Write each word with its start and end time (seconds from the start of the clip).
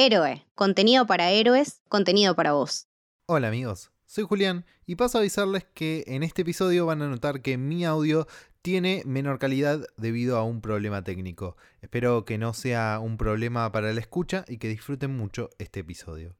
Héroe, 0.00 0.46
contenido 0.54 1.08
para 1.08 1.32
héroes, 1.32 1.82
contenido 1.88 2.36
para 2.36 2.52
vos. 2.52 2.86
Hola 3.26 3.48
amigos, 3.48 3.90
soy 4.06 4.22
Julián 4.22 4.64
y 4.86 4.94
paso 4.94 5.18
a 5.18 5.22
avisarles 5.22 5.66
que 5.74 6.04
en 6.06 6.22
este 6.22 6.42
episodio 6.42 6.86
van 6.86 7.02
a 7.02 7.08
notar 7.08 7.42
que 7.42 7.58
mi 7.58 7.84
audio 7.84 8.28
tiene 8.62 9.02
menor 9.06 9.40
calidad 9.40 9.84
debido 9.96 10.36
a 10.36 10.44
un 10.44 10.60
problema 10.60 11.02
técnico. 11.02 11.56
Espero 11.80 12.24
que 12.24 12.38
no 12.38 12.54
sea 12.54 13.00
un 13.02 13.16
problema 13.16 13.72
para 13.72 13.92
la 13.92 13.98
escucha 13.98 14.44
y 14.46 14.58
que 14.58 14.68
disfruten 14.68 15.16
mucho 15.16 15.50
este 15.58 15.80
episodio. 15.80 16.36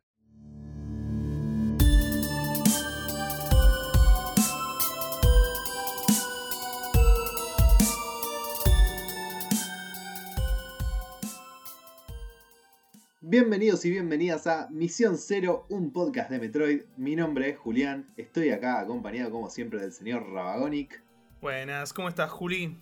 Bienvenidos 13.30 13.84
y 13.84 13.90
bienvenidas 13.90 14.46
a 14.46 14.68
Misión 14.70 15.18
Cero, 15.18 15.66
un 15.68 15.92
podcast 15.92 16.30
de 16.30 16.38
Metroid. 16.38 16.84
Mi 16.96 17.14
nombre 17.14 17.50
es 17.50 17.58
Julián, 17.58 18.10
estoy 18.16 18.48
acá 18.48 18.80
acompañado 18.80 19.30
como 19.30 19.50
siempre 19.50 19.82
del 19.82 19.92
señor 19.92 20.30
Rabagonic. 20.32 21.04
Buenas, 21.42 21.92
¿cómo 21.92 22.08
estás, 22.08 22.30
Juli? 22.30 22.78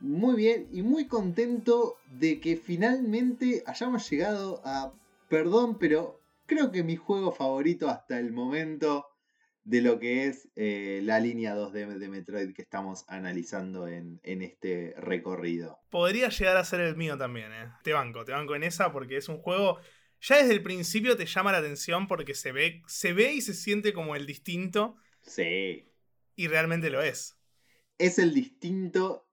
Muy 0.00 0.36
bien 0.36 0.68
y 0.72 0.80
muy 0.80 1.06
contento 1.06 1.98
de 2.18 2.40
que 2.40 2.56
finalmente 2.56 3.62
hayamos 3.66 4.08
llegado 4.08 4.62
a, 4.64 4.94
perdón, 5.28 5.76
pero 5.78 6.18
creo 6.46 6.72
que 6.72 6.82
mi 6.82 6.96
juego 6.96 7.30
favorito 7.30 7.90
hasta 7.90 8.18
el 8.18 8.32
momento 8.32 9.04
de 9.64 9.80
lo 9.80 9.98
que 9.98 10.26
es 10.26 10.48
eh, 10.56 11.00
la 11.02 11.18
línea 11.20 11.56
2D 11.56 11.98
de 11.98 12.08
Metroid 12.08 12.54
que 12.54 12.62
estamos 12.62 13.04
analizando 13.08 13.88
en, 13.88 14.20
este 14.22 14.94
recorrido. 14.98 15.80
Podría 15.90 16.28
llegar 16.28 16.56
a 16.56 16.64
ser 16.64 16.80
el 16.80 16.96
mío 16.96 17.16
también, 17.16 17.52
¿eh? 17.52 17.70
Te 17.82 17.92
banco, 17.92 18.24
te 18.24 18.32
banco 18.32 18.54
en 18.54 18.62
esa 18.62 18.92
porque 18.92 19.16
es 19.16 19.28
un 19.28 19.38
juego... 19.38 19.78
Ya 20.20 20.36
desde 20.36 20.54
el 20.54 20.62
principio 20.62 21.16
te 21.18 21.26
llama 21.26 21.52
la 21.52 21.58
atención 21.58 22.06
porque 22.06 22.34
se 22.34 22.52
ve, 22.52 22.82
se 22.86 23.12
ve 23.12 23.34
y 23.34 23.42
se 23.42 23.52
siente 23.52 23.92
como 23.92 24.16
el 24.16 24.24
distinto. 24.26 24.96
Sí. 25.20 25.92
Y 26.34 26.48
realmente 26.48 26.88
lo 26.88 27.02
es. 27.02 27.36
Es 27.98 28.18
el 28.18 28.32
distinto 28.32 29.24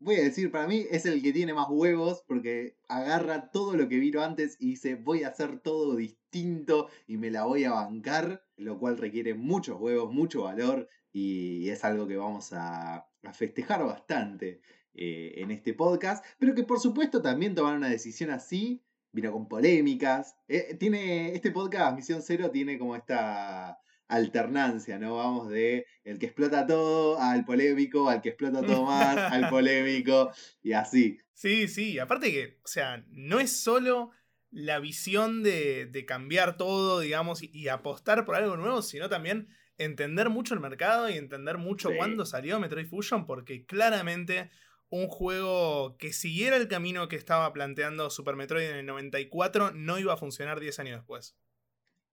voy 0.00 0.16
a 0.16 0.22
decir, 0.22 0.50
para 0.50 0.66
mí 0.66 0.86
es 0.90 1.04
el 1.06 1.22
que 1.22 1.32
tiene 1.32 1.54
más 1.54 1.66
huevos 1.68 2.24
porque 2.26 2.76
agarra 2.88 3.50
todo 3.50 3.76
lo 3.76 3.88
que 3.88 3.98
vino 3.98 4.22
antes 4.22 4.56
y 4.58 4.70
dice 4.70 4.96
voy 4.96 5.22
a 5.22 5.28
hacer 5.28 5.60
todo 5.60 5.94
distinto 5.94 6.88
y 7.06 7.18
me 7.18 7.30
la 7.30 7.44
voy 7.44 7.64
a 7.64 7.72
bancar, 7.72 8.42
lo 8.60 8.78
cual 8.78 8.98
requiere 8.98 9.34
muchos 9.34 9.80
huevos, 9.80 10.12
mucho 10.12 10.42
valor 10.42 10.88
y 11.12 11.68
es 11.68 11.84
algo 11.84 12.06
que 12.06 12.16
vamos 12.16 12.52
a, 12.52 13.06
festejar 13.34 13.84
bastante 13.84 14.62
eh, 14.94 15.34
en 15.36 15.50
este 15.50 15.74
podcast, 15.74 16.24
pero 16.38 16.54
que 16.54 16.64
por 16.64 16.80
supuesto 16.80 17.20
también 17.20 17.54
tomar 17.54 17.76
una 17.76 17.90
decisión 17.90 18.30
así 18.30 18.82
vino 19.12 19.30
con 19.30 19.46
polémicas. 19.46 20.36
Eh, 20.48 20.76
tiene 20.78 21.34
este 21.34 21.50
podcast, 21.50 21.94
Misión 21.94 22.22
Cero, 22.22 22.50
tiene 22.50 22.78
como 22.78 22.96
esta 22.96 23.78
alternancia, 24.08 24.98
¿no? 24.98 25.16
Vamos 25.16 25.50
de 25.50 25.86
el 26.04 26.18
que 26.18 26.26
explota 26.26 26.66
todo 26.66 27.20
al 27.20 27.44
polémico, 27.44 28.08
al 28.08 28.20
que 28.20 28.30
explota 28.30 28.62
todo 28.62 28.84
más, 28.84 29.16
al 29.16 29.48
polémico, 29.50 30.30
y 30.62 30.72
así. 30.72 31.18
Sí, 31.32 31.68
sí, 31.68 31.98
aparte 31.98 32.30
que, 32.30 32.58
o 32.64 32.68
sea, 32.68 33.04
no 33.10 33.38
es 33.38 33.62
solo 33.62 34.10
la 34.50 34.80
visión 34.80 35.42
de, 35.42 36.04
cambiar 36.06 36.56
todo, 36.56 37.00
digamos, 37.00 37.42
y, 37.42 37.68
apostar 37.68 38.24
por 38.24 38.34
algo 38.34 38.56
nuevo, 38.56 38.82
sino 38.82 39.08
también 39.08 39.48
entender 39.78 40.28
mucho 40.28 40.54
el 40.54 40.60
mercado 40.60 41.08
y 41.08 41.14
entender 41.14 41.58
mucho 41.58 41.90
cuándo 41.96 42.26
salió 42.26 42.60
Metroid 42.60 42.86
Fusion, 42.86 43.26
porque 43.26 43.64
claramente 43.64 44.50
un 44.90 45.06
juego 45.06 45.96
que 45.98 46.12
siguiera 46.12 46.56
el 46.56 46.68
camino 46.68 47.08
que 47.08 47.16
estaba 47.16 47.52
planteando 47.52 48.10
Super 48.10 48.36
Metroid 48.36 48.70
en 48.70 48.76
el 48.76 48.86
94 48.86 49.70
no 49.72 49.98
iba 49.98 50.12
a 50.12 50.16
funcionar 50.16 50.58
10 50.58 50.78
años 50.80 50.96
después. 50.98 51.36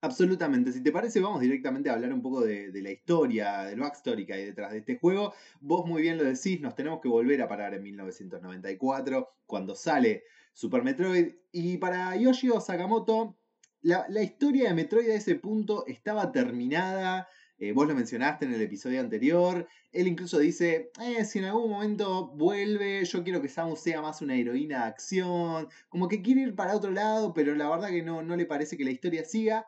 Absolutamente. 0.02 0.72
Si 0.72 0.84
te 0.84 0.92
parece, 0.92 1.20
vamos 1.20 1.42
directamente 1.42 1.90
a 1.90 1.94
hablar 1.94 2.14
un 2.14 2.22
poco 2.22 2.42
de, 2.42 2.72
la 2.72 2.92
historia, 2.92 3.64
del 3.64 3.80
backstory 3.80 4.28
que 4.28 4.34
hay 4.34 4.46
detrás 4.46 4.72
de 4.72 4.80
este 4.80 5.00
juego. 5.00 5.34
Vos 5.60 5.88
muy 5.88 6.04
bien 6.04 6.18
lo 6.18 6.24
decís, 6.24 6.62
nos 6.62 6.76
tenemos 6.76 7.02
que 7.02 7.10
volver 7.10 7.42
a 7.42 7.48
parar 7.48 7.74
en 7.74 7.82
1994, 7.82 9.28
cuando 9.48 9.74
sale 9.74 10.24
Super 10.58 10.84
Metroid. 10.84 11.36
Y 11.52 11.78
para 11.78 12.16
Yoshio 12.16 12.60
Sakamoto, 12.60 13.38
la, 13.84 14.24
historia 14.24 14.70
de 14.70 14.74
Metroid 14.74 15.08
a 15.12 15.14
ese 15.14 15.36
punto 15.36 15.86
estaba 15.86 16.32
terminada. 16.32 17.28
Eh, 17.60 17.74
vos 17.74 17.88
lo 17.88 17.94
mencionaste 17.94 18.46
en 18.46 18.56
el 18.56 18.64
episodio 18.64 19.00
anterior. 19.00 19.68
Él 19.92 20.08
incluso 20.08 20.40
dice, 20.40 20.90
eh, 21.00 21.26
si 21.26 21.38
en 21.38 21.46
algún 21.46 21.70
momento 21.70 22.30
vuelve, 22.30 23.06
yo 23.06 23.24
quiero 23.24 23.40
que 23.40 23.50
Samus 23.50 23.82
sea 23.82 24.02
más 24.02 24.24
una 24.24 24.36
heroína 24.36 24.80
de 24.80 24.86
acción. 24.86 25.70
Como 25.90 26.08
que 26.08 26.24
quiere 26.24 26.42
ir 26.42 26.56
para 26.56 26.76
otro 26.76 26.90
lado, 26.90 27.36
pero 27.36 27.54
la 27.54 27.70
verdad 27.70 27.90
que 27.90 28.02
no, 28.02 28.24
no 28.24 28.36
le 28.36 28.48
parece 28.48 28.78
que 28.78 28.84
la 28.84 28.90
historia 28.92 29.26
siga. 29.26 29.68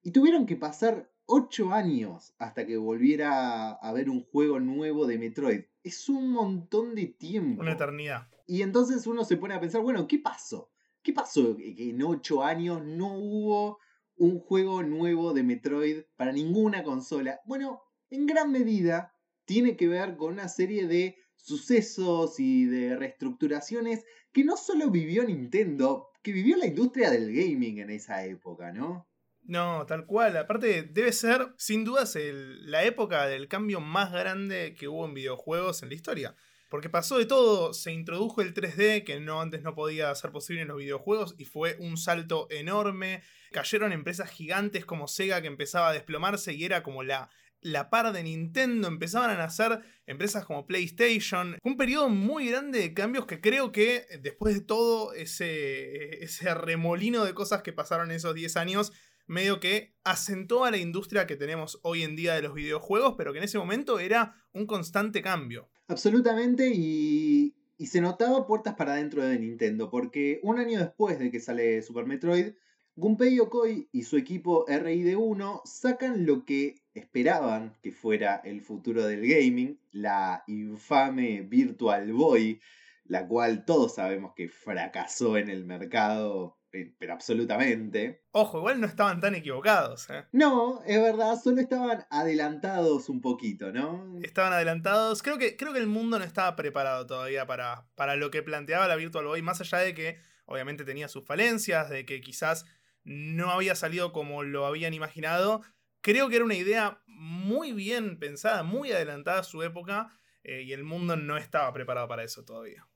Y 0.00 0.12
tuvieron 0.12 0.46
que 0.46 0.54
pasar 0.54 1.10
8 1.26 1.72
años 1.72 2.34
hasta 2.38 2.66
que 2.66 2.76
volviera 2.76 3.72
a 3.72 3.92
ver 3.92 4.08
un 4.08 4.22
juego 4.22 4.60
nuevo 4.60 5.08
de 5.08 5.18
Metroid. 5.18 5.62
Es 5.82 6.08
un 6.08 6.30
montón 6.30 6.94
de 6.94 7.06
tiempo. 7.06 7.62
Una 7.62 7.72
eternidad. 7.72 8.28
Y 8.50 8.62
entonces 8.62 9.06
uno 9.06 9.24
se 9.24 9.36
pone 9.36 9.54
a 9.54 9.60
pensar, 9.60 9.80
bueno, 9.80 10.08
¿qué 10.08 10.18
pasó? 10.18 10.72
¿Qué 11.04 11.12
pasó 11.12 11.56
que 11.56 11.90
en 11.90 12.02
8 12.02 12.42
años 12.42 12.82
no 12.84 13.16
hubo 13.16 13.78
un 14.16 14.40
juego 14.40 14.82
nuevo 14.82 15.32
de 15.32 15.44
Metroid 15.44 16.02
para 16.16 16.32
ninguna 16.32 16.82
consola? 16.82 17.38
Bueno, 17.44 17.80
en 18.10 18.26
gran 18.26 18.50
medida 18.50 19.14
tiene 19.44 19.76
que 19.76 19.86
ver 19.86 20.16
con 20.16 20.32
una 20.32 20.48
serie 20.48 20.88
de 20.88 21.16
sucesos 21.36 22.40
y 22.40 22.64
de 22.64 22.96
reestructuraciones 22.96 24.04
que 24.32 24.42
no 24.42 24.56
solo 24.56 24.90
vivió 24.90 25.22
Nintendo, 25.22 26.08
que 26.20 26.32
vivió 26.32 26.56
la 26.56 26.66
industria 26.66 27.08
del 27.08 27.32
gaming 27.32 27.78
en 27.78 27.90
esa 27.90 28.24
época, 28.24 28.72
¿no? 28.72 29.08
No, 29.42 29.86
tal 29.86 30.06
cual. 30.06 30.36
Aparte, 30.36 30.82
debe 30.82 31.12
ser, 31.12 31.54
sin 31.56 31.84
dudas, 31.84 32.18
la 32.32 32.82
época 32.82 33.28
del 33.28 33.46
cambio 33.46 33.80
más 33.80 34.10
grande 34.10 34.74
que 34.76 34.88
hubo 34.88 35.06
en 35.06 35.14
videojuegos 35.14 35.84
en 35.84 35.90
la 35.90 35.94
historia. 35.94 36.36
Porque 36.70 36.88
pasó 36.88 37.18
de 37.18 37.26
todo, 37.26 37.74
se 37.74 37.92
introdujo 37.92 38.40
el 38.40 38.54
3D, 38.54 39.02
que 39.02 39.18
no 39.18 39.40
antes 39.40 39.62
no 39.62 39.74
podía 39.74 40.14
ser 40.14 40.30
posible 40.30 40.62
en 40.62 40.68
los 40.68 40.78
videojuegos, 40.78 41.34
y 41.36 41.44
fue 41.44 41.76
un 41.80 41.96
salto 41.96 42.46
enorme. 42.48 43.22
Cayeron 43.50 43.92
empresas 43.92 44.30
gigantes 44.30 44.86
como 44.86 45.08
Sega 45.08 45.42
que 45.42 45.48
empezaba 45.48 45.88
a 45.88 45.92
desplomarse 45.92 46.52
y 46.52 46.64
era 46.64 46.84
como 46.84 47.02
la, 47.02 47.28
la 47.60 47.90
par 47.90 48.12
de 48.12 48.22
Nintendo, 48.22 48.86
empezaban 48.86 49.30
a 49.30 49.36
nacer 49.36 49.80
empresas 50.06 50.44
como 50.44 50.68
PlayStation. 50.68 51.58
un 51.64 51.76
periodo 51.76 52.08
muy 52.08 52.50
grande 52.50 52.78
de 52.78 52.94
cambios 52.94 53.26
que 53.26 53.40
creo 53.40 53.72
que 53.72 54.06
después 54.22 54.54
de 54.54 54.60
todo 54.60 55.12
ese, 55.12 56.22
ese 56.22 56.54
remolino 56.54 57.24
de 57.24 57.34
cosas 57.34 57.62
que 57.62 57.72
pasaron 57.72 58.12
esos 58.12 58.32
10 58.32 58.56
años, 58.56 58.92
medio 59.26 59.60
que 59.60 59.96
asentó 60.04 60.64
a 60.64 60.70
la 60.70 60.76
industria 60.76 61.26
que 61.26 61.36
tenemos 61.36 61.80
hoy 61.82 62.02
en 62.02 62.16
día 62.16 62.34
de 62.34 62.42
los 62.42 62.54
videojuegos, 62.54 63.14
pero 63.16 63.32
que 63.32 63.38
en 63.38 63.44
ese 63.44 63.58
momento 63.58 63.98
era 63.98 64.34
un 64.52 64.66
constante 64.66 65.20
cambio. 65.20 65.68
Absolutamente, 65.90 66.70
y, 66.72 67.56
se 67.84 68.00
notaba 68.00 68.46
puertas 68.46 68.76
para 68.76 68.92
adentro 68.92 69.24
de 69.24 69.36
Nintendo, 69.40 69.90
porque 69.90 70.38
un 70.44 70.60
año 70.60 70.78
después 70.78 71.18
de 71.18 71.32
que 71.32 71.40
sale 71.40 71.82
Super 71.82 72.06
Metroid, 72.06 72.52
Gunpei 72.94 73.34
Yokoi 73.34 73.88
y 73.90 74.04
su 74.04 74.16
equipo 74.16 74.64
RID1 74.68 75.62
sacan 75.64 76.26
lo 76.26 76.44
que 76.44 76.76
esperaban 76.94 77.76
que 77.82 77.90
fuera 77.90 78.36
el 78.44 78.60
futuro 78.60 79.04
del 79.04 79.26
gaming, 79.26 79.80
la 79.90 80.44
infame 80.46 81.40
Virtual 81.40 82.12
Boy, 82.12 82.60
la 83.02 83.26
cual 83.26 83.64
todos 83.64 83.96
sabemos 83.96 84.34
que 84.36 84.48
fracasó 84.48 85.38
en 85.38 85.50
el 85.50 85.64
mercado 85.64 86.59
pero 86.70 87.12
absolutamente. 87.12 88.22
Ojo, 88.32 88.58
igual 88.58 88.80
no 88.80 88.86
estaban 88.86 89.20
tan 89.20 89.34
equivocados. 89.34 90.08
¿eh? 90.10 90.24
No, 90.32 90.82
es 90.84 91.00
verdad, 91.00 91.38
solo 91.42 91.60
estaban 91.60 92.06
adelantados 92.10 93.08
un 93.08 93.20
poquito, 93.20 93.72
¿no? 93.72 94.18
Estaban 94.22 94.52
adelantados. 94.52 95.22
Creo 95.22 95.38
que, 95.38 95.56
creo 95.56 95.72
que 95.72 95.80
el 95.80 95.86
mundo 95.86 96.18
no 96.18 96.24
estaba 96.24 96.54
preparado 96.56 97.06
todavía 97.06 97.46
para, 97.46 97.88
para 97.96 98.16
lo 98.16 98.30
que 98.30 98.42
planteaba 98.42 98.88
la 98.88 98.96
Virtual 98.96 99.26
Boy, 99.26 99.42
más 99.42 99.60
allá 99.60 99.78
de 99.78 99.94
que 99.94 100.18
obviamente 100.46 100.84
tenía 100.84 101.08
sus 101.08 101.24
falencias, 101.24 101.90
de 101.90 102.04
que 102.06 102.20
quizás 102.20 102.66
no 103.04 103.50
había 103.50 103.74
salido 103.74 104.12
como 104.12 104.42
lo 104.42 104.66
habían 104.66 104.94
imaginado. 104.94 105.62
Creo 106.02 106.28
que 106.28 106.36
era 106.36 106.44
una 106.44 106.54
idea 106.54 107.02
muy 107.06 107.72
bien 107.72 108.18
pensada, 108.18 108.62
muy 108.62 108.92
adelantada 108.92 109.40
a 109.40 109.44
su 109.44 109.62
época, 109.62 110.08
eh, 110.42 110.62
y 110.62 110.72
el 110.72 110.84
mundo 110.84 111.16
no 111.16 111.36
estaba 111.36 111.72
preparado 111.72 112.08
para 112.08 112.24
eso 112.24 112.44
todavía. 112.44 112.86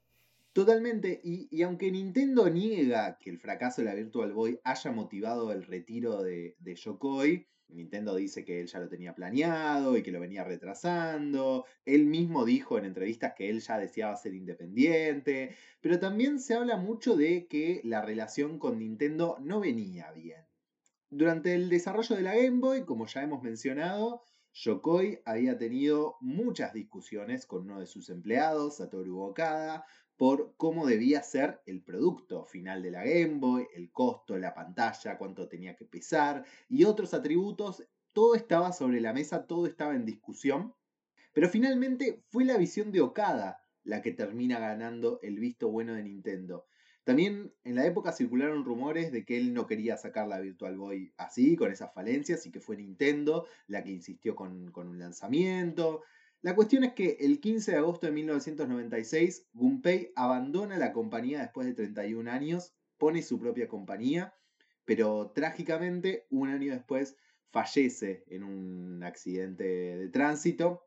Totalmente, 0.55 1.21
y, 1.25 1.62
aunque 1.62 1.91
Nintendo 1.91 2.49
niega 2.49 3.19
que 3.19 3.29
el 3.29 3.41
fracaso 3.41 3.83
de 3.83 3.87
la 3.87 3.95
Virtual 3.97 4.33
Boy 4.33 4.61
haya 4.62 4.93
motivado 4.93 5.51
el 5.51 5.65
retiro 5.65 6.23
de, 6.23 6.55
de 6.61 6.77
Yokoi, 6.77 7.49
Nintendo 7.71 8.15
dice 8.15 8.45
que 8.45 8.61
él 8.61 8.69
ya 8.69 8.79
lo 8.79 8.89
tenía 8.89 9.17
planeado 9.17 9.97
y 9.97 10.05
que 10.05 10.12
lo 10.12 10.21
venía 10.21 10.45
retrasando. 10.45 11.65
Él 11.85 12.06
mismo 12.06 12.45
dijo 12.45 12.79
en 12.79 12.85
entrevistas 12.85 13.35
que 13.37 13.51
él 13.51 13.62
ya 13.62 13.79
deseaba 13.79 14.17
ser 14.17 14.35
independiente. 14.35 15.56
Pero 15.81 15.99
también 15.99 16.39
se 16.39 16.55
habla 16.55 16.77
mucho 16.77 17.17
de 17.17 17.49
que 17.49 17.81
la 17.83 18.01
relación 18.01 18.61
con 18.61 18.79
Nintendo 18.79 19.37
no 19.41 19.59
venía 19.59 20.12
bien. 20.12 20.47
Durante 21.11 21.56
el 21.56 21.69
desarrollo 21.69 22.15
de 22.15 22.23
la 22.23 22.37
Game 22.37 22.61
Boy, 22.61 22.85
como 22.85 23.06
ya 23.06 23.25
hemos 23.25 23.43
mencionado, 23.43 24.23
Yokoi 24.53 25.21
había 25.25 25.59
tenido 25.59 26.17
muchas 26.21 26.73
discusiones 26.73 27.45
con 27.45 27.62
uno 27.62 27.81
de 27.81 27.87
sus 27.87 28.09
empleados, 28.09 28.77
Satoru 28.77 29.21
Okada, 29.21 29.85
por 30.16 30.55
cómo 30.56 30.87
debía 30.87 31.22
ser 31.22 31.61
el 31.66 31.82
producto 31.82 32.44
final 32.44 32.82
de 32.82 32.90
la 32.90 33.05
Game 33.05 33.38
Boy, 33.38 33.66
el 33.75 33.90
costo, 33.90 34.38
la 34.38 34.55
pantalla, 34.55 35.19
cuánto 35.19 35.49
tenía 35.49 35.75
que 35.75 35.84
pesar 35.84 36.44
y 36.69 36.84
otros 36.84 37.14
atributos. 37.14 37.84
Todo 38.12 38.34
estaba 38.34 38.72
sobre 38.72 39.00
la 39.00 39.12
mesa, 39.12 39.46
todo 39.46 39.66
estaba 39.66 39.94
en 39.94 40.05
discusión. 40.06 40.75
Pero 41.32 41.49
finalmente 41.49 42.22
fue 42.28 42.44
la 42.44 42.56
visión 42.56 42.93
de 42.93 43.00
Okada 43.00 43.61
la 43.82 44.02
que 44.02 44.12
termina 44.12 44.58
ganando 44.58 45.19
el 45.22 45.38
visto 45.38 45.69
bueno 45.69 45.94
de 45.94 46.05
Nintendo. 46.05 46.67
También 47.05 47.52
en 47.64 47.75
la 47.75 47.84
época 47.84 48.12
circularon 48.12 48.64
rumores 48.64 49.12
de 49.12 49.26
que 49.26 49.37
él 49.37 49.52
no 49.52 49.67
quería 49.67 49.99
sacar 49.99 50.26
la 50.26 50.40
Virtual 50.40 50.78
Boy 50.78 51.12
así, 51.19 51.55
con 51.55 51.70
esas 51.70 51.93
falencias, 51.93 52.46
y 52.46 52.50
que 52.50 52.60
fue 52.60 52.76
Nintendo 52.76 53.46
la 53.67 53.84
que 53.84 53.90
insistió 53.90 54.34
con, 54.34 54.70
con 54.70 54.88
un 54.88 54.99
lanzamiento. 54.99 56.02
La 56.44 56.55
cuestión 56.55 56.85
es 56.85 56.93
que 56.93 57.17
el 57.20 57.41
15 57.41 57.70
de 57.70 57.79
agosto 57.79 58.05
de 58.05 58.12
1996, 58.12 59.49
Gunpei 59.55 60.12
abandona 60.14 60.76
la 60.76 60.93
compañía 60.93 61.41
después 61.41 61.67
de 61.67 61.73
31 61.73 62.31
años, 62.31 62.75
pone 62.99 63.23
su 63.23 63.41
propia 63.41 63.67
compañía, 63.67 64.35
pero 64.85 65.32
trágicamente 65.35 66.26
un 66.29 66.50
año 66.50 66.70
después 66.75 67.17
fallece 67.50 68.25
en 68.26 68.44
un 68.44 69.02
accidente 69.05 69.64
de 69.64 70.08
tránsito. 70.11 70.87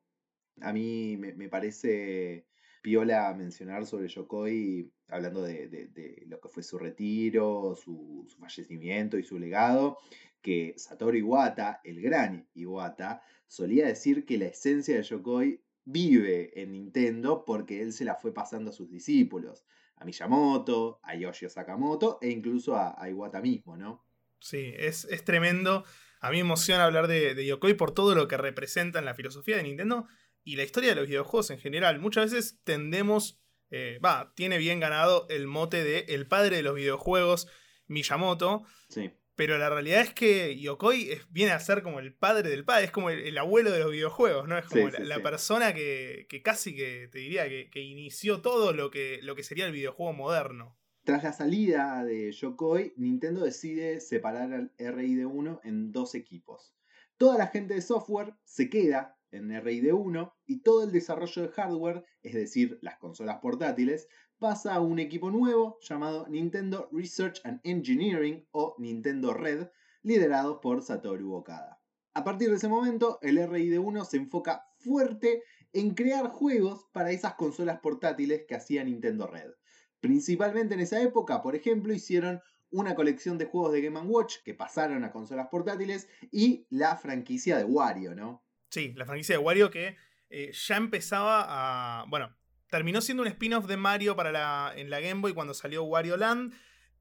A 0.61 0.71
mí 0.73 1.17
me, 1.17 1.49
parece 1.49 2.46
piola 2.87 3.33
mencionar 3.33 3.85
sobre 3.85 4.07
Yokoi, 4.07 4.89
hablando 5.09 5.41
de, 5.41 6.23
lo 6.27 6.39
que 6.39 6.47
fue 6.47 6.63
su 6.63 6.79
retiro, 6.79 7.75
su, 7.75 8.25
fallecimiento 8.39 9.17
y 9.17 9.23
su 9.23 9.37
legado, 9.37 9.97
que 10.41 10.73
Satoru 10.77 11.17
Iwata, 11.17 11.81
el 11.83 12.01
gran 12.01 12.47
Iwata, 12.53 13.21
solía 13.45 13.87
decir 13.87 14.25
que 14.25 14.37
la 14.37 14.45
esencia 14.45 14.95
de 14.95 15.03
Yokoi 15.03 15.61
vive 15.83 16.61
en 16.61 16.71
Nintendo 16.71 17.43
porque 17.43 17.81
él 17.81 17.91
se 17.91 18.05
la 18.05 18.15
fue 18.15 18.33
pasando 18.33 18.69
a 18.69 18.73
sus 18.73 18.89
discípulos, 18.89 19.65
a 19.97 20.05
Miyamoto, 20.05 21.01
a 21.03 21.13
Yoshio 21.13 21.49
Sakamoto 21.49 22.19
e 22.21 22.29
incluso 22.29 22.77
a, 22.77 22.95
Iwata 23.09 23.41
mismo, 23.41 23.75
¿no? 23.75 24.05
Sí, 24.39 24.71
es, 24.77 25.05
tremendo. 25.25 25.83
A 26.21 26.29
mí 26.29 26.37
me 26.37 26.41
emociona 26.41 26.85
hablar 26.85 27.07
de, 27.07 27.45
Yokoi 27.45 27.73
por 27.73 27.91
todo 27.91 28.15
lo 28.15 28.29
que 28.29 28.37
representa 28.37 28.99
en 28.99 29.03
la 29.03 29.13
filosofía 29.13 29.57
de 29.57 29.63
Nintendo 29.63 30.07
y 30.47 30.55
la 30.55 30.63
historia 30.63 30.91
de 30.91 30.95
los 30.95 31.07
videojuegos 31.07 31.49
en 31.49 31.59
general. 31.59 31.99
Muchas 31.99 32.31
veces 32.31 32.57
tendemos, 32.63 33.37
eh, 33.69 33.99
va, 34.03 34.31
tiene 34.33 34.57
bien 34.57 34.79
ganado 34.79 35.27
el 35.27 35.45
mote 35.45 35.83
de 35.83 36.05
el 36.07 36.25
padre 36.25 36.55
de 36.55 36.63
los 36.63 36.73
videojuegos, 36.73 37.49
Miyamoto. 37.87 38.63
Sí. 38.87 39.11
Pero 39.35 39.57
la 39.57 39.69
realidad 39.69 39.99
es 39.99 40.13
que 40.13 40.57
Yokoi 40.57 41.19
viene 41.29 41.51
a 41.51 41.59
ser 41.59 41.83
como 41.83 41.99
el 41.99 42.13
padre 42.13 42.49
del 42.49 42.63
padre, 42.63 42.85
es 42.85 42.91
como 42.91 43.09
el, 43.09 43.37
abuelo 43.37 43.71
de 43.71 43.79
los 43.79 43.91
videojuegos, 43.91 44.47
¿no? 44.47 44.57
Es 44.57 44.65
como 44.65 44.87
la, 44.87 45.21
persona 45.21 45.73
que, 45.73 46.25
casi 46.43 46.73
que 46.73 47.09
te 47.11 47.19
diría 47.19 47.47
que, 47.47 47.81
inició 47.81 48.41
todo 48.41 48.71
lo 48.71 48.89
que, 48.89 49.19
lo 49.23 49.35
que 49.35 49.43
sería 49.43 49.65
el 49.65 49.73
videojuego 49.73 50.13
moderno. 50.13 50.77
Tras 51.03 51.23
la 51.23 51.33
salida 51.33 52.05
de 52.05 52.31
Yokoi, 52.31 52.93
Nintendo 52.95 53.43
decide 53.43 53.99
separar 53.99 54.53
al 54.53 54.75
RID1 54.77 55.59
en 55.65 55.91
dos 55.91 56.15
equipos. 56.15 56.73
Toda 57.17 57.37
la 57.37 57.47
gente 57.47 57.73
de 57.73 57.81
software 57.81 58.33
se 58.43 58.69
queda 58.69 59.16
en 59.31 59.49
RID1 59.49 60.33
y 60.45 60.61
todo 60.61 60.83
el 60.83 60.91
desarrollo 60.91 61.41
de 61.41 61.49
hardware, 61.49 62.05
es 62.21 62.33
decir, 62.33 62.79
las 62.81 62.97
consolas 62.97 63.39
portátiles, 63.39 64.07
pasa 64.39 64.75
a 64.75 64.81
un 64.81 64.99
equipo 64.99 65.31
nuevo 65.31 65.79
llamado 65.81 66.27
Nintendo 66.27 66.89
Research 66.91 67.41
and 67.43 67.59
Engineering 67.63 68.47
o 68.51 68.75
Nintendo 68.77 69.33
Red, 69.33 69.67
liderados 70.03 70.59
por 70.61 70.81
Satoru 70.83 71.33
Okada. 71.33 71.81
A 72.13 72.23
partir 72.23 72.49
de 72.49 72.55
ese 72.55 72.67
momento, 72.67 73.19
el 73.21 73.37
RID1 73.37 74.05
se 74.05 74.17
enfoca 74.17 74.65
fuerte 74.77 75.43
en 75.73 75.93
crear 75.93 76.27
juegos 76.29 76.87
para 76.91 77.11
esas 77.11 77.35
consolas 77.35 77.79
portátiles 77.79 78.45
que 78.47 78.55
hacía 78.55 78.83
Nintendo 78.83 79.27
Red. 79.27 79.51
Principalmente 79.99 80.73
en 80.75 80.79
esa 80.79 81.01
época, 81.01 81.41
por 81.41 81.55
ejemplo, 81.55 81.93
hicieron 81.93 82.41
una 82.71 82.95
colección 82.95 83.37
de 83.37 83.45
juegos 83.45 83.71
de 83.71 83.81
Game 83.81 83.99
Watch 84.01 84.37
que 84.43 84.53
pasaron 84.53 85.03
a 85.03 85.11
consolas 85.11 85.47
portátiles 85.49 86.07
y 86.31 86.65
la 86.69 86.95
franquicia 86.95 87.57
de 87.57 87.63
Wario, 87.63 88.15
¿no? 88.15 88.43
Sí, 88.69 88.93
la 88.95 89.05
franquicia 89.05 89.35
de 89.35 89.39
Wario 89.39 89.71
que 89.71 89.97
eh, 90.29 90.51
ya 90.53 90.77
empezaba 90.77 91.45
a. 91.47 92.05
Bueno, 92.07 92.35
terminó 92.69 93.01
siendo 93.01 93.23
un 93.23 93.27
spin-off 93.29 93.65
de 93.65 93.77
Mario 93.77 94.15
para 94.15 94.31
la, 94.31 94.73
en 94.75 94.89
la 94.89 94.99
Game 94.99 95.21
Boy 95.21 95.33
cuando 95.33 95.53
salió 95.53 95.83
Wario 95.83 96.17
Land. 96.17 96.53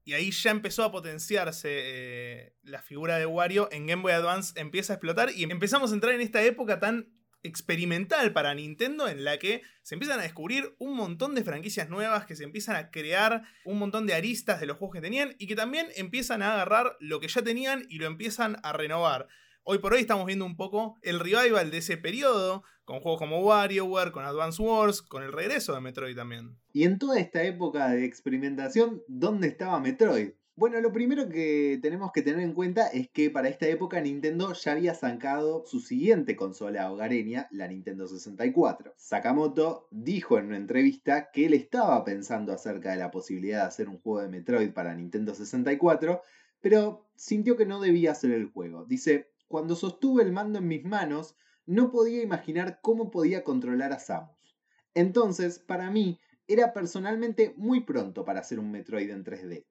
Y 0.03 0.13
ahí 0.13 0.31
ya 0.31 0.51
empezó 0.51 0.85
a 0.85 0.91
potenciarse 0.91 1.67
eh, 1.69 2.53
la 2.63 2.81
figura 2.81 3.17
de 3.19 3.25
Wario 3.25 3.67
en 3.73 3.87
Game 3.87 4.01
Boy 4.01 4.13
Advance, 4.13 4.57
empieza 4.57 4.93
a 4.93 4.95
explotar 4.95 5.31
y 5.35 5.43
empezamos 5.43 5.91
a 5.91 5.95
entrar 5.95 6.13
en 6.15 6.21
esta 6.21 6.41
época 6.43 6.79
tan 6.79 7.11
experimental 7.43 8.31
para 8.31 8.53
Nintendo 8.53 9.07
en 9.07 9.23
la 9.23 9.37
que 9.37 9.63
se 9.81 9.95
empiezan 9.95 10.19
a 10.19 10.23
descubrir 10.23 10.75
un 10.79 10.95
montón 10.95 11.35
de 11.35 11.43
franquicias 11.43 11.89
nuevas, 11.89 12.25
que 12.25 12.35
se 12.35 12.43
empiezan 12.43 12.77
a 12.77 12.89
crear 12.89 13.43
un 13.65 13.79
montón 13.79 14.07
de 14.07 14.13
aristas 14.13 14.59
de 14.59 14.65
los 14.65 14.77
juegos 14.77 14.95
que 14.95 15.01
tenían 15.01 15.35
y 15.39 15.47
que 15.47 15.55
también 15.55 15.87
empiezan 15.95 16.41
a 16.41 16.53
agarrar 16.53 16.95
lo 16.99 17.19
que 17.19 17.27
ya 17.27 17.41
tenían 17.41 17.85
y 17.89 17.97
lo 17.97 18.07
empiezan 18.07 18.57
a 18.63 18.73
renovar. 18.73 19.27
Hoy 19.69 19.79
por 19.79 19.91
hoy 19.91 19.99
estamos 19.99 20.25
viendo 20.25 20.45
un 20.45 20.55
poco 20.55 20.95
el 21.01 21.19
revival 21.19 21.71
de 21.71 21.79
ese 21.79 21.97
periodo, 21.97 22.63
con 22.85 23.01
juegos 23.01 23.19
como 23.19 23.41
WarioWare, 23.41 24.13
con 24.13 24.23
Advance 24.23 24.61
Wars, 24.61 25.01
con 25.01 25.23
el 25.23 25.33
regreso 25.33 25.75
de 25.75 25.81
Metroid 25.81 26.15
también. 26.15 26.55
Y 26.71 26.85
en 26.85 26.97
toda 26.97 27.19
esta 27.19 27.43
época 27.43 27.89
de 27.89 28.05
experimentación, 28.05 29.03
¿dónde 29.09 29.49
estaba 29.49 29.81
Metroid? 29.81 30.29
Bueno, 30.55 30.79
lo 30.79 30.93
primero 30.93 31.27
que 31.27 31.79
tenemos 31.81 32.13
que 32.13 32.21
tener 32.21 32.39
en 32.39 32.53
cuenta 32.53 32.87
es 32.87 33.09
que 33.09 33.29
para 33.29 33.49
esta 33.49 33.67
época 33.67 33.99
Nintendo 33.99 34.53
ya 34.53 34.71
había 34.71 34.93
sacado 34.93 35.65
su 35.65 35.81
siguiente 35.81 36.37
consola 36.37 36.89
hogareña, 36.89 37.49
la 37.51 37.67
Nintendo 37.67 38.07
64. 38.07 38.93
Sakamoto 38.95 39.89
dijo 39.91 40.37
en 40.37 40.45
una 40.45 40.55
entrevista 40.55 41.29
que 41.29 41.45
él 41.47 41.53
estaba 41.53 42.05
pensando 42.05 42.53
acerca 42.53 42.91
de 42.91 42.99
la 42.99 43.11
posibilidad 43.11 43.63
de 43.63 43.67
hacer 43.67 43.89
un 43.89 43.99
juego 43.99 44.21
de 44.21 44.29
Metroid 44.29 44.71
para 44.71 44.95
Nintendo 44.95 45.35
64, 45.35 46.21
pero 46.61 47.05
sintió 47.17 47.57
que 47.57 47.65
no 47.65 47.81
debía 47.81 48.11
hacer 48.11 48.31
el 48.31 48.45
juego. 48.45 48.85
Dice, 48.85 49.27
cuando 49.47 49.75
sostuve 49.75 50.23
el 50.23 50.31
mando 50.31 50.59
en 50.59 50.67
mis 50.67 50.83
manos, 50.83 51.35
no 51.65 51.91
podía 51.91 52.21
imaginar 52.21 52.79
cómo 52.81 53.11
podía 53.11 53.43
controlar 53.43 53.93
a 53.93 53.99
Samus. 53.99 54.57
Entonces, 54.93 55.59
para 55.59 55.91
mí, 55.91 56.19
era 56.47 56.73
personalmente 56.73 57.53
muy 57.57 57.81
pronto 57.81 58.23
para 58.23 58.39
hacer 58.39 58.59
un 58.59 58.71
Metroid 58.71 59.09
en 59.09 59.23
3D. 59.23 59.65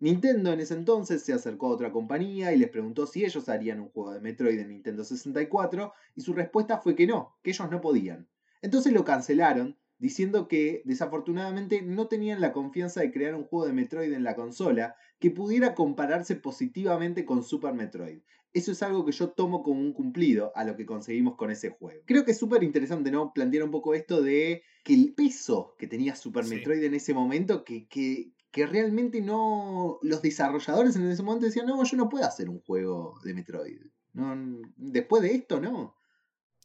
Nintendo 0.00 0.52
en 0.52 0.60
ese 0.60 0.74
entonces 0.74 1.22
se 1.22 1.32
acercó 1.32 1.68
a 1.68 1.70
otra 1.70 1.92
compañía 1.92 2.52
y 2.52 2.58
les 2.58 2.70
preguntó 2.70 3.06
si 3.06 3.24
ellos 3.24 3.48
harían 3.48 3.80
un 3.80 3.90
juego 3.90 4.12
de 4.12 4.20
Metroid 4.20 4.58
en 4.58 4.68
Nintendo 4.70 5.04
64 5.04 5.92
y 6.16 6.20
su 6.22 6.32
respuesta 6.32 6.78
fue 6.78 6.94
que 6.94 7.06
no, 7.06 7.36
que 7.42 7.50
ellos 7.50 7.70
no 7.70 7.80
podían. 7.80 8.28
Entonces 8.60 8.92
lo 8.92 9.04
cancelaron 9.04 9.78
diciendo 9.98 10.48
que 10.48 10.82
desafortunadamente 10.84 11.82
no 11.82 12.08
tenían 12.08 12.40
la 12.40 12.52
confianza 12.52 13.00
de 13.00 13.12
crear 13.12 13.34
un 13.34 13.44
juego 13.44 13.66
de 13.66 13.72
Metroid 13.72 14.12
en 14.12 14.24
la 14.24 14.34
consola 14.34 14.96
que 15.18 15.30
pudiera 15.30 15.74
compararse 15.74 16.36
positivamente 16.36 17.24
con 17.24 17.42
Super 17.42 17.74
Metroid. 17.74 18.20
Eso 18.54 18.72
es 18.72 18.82
algo 18.82 19.04
que 19.04 19.12
yo 19.12 19.30
tomo 19.30 19.62
como 19.62 19.80
un 19.80 19.92
cumplido 19.92 20.52
a 20.54 20.64
lo 20.64 20.76
que 20.76 20.86
conseguimos 20.86 21.36
con 21.36 21.50
ese 21.50 21.70
juego. 21.70 22.02
Creo 22.06 22.24
que 22.24 22.30
es 22.30 22.38
súper 22.38 22.62
interesante, 22.62 23.10
¿no? 23.10 23.32
Plantear 23.34 23.64
un 23.64 23.72
poco 23.72 23.94
esto 23.94 24.22
de 24.22 24.62
que 24.84 24.94
el 24.94 25.12
peso 25.12 25.74
que 25.76 25.88
tenía 25.88 26.14
Super 26.14 26.46
Metroid 26.46 26.84
en 26.84 26.94
ese 26.94 27.12
momento, 27.12 27.64
que, 27.64 27.88
que, 27.88 28.30
que 28.52 28.66
realmente 28.66 29.20
no. 29.20 29.98
Los 30.02 30.22
desarrolladores 30.22 30.94
en 30.94 31.10
ese 31.10 31.22
momento 31.22 31.46
decían, 31.46 31.66
no, 31.66 31.82
yo 31.82 31.96
no 31.96 32.08
puedo 32.08 32.24
hacer 32.24 32.48
un 32.48 32.60
juego 32.60 33.18
de 33.24 33.34
Metroid. 33.34 33.80
No, 34.12 34.62
después 34.76 35.22
de 35.22 35.34
esto, 35.34 35.60
no. 35.60 35.96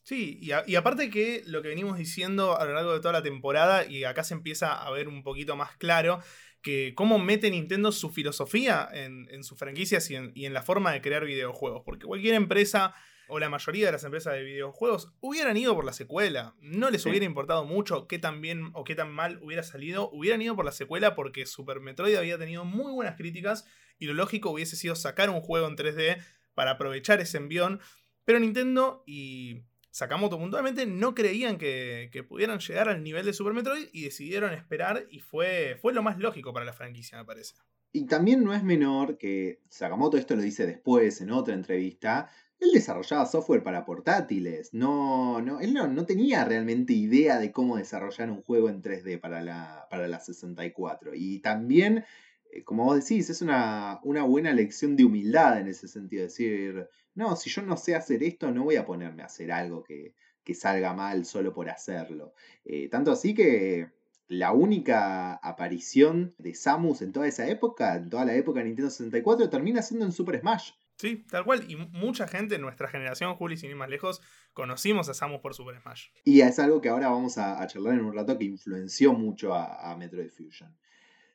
Sí, 0.09 0.39
y, 0.41 0.75
aparte 0.75 1.11
que 1.11 1.43
lo 1.45 1.61
que 1.61 1.67
venimos 1.67 1.97
diciendo 1.97 2.57
a 2.57 2.65
lo 2.65 2.73
largo 2.73 2.93
de 2.93 2.99
toda 2.99 3.13
la 3.13 3.21
temporada, 3.21 3.85
y 3.85 4.05
acá 4.05 4.23
se 4.23 4.33
empieza 4.33 4.73
a 4.73 4.89
ver 4.89 5.07
un 5.07 5.21
poquito 5.21 5.55
más 5.55 5.77
claro, 5.77 6.19
que 6.61 6.93
cómo 6.95 7.19
mete 7.19 7.49
Nintendo 7.49 7.91
su 7.91 8.09
filosofía 8.09 8.87
en, 8.91 9.43
sus 9.43 9.57
franquicias 9.57 10.09
y 10.09 10.45
en, 10.45 10.53
la 10.53 10.61
forma 10.61 10.91
de 10.91 11.01
crear 11.01 11.25
videojuegos. 11.25 11.83
Porque 11.85 12.05
cualquier 12.05 12.35
empresa, 12.35 12.93
o 13.27 13.39
la 13.39 13.49
mayoría 13.49 13.85
de 13.85 13.91
las 13.93 14.03
empresas 14.03 14.33
de 14.33 14.43
videojuegos, 14.43 15.13
hubieran 15.21 15.55
ido 15.57 15.75
por 15.75 15.85
la 15.85 15.93
secuela. 15.93 16.55
No 16.59 16.89
les 16.89 17.05
hubiera 17.05 17.25
importado 17.25 17.65
mucho 17.65 18.07
qué 18.07 18.19
tan 18.19 18.41
bien 18.41 18.71
o 18.73 18.83
qué 18.83 18.95
tan 18.95 19.11
mal 19.11 19.39
hubiera 19.41 19.63
salido. 19.63 20.09
Hubieran 20.11 20.41
ido 20.41 20.55
por 20.55 20.65
la 20.65 20.71
secuela 20.71 21.15
porque 21.15 21.45
Super 21.45 21.79
Metroid 21.79 22.15
había 22.15 22.37
tenido 22.37 22.65
muy 22.65 22.91
buenas 22.91 23.15
críticas 23.15 23.65
y 23.97 24.05
lo 24.05 24.13
lógico 24.13 24.51
hubiese 24.51 24.75
sido 24.75 24.95
sacar 24.95 25.29
un 25.29 25.41
juego 25.41 25.67
en 25.67 25.75
3D 25.75 26.23
para 26.53 26.71
aprovechar 26.71 27.21
ese 27.21 27.37
envión. 27.37 27.79
Pero 28.25 28.39
Nintendo 28.39 29.03
y 29.07 29.63
Sakamoto 29.91 30.38
puntualmente 30.38 30.86
no 30.86 31.15
creían 31.15 31.58
que, 31.58 32.25
pudieran 32.27 32.60
llegar 32.60 32.89
al 32.89 33.03
nivel 33.03 33.25
de 33.25 33.34
Super 33.34 33.53
Metroid 33.53 33.88
y 33.91 34.03
decidieron 34.03 34.53
esperar 34.53 35.05
y 35.10 35.19
fue, 35.19 35.77
fue 35.81 35.93
lo 35.93 36.03
más 36.03 36.19
lógico 36.19 36.53
para 36.53 36.65
la 36.65 36.74
franquicia, 36.74 37.17
me 37.17 37.25
parece. 37.25 37.55
Y 37.91 38.05
también 38.05 38.43
no 38.43 38.53
es 38.53 38.63
menor 38.63 39.17
que 39.17 39.62
Sakamoto 39.69 40.17
esto 40.17 40.36
lo 40.36 40.43
dice 40.43 40.67
después 40.67 41.22
en 41.22 41.31
otra 41.31 41.55
entrevista, 41.55 42.29
él 42.60 42.72
desarrollaba 42.74 43.25
software 43.25 43.63
para 43.63 43.86
portátiles, 43.86 44.74
no, 44.74 45.41
no, 45.41 45.62
él 45.62 45.74
no, 45.74 46.05
tenía 46.05 46.43
realmente 46.43 46.93
idea 46.93 47.39
de 47.39 47.51
cómo 47.51 47.77
desarrollar 47.77 48.29
un 48.29 48.41
juego 48.41 48.69
en 48.69 48.81
3D 48.81 49.19
para 49.19 49.41
la, 49.41 49.88
para 49.89 50.08
la 50.08 50.19
64. 50.19 51.13
Y 51.15 51.39
también, 51.39 52.03
eh, 52.51 52.63
como 52.65 52.84
vos 52.84 53.00
decís, 53.00 53.29
es 53.29 53.41
una, 53.41 54.01
una 54.03 54.24
buena 54.24 54.51
lección 54.53 54.98
de 54.98 55.05
humildad 55.05 55.60
en 55.60 55.69
ese 55.69 55.88
sentido, 55.88 56.24
decir, 56.24 56.89
no, 57.15 57.35
si 57.35 57.49
yo 57.49 57.61
no 57.61 57.77
sé 57.77 57.95
hacer 57.95 58.23
esto, 58.23 58.51
no 58.51 58.63
voy 58.63 58.75
a 58.75 58.85
ponerme 58.85 59.23
a 59.23 59.27
hacer 59.27 59.51
algo 59.51 59.83
que, 59.83 60.13
salga 60.51 60.93
mal 60.93 61.25
solo 61.25 61.53
por 61.53 61.69
hacerlo. 61.69 62.33
Eh, 62.65 62.89
tanto 62.89 63.11
así 63.11 63.35
que 63.35 63.91
la 64.27 64.51
única 64.51 65.35
aparición 65.35 66.33
de 66.39 66.55
Samus 66.55 67.03
en 67.03 67.11
toda 67.11 67.27
esa 67.27 67.47
época, 67.47 67.95
en 67.95 68.09
toda 68.09 68.25
la 68.25 68.33
época 68.33 68.59
de 68.59 68.65
Nintendo 68.65 68.89
64, 68.89 69.47
termina 69.51 69.83
siendo 69.83 70.07
en 70.07 70.11
Super 70.11 70.39
Smash. 70.39 70.71
Sí, 70.95 71.23
tal 71.29 71.45
cual. 71.45 71.69
Y 71.69 71.75
mucha 71.75 72.27
gente 72.27 72.55
en 72.55 72.61
nuestra 72.61 72.87
generación, 72.87 73.35
Juli, 73.35 73.57
sin 73.57 73.69
ir 73.69 73.75
más 73.75 73.89
lejos, 73.89 74.21
conocimos 74.53 75.07
a 75.07 75.13
Samus 75.13 75.39
por 75.39 75.53
Super 75.53 75.79
Smash. 75.79 76.07
Y 76.23 76.41
es 76.41 76.57
algo 76.57 76.81
que 76.81 76.89
ahora 76.89 77.09
vamos 77.09 77.37
a, 77.37 77.65
charlar 77.67 77.93
en 77.93 78.05
un 78.05 78.15
rato 78.15 78.35
que 78.35 78.45
influenció 78.45 79.13
mucho 79.13 79.53
a, 79.53 79.91
a 79.91 79.95
Metroid 79.97 80.31
Fusion. 80.31 80.75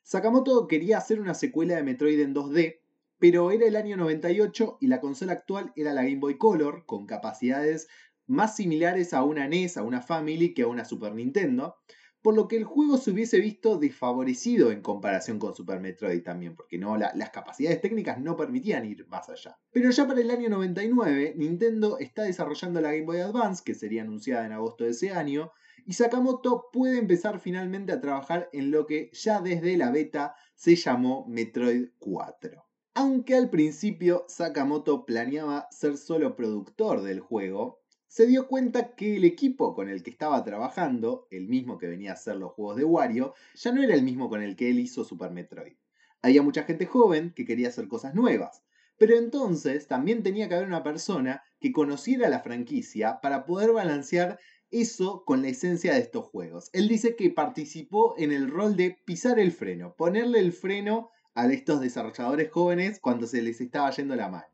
Sakamoto 0.04 0.68
quería 0.68 0.98
hacer 0.98 1.18
una 1.18 1.32
secuela 1.32 1.76
de 1.76 1.82
Metroid 1.82 2.20
en 2.20 2.34
2D, 2.34 2.80
pero 3.18 3.50
era 3.50 3.66
el 3.66 3.76
año 3.76 3.96
98 3.96 4.78
y 4.80 4.86
la 4.86 5.00
consola 5.00 5.32
actual 5.32 5.72
era 5.76 5.92
la 5.92 6.02
Game 6.02 6.20
Boy 6.20 6.38
Color, 6.38 6.84
con 6.86 7.06
capacidades 7.06 7.88
más 8.26 8.56
similares 8.56 9.12
a 9.12 9.22
una 9.22 9.48
NES, 9.48 9.76
a 9.76 9.82
una 9.82 10.00
Family, 10.00 10.54
que 10.54 10.62
a 10.62 10.68
una 10.68 10.84
Super 10.84 11.14
Nintendo 11.14 11.76
por 12.24 12.34
lo 12.34 12.48
que 12.48 12.56
el 12.56 12.64
juego 12.64 12.96
se 12.96 13.10
hubiese 13.10 13.38
visto 13.38 13.76
desfavorecido 13.76 14.72
en 14.72 14.80
comparación 14.80 15.38
con 15.38 15.54
Super 15.54 15.78
Metroid 15.78 16.22
también, 16.22 16.56
porque 16.56 16.78
no, 16.78 16.96
las 16.96 17.28
capacidades 17.28 17.82
técnicas 17.82 18.18
no 18.18 18.34
permitían 18.34 18.86
ir 18.86 19.06
más 19.08 19.28
allá. 19.28 19.58
Pero 19.70 19.90
ya 19.90 20.06
para 20.06 20.22
el 20.22 20.30
año 20.30 20.48
99, 20.48 21.34
Nintendo 21.36 21.98
está 21.98 22.22
desarrollando 22.22 22.80
la 22.80 22.92
Game 22.92 23.04
Boy 23.04 23.18
Advance, 23.18 23.62
que 23.62 23.74
sería 23.74 24.00
anunciada 24.00 24.46
en 24.46 24.52
agosto 24.52 24.84
de 24.84 24.92
ese 24.92 25.10
año, 25.10 25.52
y 25.84 25.92
Sakamoto 25.92 26.70
puede 26.72 26.98
empezar 26.98 27.40
finalmente 27.40 27.92
a 27.92 28.00
trabajar 28.00 28.48
en 28.54 28.70
lo 28.70 28.86
que 28.86 29.10
ya 29.12 29.42
desde 29.42 29.76
la 29.76 29.90
beta 29.90 30.34
se 30.54 30.76
llamó 30.76 31.26
Metroid 31.28 31.90
4. 31.98 32.63
Aunque 32.96 33.34
al 33.34 33.50
principio 33.50 34.24
Sakamoto 34.28 35.04
planeaba 35.04 35.66
ser 35.72 35.96
solo 35.96 36.36
productor 36.36 37.02
del 37.02 37.18
juego, 37.18 37.82
se 38.06 38.24
dio 38.24 38.46
cuenta 38.46 38.94
que 38.94 39.16
el 39.16 39.24
equipo 39.24 39.74
con 39.74 39.88
el 39.88 40.04
que 40.04 40.10
estaba 40.10 40.44
trabajando, 40.44 41.26
el 41.32 41.48
mismo 41.48 41.76
que 41.76 41.88
venía 41.88 42.12
a 42.12 42.14
hacer 42.14 42.36
los 42.36 42.52
juegos 42.52 42.76
de 42.76 42.84
Wario, 42.84 43.34
ya 43.56 43.72
no 43.72 43.82
era 43.82 43.94
el 43.94 44.04
mismo 44.04 44.28
con 44.28 44.42
el 44.42 44.54
que 44.54 44.70
él 44.70 44.78
hizo 44.78 45.02
Super 45.02 45.32
Metroid. 45.32 45.74
Había 46.22 46.42
mucha 46.42 46.62
gente 46.62 46.86
joven 46.86 47.32
que 47.34 47.44
quería 47.44 47.66
hacer 47.66 47.88
cosas 47.88 48.14
nuevas, 48.14 48.62
pero 48.96 49.16
entonces 49.16 49.88
también 49.88 50.22
tenía 50.22 50.48
que 50.48 50.54
haber 50.54 50.68
una 50.68 50.84
persona 50.84 51.42
que 51.58 51.72
conociera 51.72 52.28
la 52.28 52.40
franquicia 52.44 53.18
para 53.20 53.44
poder 53.44 53.72
balancear 53.72 54.38
eso 54.70 55.24
con 55.24 55.42
la 55.42 55.48
esencia 55.48 55.94
de 55.94 56.00
estos 56.00 56.26
juegos. 56.26 56.70
Él 56.72 56.86
dice 56.86 57.16
que 57.16 57.30
participó 57.30 58.14
en 58.18 58.30
el 58.30 58.48
rol 58.48 58.76
de 58.76 58.96
pisar 59.04 59.40
el 59.40 59.50
freno, 59.50 59.96
ponerle 59.96 60.38
el 60.38 60.52
freno 60.52 61.10
a 61.34 61.46
estos 61.46 61.80
desarrolladores 61.80 62.50
jóvenes 62.50 62.98
cuando 63.00 63.26
se 63.26 63.42
les 63.42 63.60
estaba 63.60 63.90
yendo 63.90 64.16
la 64.16 64.28
mano. 64.28 64.46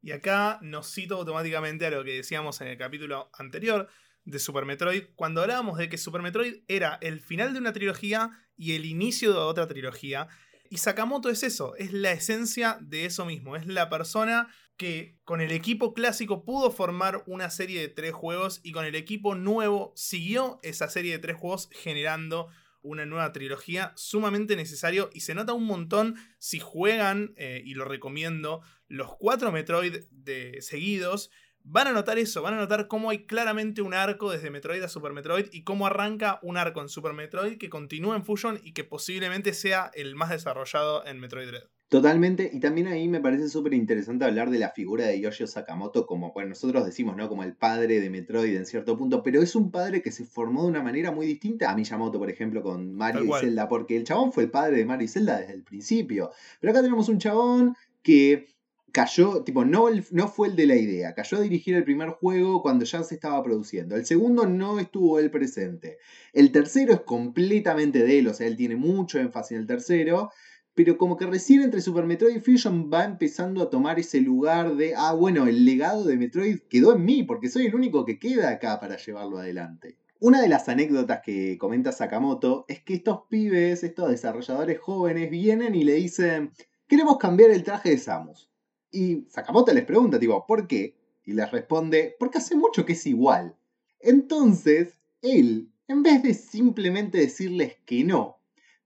Y 0.00 0.12
acá 0.12 0.58
nos 0.62 0.92
cito 0.92 1.16
automáticamente 1.16 1.86
a 1.86 1.90
lo 1.90 2.04
que 2.04 2.14
decíamos 2.14 2.60
en 2.60 2.68
el 2.68 2.78
capítulo 2.78 3.30
anterior 3.36 3.88
de 4.24 4.38
Super 4.38 4.64
Metroid, 4.64 5.04
cuando 5.16 5.42
hablábamos 5.42 5.78
de 5.78 5.88
que 5.88 5.98
Super 5.98 6.22
Metroid 6.22 6.62
era 6.68 6.98
el 7.00 7.20
final 7.20 7.52
de 7.52 7.58
una 7.58 7.72
trilogía 7.72 8.30
y 8.56 8.74
el 8.74 8.84
inicio 8.84 9.32
de 9.32 9.38
otra 9.38 9.66
trilogía. 9.66 10.28
Y 10.70 10.78
Sakamoto 10.78 11.30
es 11.30 11.42
eso, 11.42 11.74
es 11.76 11.92
la 11.92 12.12
esencia 12.12 12.78
de 12.80 13.06
eso 13.06 13.24
mismo, 13.24 13.56
es 13.56 13.66
la 13.66 13.88
persona 13.88 14.48
que 14.76 15.18
con 15.24 15.40
el 15.40 15.50
equipo 15.50 15.92
clásico 15.92 16.44
pudo 16.44 16.70
formar 16.70 17.24
una 17.26 17.50
serie 17.50 17.80
de 17.80 17.88
tres 17.88 18.12
juegos 18.12 18.60
y 18.62 18.72
con 18.72 18.84
el 18.84 18.94
equipo 18.94 19.34
nuevo 19.34 19.92
siguió 19.96 20.60
esa 20.62 20.88
serie 20.88 21.12
de 21.12 21.18
tres 21.18 21.36
juegos 21.36 21.68
generando 21.72 22.48
una 22.82 23.06
nueva 23.06 23.32
trilogía 23.32 23.92
sumamente 23.96 24.56
necesario 24.56 25.10
y 25.12 25.20
se 25.20 25.34
nota 25.34 25.52
un 25.52 25.64
montón 25.64 26.16
si 26.38 26.58
juegan, 26.60 27.34
eh, 27.36 27.62
y 27.64 27.74
lo 27.74 27.84
recomiendo, 27.84 28.62
los 28.88 29.14
cuatro 29.16 29.52
Metroid 29.52 30.04
de 30.10 30.60
seguidos. 30.62 31.30
Van 31.64 31.86
a 31.86 31.92
notar 31.92 32.18
eso, 32.18 32.40
van 32.40 32.54
a 32.54 32.58
notar 32.58 32.88
cómo 32.88 33.10
hay 33.10 33.26
claramente 33.26 33.82
un 33.82 33.92
arco 33.92 34.30
desde 34.30 34.50
Metroid 34.50 34.82
a 34.82 34.88
Super 34.88 35.12
Metroid 35.12 35.46
y 35.52 35.64
cómo 35.64 35.86
arranca 35.86 36.38
un 36.42 36.56
arco 36.56 36.80
en 36.80 36.88
Super 36.88 37.12
Metroid 37.12 37.58
que 37.58 37.68
continúa 37.68 38.16
en 38.16 38.24
Fusion 38.24 38.60
y 38.62 38.72
que 38.72 38.84
posiblemente 38.84 39.52
sea 39.52 39.90
el 39.94 40.14
más 40.14 40.30
desarrollado 40.30 41.04
en 41.04 41.18
Metroid 41.20 41.48
Dread. 41.48 41.68
Totalmente, 41.88 42.50
y 42.52 42.60
también 42.60 42.86
ahí 42.86 43.08
me 43.08 43.18
parece 43.18 43.48
súper 43.48 43.72
interesante 43.72 44.26
hablar 44.26 44.50
de 44.50 44.58
la 44.58 44.68
figura 44.68 45.06
de 45.06 45.20
Yoshio 45.20 45.46
Sakamoto 45.46 46.04
como, 46.04 46.34
bueno, 46.34 46.50
nosotros 46.50 46.84
decimos, 46.84 47.16
¿no? 47.16 47.30
Como 47.30 47.44
el 47.44 47.54
padre 47.54 47.98
de 48.00 48.10
Metroid 48.10 48.54
en 48.54 48.66
cierto 48.66 48.98
punto, 48.98 49.22
pero 49.22 49.40
es 49.40 49.56
un 49.56 49.70
padre 49.70 50.02
que 50.02 50.12
se 50.12 50.26
formó 50.26 50.64
de 50.64 50.68
una 50.68 50.82
manera 50.82 51.12
muy 51.12 51.26
distinta 51.26 51.70
a 51.70 51.74
Miyamoto, 51.74 52.18
por 52.18 52.28
ejemplo, 52.28 52.62
con 52.62 52.94
Mario 52.94 53.24
y 53.24 53.40
Zelda, 53.40 53.70
porque 53.70 53.96
el 53.96 54.04
chabón 54.04 54.34
fue 54.34 54.42
el 54.42 54.50
padre 54.50 54.76
de 54.76 54.84
Mario 54.84 55.06
y 55.06 55.08
Zelda 55.08 55.38
desde 55.38 55.54
el 55.54 55.62
principio. 55.62 56.30
Pero 56.60 56.72
acá 56.72 56.82
tenemos 56.82 57.08
un 57.08 57.18
chabón 57.18 57.74
que 58.02 58.48
cayó, 58.92 59.42
tipo, 59.42 59.64
no, 59.64 59.86
no 60.10 60.28
fue 60.28 60.48
el 60.48 60.56
de 60.56 60.66
la 60.66 60.76
idea, 60.76 61.14
cayó 61.14 61.38
a 61.38 61.40
dirigir 61.40 61.74
el 61.74 61.84
primer 61.84 62.10
juego 62.10 62.60
cuando 62.60 62.84
ya 62.84 63.02
se 63.02 63.14
estaba 63.14 63.42
produciendo. 63.42 63.96
El 63.96 64.04
segundo 64.04 64.46
no 64.46 64.78
estuvo 64.78 65.18
él 65.18 65.30
presente. 65.30 65.96
El 66.34 66.52
tercero 66.52 66.92
es 66.92 67.00
completamente 67.00 68.02
de 68.02 68.18
él, 68.18 68.28
o 68.28 68.34
sea, 68.34 68.46
él 68.46 68.58
tiene 68.58 68.76
mucho 68.76 69.18
énfasis 69.18 69.52
en 69.52 69.58
el 69.58 69.66
tercero 69.66 70.30
pero 70.78 70.96
como 70.96 71.16
que 71.16 71.26
recién 71.26 71.62
entre 71.62 71.80
Super 71.80 72.06
Metroid 72.06 72.36
y 72.36 72.38
Fusion 72.38 72.88
va 72.88 73.02
empezando 73.02 73.64
a 73.64 73.68
tomar 73.68 73.98
ese 73.98 74.20
lugar 74.20 74.76
de, 74.76 74.94
ah, 74.96 75.12
bueno, 75.12 75.48
el 75.48 75.64
legado 75.64 76.04
de 76.04 76.16
Metroid 76.16 76.60
quedó 76.70 76.94
en 76.94 77.04
mí, 77.04 77.24
porque 77.24 77.48
soy 77.48 77.66
el 77.66 77.74
único 77.74 78.04
que 78.04 78.20
queda 78.20 78.50
acá 78.50 78.78
para 78.78 78.96
llevarlo 78.96 79.38
adelante. 79.38 79.96
Una 80.20 80.40
de 80.40 80.48
las 80.48 80.68
anécdotas 80.68 81.20
que 81.24 81.58
comenta 81.58 81.90
Sakamoto 81.90 82.64
es 82.68 82.80
que 82.84 82.94
estos 82.94 83.22
pibes, 83.28 83.82
estos 83.82 84.08
desarrolladores 84.08 84.78
jóvenes, 84.78 85.28
vienen 85.32 85.74
y 85.74 85.82
le 85.82 85.94
dicen, 85.94 86.52
queremos 86.86 87.18
cambiar 87.18 87.50
el 87.50 87.64
traje 87.64 87.90
de 87.90 87.98
Samus. 87.98 88.48
Y 88.92 89.26
Sakamoto 89.30 89.72
les 89.72 89.84
pregunta, 89.84 90.20
tipo, 90.20 90.46
¿por 90.46 90.68
qué? 90.68 90.96
Y 91.24 91.32
les 91.32 91.50
responde, 91.50 92.14
porque 92.20 92.38
hace 92.38 92.54
mucho 92.54 92.86
que 92.86 92.92
es 92.92 93.04
igual. 93.04 93.56
Entonces, 93.98 94.96
él, 95.22 95.72
en 95.88 96.04
vez 96.04 96.22
de 96.22 96.34
simplemente 96.34 97.18
decirles 97.18 97.78
que 97.84 98.04
no, 98.04 98.38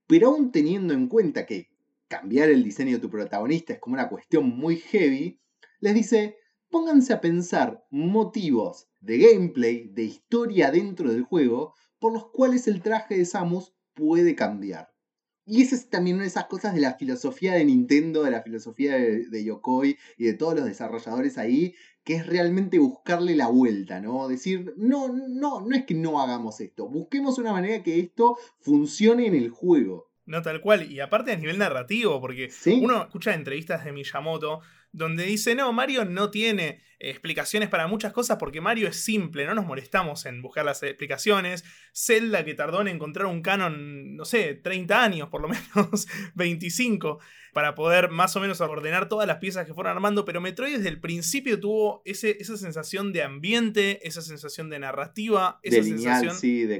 pero 0.07 0.29
aún 0.29 0.51
teniendo 0.51 0.95
en 0.95 1.07
cuenta 1.07 1.45
que 1.45 1.72
cambiar 2.13 2.49
el 2.49 2.63
diseño 2.63 2.97
de 2.97 3.01
tu 3.01 3.09
protagonista 3.09 3.73
es 3.73 3.79
como 3.79 3.95
una 3.95 4.07
cuestión 4.07 4.47
muy 4.47 4.75
heavy, 4.75 5.41
les 5.79 5.95
dice, 5.95 6.37
pónganse 6.69 7.11
a 7.11 7.21
pensar 7.21 7.83
motivos 7.89 8.87
de 9.01 9.17
gameplay, 9.17 9.87
de 9.87 10.03
historia 10.03 10.69
dentro 10.69 11.11
del 11.11 11.23
juego, 11.23 11.73
por 11.97 12.13
los 12.13 12.29
cuales 12.29 12.67
el 12.67 12.83
traje 12.83 13.17
de 13.17 13.25
Samus 13.25 13.73
puede 13.95 14.35
cambiar. 14.35 14.93
Y 15.43 15.63
esa 15.63 15.75
es 15.75 15.89
también 15.89 16.17
una 16.17 16.25
de 16.25 16.29
esas 16.29 16.45
cosas 16.45 16.75
de 16.75 16.81
la 16.81 16.93
filosofía 16.93 17.55
de 17.55 17.65
Nintendo, 17.65 18.21
de 18.21 18.29
la 18.29 18.43
filosofía 18.43 18.95
de, 18.95 19.43
Yokoi 19.43 19.97
y 20.15 20.25
de 20.25 20.33
todos 20.33 20.53
los 20.53 20.65
desarrolladores 20.65 21.39
ahí, 21.39 21.73
que 22.03 22.13
es 22.13 22.27
realmente 22.27 22.77
buscarle 22.77 23.35
la 23.35 23.47
vuelta, 23.47 23.99
¿no? 23.99 24.27
Decir, 24.27 24.75
no, 24.77 25.07
no, 25.09 25.61
no 25.61 25.75
es 25.75 25.85
que 25.85 25.95
no 25.95 26.21
hagamos 26.21 26.61
esto, 26.61 26.87
busquemos 26.87 27.39
una 27.39 27.53
manera 27.53 27.81
que 27.81 27.99
esto 27.99 28.37
funcione 28.59 29.25
en 29.25 29.33
el 29.33 29.49
juego. 29.49 30.12
No 30.25 30.41
tal 30.41 30.61
cual, 30.61 30.89
y 30.89 30.99
aparte 31.01 31.33
a 31.33 31.35
nivel 31.35 31.57
narrativo, 31.57 32.21
porque 32.21 32.49
uno 32.81 33.03
escucha 33.03 33.33
entrevistas 33.33 33.83
de 33.83 33.91
Miyamoto 33.91 34.61
donde 34.93 35.25
dice, 35.25 35.55
no, 35.55 35.73
Mario 35.73 36.05
no 36.05 36.29
tiene 36.29 36.79
explicaciones 36.99 37.67
para 37.67 37.87
muchas 37.87 38.13
cosas 38.13 38.37
porque 38.37 38.61
Mario 38.61 38.87
es 38.87 38.95
simple, 38.95 39.45
no 39.45 39.55
nos 39.55 39.65
molestamos 39.65 40.25
en 40.25 40.41
buscar 40.41 40.63
las 40.63 40.81
explicaciones. 40.83 41.65
Zelda 41.93 42.45
que 42.45 42.53
tardó 42.53 42.79
en 42.79 42.87
encontrar 42.87 43.25
un 43.25 43.41
canon, 43.41 44.15
no 44.15 44.23
sé, 44.23 44.53
30 44.53 45.03
años, 45.03 45.29
por 45.29 45.41
lo 45.41 45.49
menos 45.75 46.07
25, 46.35 47.19
para 47.53 47.75
poder 47.75 48.09
más 48.09 48.35
o 48.35 48.39
menos 48.39 48.61
ordenar 48.61 49.09
todas 49.09 49.27
las 49.27 49.37
piezas 49.37 49.65
que 49.65 49.73
fueron 49.73 49.91
armando, 49.91 50.25
pero 50.25 50.41
Metroid 50.41 50.77
desde 50.77 50.89
el 50.89 51.01
principio 51.01 51.59
tuvo 51.59 52.03
ese, 52.05 52.37
esa 52.39 52.55
sensación 52.55 53.11
de 53.13 53.23
ambiente, 53.23 54.07
esa 54.07 54.21
sensación 54.21 54.69
de 54.69 54.79
narrativa, 54.79 55.59
esa 55.63 55.77
de 55.77 55.83
sensación... 55.83 56.35
sí, 56.35 56.65
de, 56.65 56.79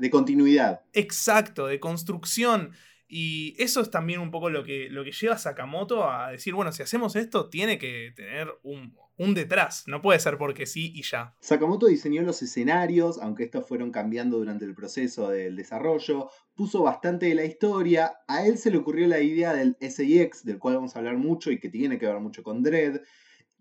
de 0.00 0.10
continuidad. 0.10 0.82
Exacto, 0.92 1.68
de 1.68 1.80
construcción. 1.80 2.72
Y 3.14 3.54
eso 3.62 3.82
es 3.82 3.90
también 3.90 4.20
un 4.20 4.30
poco 4.30 4.48
lo 4.48 4.64
que, 4.64 4.88
lo 4.88 5.04
que 5.04 5.12
lleva 5.12 5.34
a 5.34 5.38
Sakamoto 5.38 6.10
a 6.10 6.30
decir, 6.30 6.54
bueno, 6.54 6.72
si 6.72 6.82
hacemos 6.82 7.14
esto, 7.14 7.50
tiene 7.50 7.76
que 7.76 8.10
tener 8.16 8.48
un, 8.62 8.96
un 9.18 9.34
detrás, 9.34 9.84
no 9.86 10.00
puede 10.00 10.18
ser 10.18 10.38
porque 10.38 10.64
sí 10.64 10.92
y 10.94 11.02
ya. 11.02 11.34
Sakamoto 11.38 11.88
diseñó 11.88 12.22
los 12.22 12.40
escenarios, 12.40 13.18
aunque 13.20 13.44
estos 13.44 13.68
fueron 13.68 13.90
cambiando 13.90 14.38
durante 14.38 14.64
el 14.64 14.74
proceso 14.74 15.28
del 15.28 15.56
desarrollo, 15.56 16.30
puso 16.54 16.84
bastante 16.84 17.26
de 17.26 17.34
la 17.34 17.44
historia, 17.44 18.14
a 18.28 18.46
él 18.46 18.56
se 18.56 18.70
le 18.70 18.78
ocurrió 18.78 19.06
la 19.06 19.20
idea 19.20 19.52
del 19.52 19.76
SIX, 19.78 20.42
del 20.46 20.58
cual 20.58 20.76
vamos 20.76 20.96
a 20.96 21.00
hablar 21.00 21.18
mucho 21.18 21.50
y 21.50 21.60
que 21.60 21.68
tiene 21.68 21.98
que 21.98 22.06
ver 22.06 22.18
mucho 22.18 22.42
con 22.42 22.62
Dread, 22.62 23.02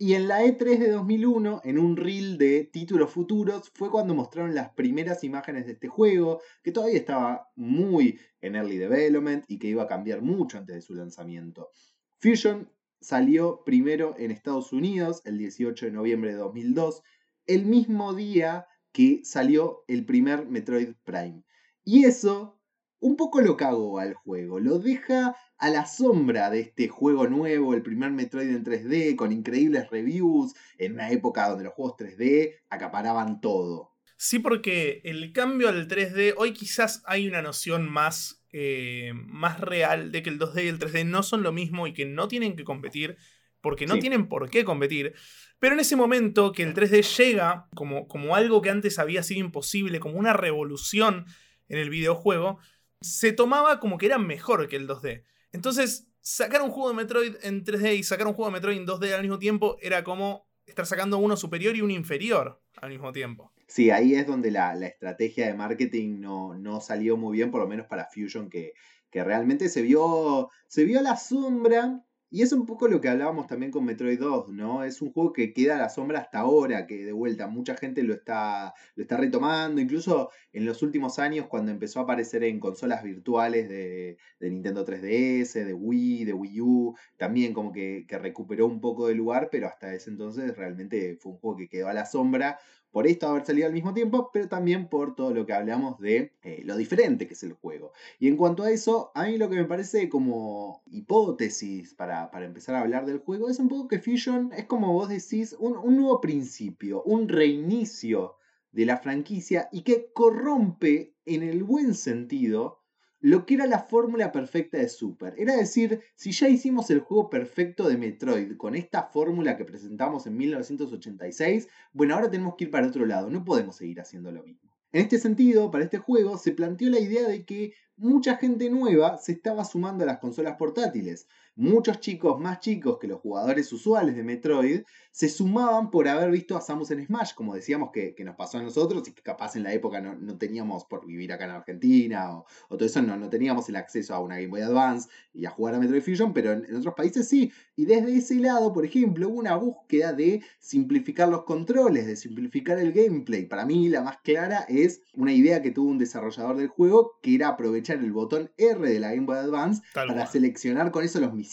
y 0.02 0.16
en 0.16 0.28
la 0.28 0.42
E3 0.42 0.80
de 0.80 0.90
2001, 0.90 1.62
en 1.64 1.78
un 1.78 1.96
reel 1.96 2.40
de 2.40 2.64
títulos 2.64 3.12
futuros, 3.12 3.70
fue 3.76 3.92
cuando 3.92 4.16
mostraron 4.16 4.56
las 4.56 4.72
primeras 4.72 5.24
imágenes 5.24 5.68
de 5.68 5.74
este 5.74 5.90
juego, 5.90 6.42
que 6.64 6.72
todavía 6.72 6.98
estaba 6.98 7.52
muy 7.56 8.20
en 8.42 8.56
early 8.56 8.80
development 8.80 9.46
y 9.48 9.60
que 9.60 9.68
iba 9.68 9.84
a 9.84 9.88
cambiar 9.88 10.24
mucho 10.24 10.58
antes 10.58 10.76
de 10.76 10.82
su 10.82 10.96
lanzamiento. 10.96 11.70
Fusion 12.18 12.68
salió 13.00 13.62
primero 13.64 14.16
en 14.18 14.32
Estados 14.32 14.74
Unidos 14.74 15.22
el 15.24 15.38
18 15.38 15.86
de 15.86 15.92
noviembre 15.92 16.32
de 16.32 16.38
2002, 16.38 17.04
el 17.46 17.68
mismo 17.68 18.16
día 18.16 18.66
que 18.92 19.22
salió 19.24 19.84
el 19.88 20.04
primer 20.08 20.48
Metroid 20.48 20.96
Prime. 21.04 21.44
Y 21.84 22.06
eso 22.06 22.60
un 23.02 23.18
poco 23.18 23.42
lo 23.42 23.58
cago 23.58 24.00
al 24.00 24.14
juego, 24.14 24.60
lo 24.60 24.80
deja 24.80 25.36
a 25.58 25.70
la 25.70 25.86
sombra 25.86 26.50
de 26.50 26.62
este 26.62 26.88
juego 26.88 27.28
nuevo, 27.28 27.74
el 27.74 27.82
primer 27.84 28.12
Metroid 28.12 28.50
en 28.50 28.64
3D, 28.64 29.16
con 29.16 29.32
increíbles 29.32 29.90
reviews, 29.90 30.54
en 30.78 30.94
una 30.94 31.12
época 31.12 31.50
donde 31.50 31.66
los 31.66 31.74
juegos 31.74 31.98
3D 31.98 32.56
acaparaban 32.70 33.42
todo. 33.42 33.92
Sí, 34.18 34.40
porque 34.40 35.02
el 35.04 35.34
cambio 35.34 35.70
al 35.70 35.88
3D, 35.88 36.36
hoy 36.38 36.54
quizás 36.54 37.04
hay 37.06 37.28
una 37.28 37.42
noción 37.42 37.90
más, 37.90 38.44
eh, 38.54 39.12
más 39.16 39.60
real 39.60 40.12
de 40.12 40.22
que 40.22 40.30
el 40.30 40.38
2D 40.40 40.64
y 40.66 40.68
el 40.68 40.80
3D 40.80 41.04
no 41.06 41.24
son 41.24 41.42
lo 41.44 41.52
mismo 41.52 41.88
y 41.88 41.94
que 41.94 42.06
no 42.06 42.28
tienen 42.28 42.56
que 42.56 42.64
competir, 42.64 43.18
porque 43.62 43.88
no 43.88 43.96
Sí. 43.96 44.02
tienen 44.02 44.28
por 44.28 44.50
qué 44.50 44.64
competir. 44.64 45.14
Pero 45.60 45.74
en 45.74 45.80
ese 45.80 45.96
momento 45.96 46.52
que 46.52 46.64
el 46.64 46.74
3D 46.74 47.02
llega 47.18 47.68
como, 47.76 48.08
como 48.08 48.36
algo 48.36 48.62
que 48.62 48.70
antes 48.72 49.00
había 49.00 49.22
sido 49.24 49.40
imposible, 49.42 50.00
como 50.00 50.18
una 50.18 50.34
revolución 50.34 51.26
en 51.70 51.78
el 51.80 51.90
videojuego, 51.90 52.60
se 53.02 53.34
tomaba 53.34 53.80
como 53.80 53.98
que 53.98 54.06
era 54.06 54.18
mejor 54.18 54.68
que 54.68 54.76
el 54.76 54.88
2D. 54.88 55.24
Entonces, 55.52 56.08
sacar 56.22 56.62
un 56.62 56.70
juego 56.70 56.90
de 56.90 56.96
Metroid 56.96 57.36
en 57.42 57.64
3D 57.66 57.98
y 57.98 58.04
sacar 58.04 58.28
un 58.28 58.34
juego 58.34 58.50
de 58.50 58.54
Metroid 58.54 58.78
en 58.78 58.88
2D 58.88 59.14
al 59.14 59.22
mismo 59.22 59.40
tiempo 59.40 59.78
era 59.82 60.04
como 60.04 60.48
estar 60.66 60.86
sacando 60.86 61.18
uno 61.18 61.36
superior 61.36 61.76
y 61.76 61.82
uno 61.82 61.94
inferior 61.94 62.62
al 62.78 62.90
mismo 62.90 63.12
tiempo. 63.12 63.52
Sí, 63.68 63.90
ahí 63.90 64.16
es 64.16 64.28
donde 64.28 64.52
la, 64.52 64.76
la 64.76 64.88
estrategia 64.88 65.48
de 65.48 65.54
marketing 65.54 66.20
no, 66.20 66.56
no 66.56 66.80
salió 66.82 67.18
muy 67.18 67.38
bien, 67.38 67.52
por 67.52 67.62
lo 67.62 67.68
menos 67.68 67.88
para 67.88 68.08
Fusion, 68.08 68.50
que, 68.50 68.74
que 69.10 69.24
realmente 69.24 69.70
se 69.70 69.82
vio, 69.82 70.50
se 70.68 70.86
vio 70.86 71.02
la 71.02 71.18
sombra. 71.18 72.04
Y 72.34 72.44
es 72.44 72.54
un 72.54 72.66
poco 72.66 72.88
lo 72.88 73.02
que 73.02 73.10
hablábamos 73.10 73.48
también 73.48 73.74
con 73.74 73.84
Metroid 73.84 74.18
2, 74.18 74.48
¿no? 74.54 74.86
Es 74.86 75.02
un 75.02 75.12
juego 75.12 75.34
que 75.34 75.52
queda 75.54 75.76
a 75.76 75.80
la 75.80 75.90
sombra 75.90 76.20
hasta 76.20 76.40
ahora, 76.40 76.88
que 76.88 77.04
de 77.04 77.12
vuelta 77.12 77.48
mucha 77.48 77.76
gente 77.76 78.04
lo 78.04 78.14
está, 78.14 78.74
lo 78.96 79.04
está 79.04 79.18
retomando. 79.18 79.82
Incluso 79.82 80.30
en 80.54 80.66
los 80.66 80.82
últimos 80.82 81.20
años, 81.20 81.48
cuando 81.48 81.74
empezó 81.74 82.00
a 82.00 82.04
aparecer 82.04 82.46
en 82.46 82.62
consolas 82.62 83.04
virtuales 83.04 83.68
de, 83.68 84.18
de 84.40 84.50
Nintendo 84.50 84.86
3DS, 84.86 85.66
de 85.66 85.74
Wii, 85.74 86.24
de 86.24 86.32
Wii 86.32 86.62
U, 86.62 86.96
también 87.18 87.52
como 87.52 87.74
que, 87.74 88.06
que 88.08 88.18
recuperó 88.18 88.66
un 88.66 88.80
poco 88.80 89.08
de 89.08 89.16
lugar, 89.16 89.50
pero 89.52 89.68
hasta 89.68 89.94
ese 89.94 90.10
entonces 90.10 90.56
realmente 90.56 91.18
fue 91.20 91.34
un 91.34 91.38
juego 91.38 91.58
que 91.58 91.68
quedó 91.68 91.90
a 91.90 91.94
la 91.94 92.06
sombra 92.06 92.60
por 92.92 93.08
esto 93.08 93.28
haber 93.28 93.46
salido 93.46 93.68
al 93.68 93.74
mismo 93.74 93.94
tiempo, 93.94 94.30
pero 94.34 94.48
también 94.48 94.90
por 94.90 95.16
todo 95.16 95.34
lo 95.34 95.46
que 95.46 95.54
hablamos 95.54 96.00
de 96.00 96.34
eh, 96.44 96.62
lo 96.66 96.76
diferente 96.76 97.28
que 97.28 97.34
es 97.34 97.44
el 97.44 97.54
juego. 97.54 97.94
Y 98.20 98.28
en 98.28 98.38
cuanto 98.38 98.64
a 98.64 98.72
eso, 98.72 99.12
a 99.16 99.26
mí 99.26 99.38
lo 99.38 99.50
que 99.50 99.56
me 99.56 99.66
parece 99.66 100.10
como 100.10 100.84
hipótesis 100.88 101.94
para, 101.94 102.30
para 102.32 102.46
empezar 102.46 102.76
a 102.76 102.82
hablar 102.82 103.06
del 103.06 103.20
juego 103.20 103.50
es 103.50 103.60
un 103.60 103.70
poco 103.70 103.88
que 103.88 104.00
Fusion 104.00 104.52
es 104.56 104.66
como 104.66 104.94
vos 104.94 105.10
decís, 105.10 105.56
un, 105.60 105.78
un 105.78 105.98
nuevo 105.98 106.20
principio, 106.22 107.04
un 107.04 107.30
reinicio 107.30 108.36
de 108.72 108.86
la 108.86 108.98
franquicia 108.98 109.70
y 109.72 109.82
que 109.82 110.12
corrompe 110.14 111.16
en 111.26 111.44
el 111.44 111.64
buen 111.64 111.94
sentido 111.94 112.81
lo 113.22 113.46
que 113.46 113.54
era 113.54 113.68
la 113.68 113.80
fórmula 113.80 114.32
perfecta 114.32 114.78
de 114.78 114.90
Super. 114.90 115.36
Era 115.38 115.56
decir, 115.56 116.02
si 116.16 116.32
ya 116.32 116.50
hicimos 116.50 116.90
el 116.90 117.00
juego 117.00 117.30
perfecto 117.30 117.88
de 117.88 117.98
Metroid 117.98 118.58
con 118.58 118.76
esta 118.76 119.04
fórmula 119.04 119.56
que 119.56 119.66
presentamos 119.66 120.26
en 120.26 120.36
1986, 120.38 121.68
bueno, 121.94 122.16
ahora 122.16 122.32
tenemos 122.32 122.56
que 122.56 122.66
ir 122.66 122.72
para 122.72 122.88
otro 122.88 123.06
lado, 123.06 123.30
no 123.30 123.46
podemos 123.46 123.76
seguir 123.76 124.02
haciendo 124.02 124.32
lo 124.32 124.44
mismo. 124.44 124.72
En 124.92 125.04
este 125.04 125.20
sentido, 125.20 125.72
para 125.72 125.86
este 125.86 126.00
juego 126.00 126.38
se 126.38 126.52
planteó 126.52 126.90
la 126.90 127.00
idea 127.00 127.28
de 127.28 127.46
que 127.46 127.74
mucha 127.96 128.38
gente 128.38 128.70
nueva 128.70 129.18
se 129.18 129.34
estaba 129.34 129.64
sumando 129.64 130.04
a 130.04 130.08
las 130.08 130.18
consolas 130.18 130.58
portátiles. 130.58 131.28
Muchos 131.62 132.00
chicos 132.00 132.40
más 132.40 132.60
chicos 132.60 132.98
que 132.98 133.06
los 133.06 133.20
jugadores 133.20 133.72
usuales 133.72 134.16
de 134.16 134.24
Metroid 134.24 134.82
se 135.12 135.30
sumaban 135.30 135.92
por 135.92 136.08
haber 136.08 136.32
visto 136.32 136.58
a 136.58 136.62
Samus 136.62 136.90
en 136.90 137.06
Smash, 137.06 137.36
como 137.36 137.54
decíamos 137.54 137.92
que, 137.92 138.16
que 138.16 138.24
nos 138.24 138.36
pasó 138.36 138.58
a 138.58 138.64
nosotros 138.64 139.08
y 139.08 139.12
que 139.12 139.22
capaz 139.22 139.56
en 139.56 139.62
la 139.62 139.72
época 139.72 140.02
no, 140.02 140.16
no 140.16 140.40
teníamos 140.40 140.86
por 140.86 141.06
vivir 141.06 141.32
acá 141.32 141.46
en 141.46 141.52
Argentina 141.52 142.36
o, 142.36 142.46
o 142.70 142.78
todo 142.78 142.86
eso, 142.88 143.04
no, 143.04 143.16
no 143.16 143.30
teníamos 143.30 143.70
el 143.70 143.76
acceso 143.76 144.16
a 144.16 144.20
una 144.20 144.38
Game 144.38 144.48
Boy 144.48 144.62
Advance 144.62 145.08
y 145.36 145.46
a 145.46 145.52
jugar 145.52 145.76
a 145.76 145.80
Metroid 145.80 146.02
Fusion, 146.02 146.34
pero 146.34 146.52
en, 146.52 146.66
en 146.66 146.78
otros 146.78 146.96
países 146.96 147.28
sí. 147.28 147.52
Y 147.76 147.86
desde 147.86 148.16
ese 148.16 148.36
lado, 148.36 148.74
por 148.74 148.84
ejemplo, 148.84 149.30
hubo 149.30 149.38
una 149.38 149.56
búsqueda 149.56 150.14
de 150.14 150.42
simplificar 150.58 151.30
los 151.30 151.44
controles, 151.44 152.08
de 152.08 152.16
simplificar 152.16 152.80
el 152.80 152.92
gameplay. 152.92 153.46
Para 153.46 153.68
mí 153.68 153.88
la 153.88 154.02
más 154.02 154.18
clara 154.24 154.66
es 154.68 155.04
una 155.14 155.32
idea 155.32 155.62
que 155.62 155.70
tuvo 155.70 155.92
un 155.92 156.00
desarrollador 156.00 156.58
del 156.58 156.70
juego, 156.70 157.20
que 157.22 157.36
era 157.36 157.50
aprovechar 157.50 158.00
el 158.00 158.14
botón 158.14 158.50
R 158.58 158.90
de 158.90 159.00
la 159.00 159.14
Game 159.14 159.28
Boy 159.28 159.38
Advance 159.38 159.84
Tal 159.94 160.08
para 160.08 160.26
seleccionar 160.26 160.90
con 160.90 161.04
eso 161.04 161.20
los 161.20 161.34
misiles. 161.34 161.51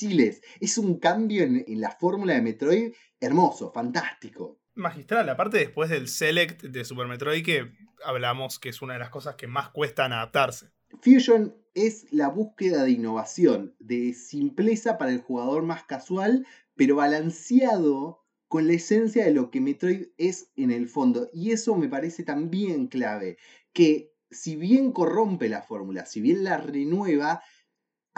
Es 0.60 0.78
un 0.78 0.98
cambio 0.98 1.42
en, 1.42 1.64
en 1.66 1.80
la 1.80 1.90
fórmula 1.90 2.34
de 2.34 2.42
Metroid 2.42 2.92
hermoso, 3.20 3.72
fantástico. 3.72 4.60
Magistral, 4.74 5.28
aparte 5.28 5.58
después 5.58 5.90
del 5.90 6.08
Select 6.08 6.62
de 6.62 6.84
Super 6.84 7.08
Metroid 7.08 7.44
que 7.44 7.72
hablamos 8.04 8.58
que 8.58 8.68
es 8.68 8.80
una 8.80 8.94
de 8.94 9.00
las 9.00 9.10
cosas 9.10 9.34
que 9.34 9.46
más 9.48 9.70
cuestan 9.70 10.12
adaptarse. 10.12 10.70
Fusion 11.02 11.54
es 11.74 12.06
la 12.12 12.28
búsqueda 12.28 12.84
de 12.84 12.92
innovación, 12.92 13.74
de 13.78 14.14
simpleza 14.14 14.98
para 14.98 15.10
el 15.10 15.20
jugador 15.20 15.62
más 15.62 15.84
casual, 15.84 16.46
pero 16.76 16.96
balanceado 16.96 18.24
con 18.46 18.66
la 18.66 18.74
esencia 18.74 19.24
de 19.24 19.32
lo 19.32 19.50
que 19.50 19.60
Metroid 19.60 20.06
es 20.16 20.50
en 20.56 20.70
el 20.70 20.88
fondo. 20.88 21.28
Y 21.32 21.50
eso 21.50 21.76
me 21.76 21.88
parece 21.88 22.22
también 22.22 22.86
clave, 22.86 23.36
que 23.72 24.14
si 24.30 24.56
bien 24.56 24.92
corrompe 24.92 25.48
la 25.48 25.62
fórmula, 25.62 26.06
si 26.06 26.20
bien 26.20 26.44
la 26.44 26.56
renueva, 26.56 27.42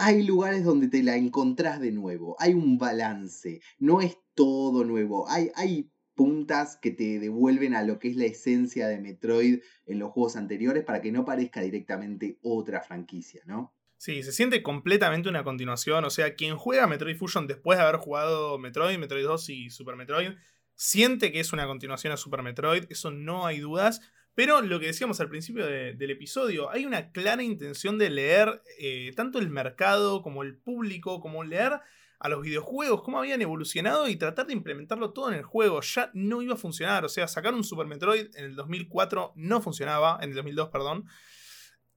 hay 0.01 0.23
lugares 0.23 0.63
donde 0.63 0.87
te 0.87 1.03
la 1.03 1.15
encontrás 1.15 1.79
de 1.79 1.91
nuevo, 1.91 2.35
hay 2.39 2.55
un 2.55 2.79
balance, 2.79 3.61
no 3.77 4.01
es 4.01 4.17
todo 4.33 4.83
nuevo, 4.83 5.29
hay, 5.29 5.51
hay 5.53 5.91
puntas 6.15 6.77
que 6.81 6.89
te 6.89 7.19
devuelven 7.19 7.75
a 7.75 7.83
lo 7.83 7.99
que 7.99 8.09
es 8.09 8.15
la 8.15 8.25
esencia 8.25 8.87
de 8.87 8.99
Metroid 8.99 9.59
en 9.85 9.99
los 9.99 10.11
juegos 10.11 10.35
anteriores 10.35 10.83
para 10.83 11.01
que 11.01 11.11
no 11.11 11.23
parezca 11.23 11.61
directamente 11.61 12.39
otra 12.41 12.81
franquicia, 12.81 13.43
¿no? 13.45 13.75
Sí, 13.97 14.23
se 14.23 14.31
siente 14.31 14.63
completamente 14.63 15.29
una 15.29 15.43
continuación. 15.43 16.03
O 16.05 16.09
sea, 16.09 16.33
quien 16.33 16.57
juega 16.57 16.87
Metroid 16.87 17.15
Fusion 17.15 17.45
después 17.45 17.77
de 17.77 17.83
haber 17.83 17.97
jugado 17.97 18.57
Metroid, 18.57 18.97
Metroid 18.97 19.23
2 19.23 19.49
y 19.49 19.69
Super 19.69 19.95
Metroid, 19.95 20.31
siente 20.73 21.31
que 21.31 21.39
es 21.39 21.53
una 21.53 21.67
continuación 21.67 22.11
a 22.11 22.17
Super 22.17 22.41
Metroid, 22.41 22.85
eso 22.89 23.11
no 23.11 23.45
hay 23.45 23.59
dudas. 23.59 24.01
Pero 24.33 24.61
lo 24.61 24.79
que 24.79 24.87
decíamos 24.87 25.19
al 25.19 25.29
principio 25.29 25.65
de- 25.65 25.93
del 25.93 26.11
episodio, 26.11 26.69
hay 26.71 26.85
una 26.85 27.11
clara 27.11 27.43
intención 27.43 27.97
de 27.97 28.09
leer 28.09 28.61
eh, 28.79 29.11
tanto 29.15 29.39
el 29.39 29.49
mercado 29.49 30.21
como 30.21 30.43
el 30.43 30.55
público, 30.57 31.19
como 31.19 31.43
leer 31.43 31.73
a 32.19 32.29
los 32.29 32.41
videojuegos, 32.41 33.01
cómo 33.01 33.17
habían 33.19 33.41
evolucionado 33.41 34.07
y 34.07 34.15
tratar 34.15 34.45
de 34.47 34.53
implementarlo 34.53 35.11
todo 35.11 35.29
en 35.29 35.35
el 35.35 35.43
juego. 35.43 35.81
Ya 35.81 36.11
no 36.13 36.41
iba 36.41 36.53
a 36.53 36.57
funcionar. 36.57 37.03
O 37.03 37.09
sea, 37.09 37.27
sacar 37.27 37.53
un 37.53 37.63
Super 37.63 37.87
Metroid 37.87 38.27
en 38.35 38.45
el 38.45 38.55
2004 38.55 39.33
no 39.35 39.59
funcionaba, 39.61 40.19
en 40.21 40.29
el 40.29 40.35
2002, 40.35 40.69
perdón. 40.69 41.05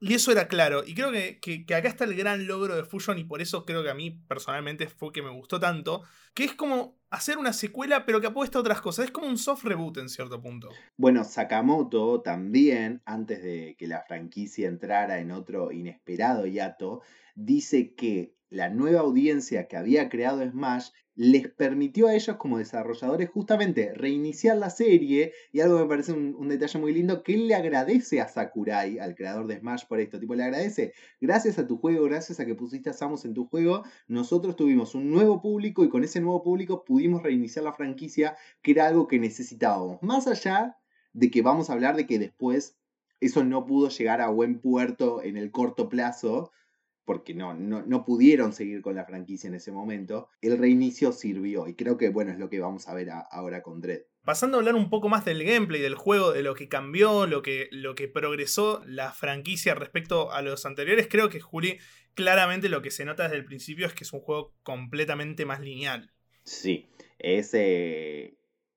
Y 0.08 0.14
eso 0.14 0.32
era 0.32 0.48
claro. 0.48 0.82
Y 0.86 0.94
creo 0.94 1.10
que, 1.12 1.38
que- 1.40 1.64
que 1.66 1.74
acá 1.74 1.88
está 1.88 2.04
el 2.04 2.14
gran 2.14 2.46
logro 2.46 2.76
de 2.76 2.84
Fusion 2.84 3.18
y 3.18 3.24
por 3.24 3.40
eso 3.42 3.64
creo 3.64 3.82
que 3.82 3.90
a 3.90 3.94
mí 3.94 4.10
personalmente 4.10 4.86
fue 4.88 5.12
que 5.12 5.22
me 5.22 5.30
gustó 5.30 5.58
tanto. 5.58 6.02
Que 6.34 6.44
es 6.44 6.54
como 6.54 6.98
hacer 7.10 7.38
una 7.38 7.52
secuela 7.52 8.04
pero 8.04 8.20
que 8.20 8.26
apuesta 8.26 8.58
a 8.58 8.60
otras 8.60 8.80
cosas. 8.80 9.06
Es 9.06 9.10
como 9.10 9.26
un 9.28 9.38
soft 9.38 9.64
reboot 9.64 9.98
en 9.98 10.08
cierto 10.08 10.40
punto. 10.42 10.68
Bueno, 10.96 11.24
Sakamoto 11.24 12.20
también, 12.22 13.02
antes 13.04 13.42
de 13.42 13.76
que 13.78 13.86
la 13.86 14.02
franquicia 14.02 14.68
entrara 14.68 15.20
en 15.20 15.30
otro 15.30 15.72
inesperado 15.72 16.46
hiato, 16.46 17.02
dice 17.34 17.94
que 17.94 18.34
la 18.50 18.68
nueva 18.68 19.00
audiencia 19.00 19.66
que 19.68 19.76
había 19.76 20.08
creado 20.08 20.42
Smash 20.48 20.90
les 21.16 21.48
permitió 21.48 22.08
a 22.08 22.14
ellos 22.14 22.36
como 22.36 22.58
desarrolladores 22.58 23.30
justamente 23.30 23.92
reiniciar 23.94 24.56
la 24.56 24.70
serie 24.70 25.32
y 25.52 25.60
algo 25.60 25.76
que 25.76 25.82
me 25.82 25.88
parece 25.88 26.12
un, 26.12 26.48
detalle 26.48 26.78
muy 26.78 26.92
lindo, 26.92 27.22
que 27.22 27.34
él 27.34 27.48
le 27.48 27.54
agradece 27.54 28.20
a 28.20 28.28
Sakurai, 28.28 28.98
al 28.98 29.14
creador 29.14 29.46
de 29.46 29.58
Smash 29.58 29.84
por 29.86 30.00
esto, 30.00 30.18
tipo 30.18 30.34
le 30.34 30.44
agradece, 30.44 30.92
gracias 31.20 31.58
a 31.58 31.66
tu 31.66 31.78
juego, 31.78 32.04
gracias 32.04 32.40
a 32.40 32.46
que 32.46 32.54
pusiste 32.54 32.90
a 32.90 32.92
Samus 32.92 33.24
en 33.24 33.34
tu 33.34 33.46
juego, 33.46 33.84
nosotros 34.08 34.56
tuvimos 34.56 34.94
un 34.94 35.10
nuevo 35.10 35.40
público 35.40 35.84
y 35.84 35.88
con 35.88 36.02
ese 36.04 36.20
nuevo 36.20 36.42
público 36.42 36.84
pudimos 36.84 37.22
reiniciar 37.22 37.64
la 37.64 37.72
franquicia, 37.72 38.36
que 38.62 38.72
era 38.72 38.86
algo 38.86 39.06
que 39.06 39.18
necesitábamos, 39.18 40.02
más 40.02 40.26
allá 40.26 40.76
de 41.12 41.30
que 41.30 41.42
vamos 41.42 41.70
a 41.70 41.74
hablar 41.74 41.96
de 41.96 42.06
que 42.06 42.18
después 42.18 42.76
eso 43.20 43.44
no 43.44 43.64
pudo 43.64 43.88
llegar 43.88 44.20
a 44.20 44.28
buen 44.28 44.60
puerto 44.60 45.22
en 45.22 45.36
el 45.36 45.50
corto 45.50 45.88
plazo, 45.88 46.50
porque 47.04 47.34
no, 47.34 47.54
no, 47.54 47.82
no 47.82 48.04
pudieron 48.04 48.52
seguir 48.52 48.82
con 48.82 48.94
la 48.94 49.04
franquicia 49.04 49.48
en 49.48 49.54
ese 49.54 49.72
momento, 49.72 50.28
el 50.40 50.58
reinicio 50.58 51.12
sirvió 51.12 51.66
y 51.68 51.74
creo 51.74 51.96
que 51.96 52.08
bueno 52.08 52.32
es 52.32 52.38
lo 52.38 52.48
que 52.48 52.60
vamos 52.60 52.88
a 52.88 52.94
ver 52.94 53.10
a- 53.10 53.20
ahora 53.20 53.62
con 53.62 53.80
Dread. 53.80 54.02
Pasando 54.24 54.56
a 54.56 54.60
hablar 54.60 54.74
un 54.74 54.88
poco 54.88 55.08
más 55.10 55.24
del 55.26 55.44
gameplay 55.44 55.82
del 55.82 55.96
juego, 55.96 56.32
de 56.32 56.42
lo 56.42 56.54
que 56.54 56.68
cambió, 56.68 57.26
lo 57.26 57.42
que, 57.42 57.68
lo 57.70 57.94
que 57.94 58.08
progresó 58.08 58.82
la 58.86 59.12
franquicia 59.12 59.74
respecto 59.74 60.32
a 60.32 60.40
los 60.40 60.64
anteriores, 60.64 61.08
creo 61.10 61.28
que 61.28 61.40
Juli, 61.40 61.78
claramente 62.14 62.70
lo 62.70 62.80
que 62.80 62.90
se 62.90 63.04
nota 63.04 63.24
desde 63.24 63.36
el 63.36 63.44
principio 63.44 63.86
es 63.86 63.92
que 63.92 64.04
es 64.04 64.12
un 64.14 64.20
juego 64.20 64.54
completamente 64.62 65.44
más 65.44 65.60
lineal. 65.60 66.10
Sí, 66.42 66.88
es 67.18 67.50
eh, 67.52 68.34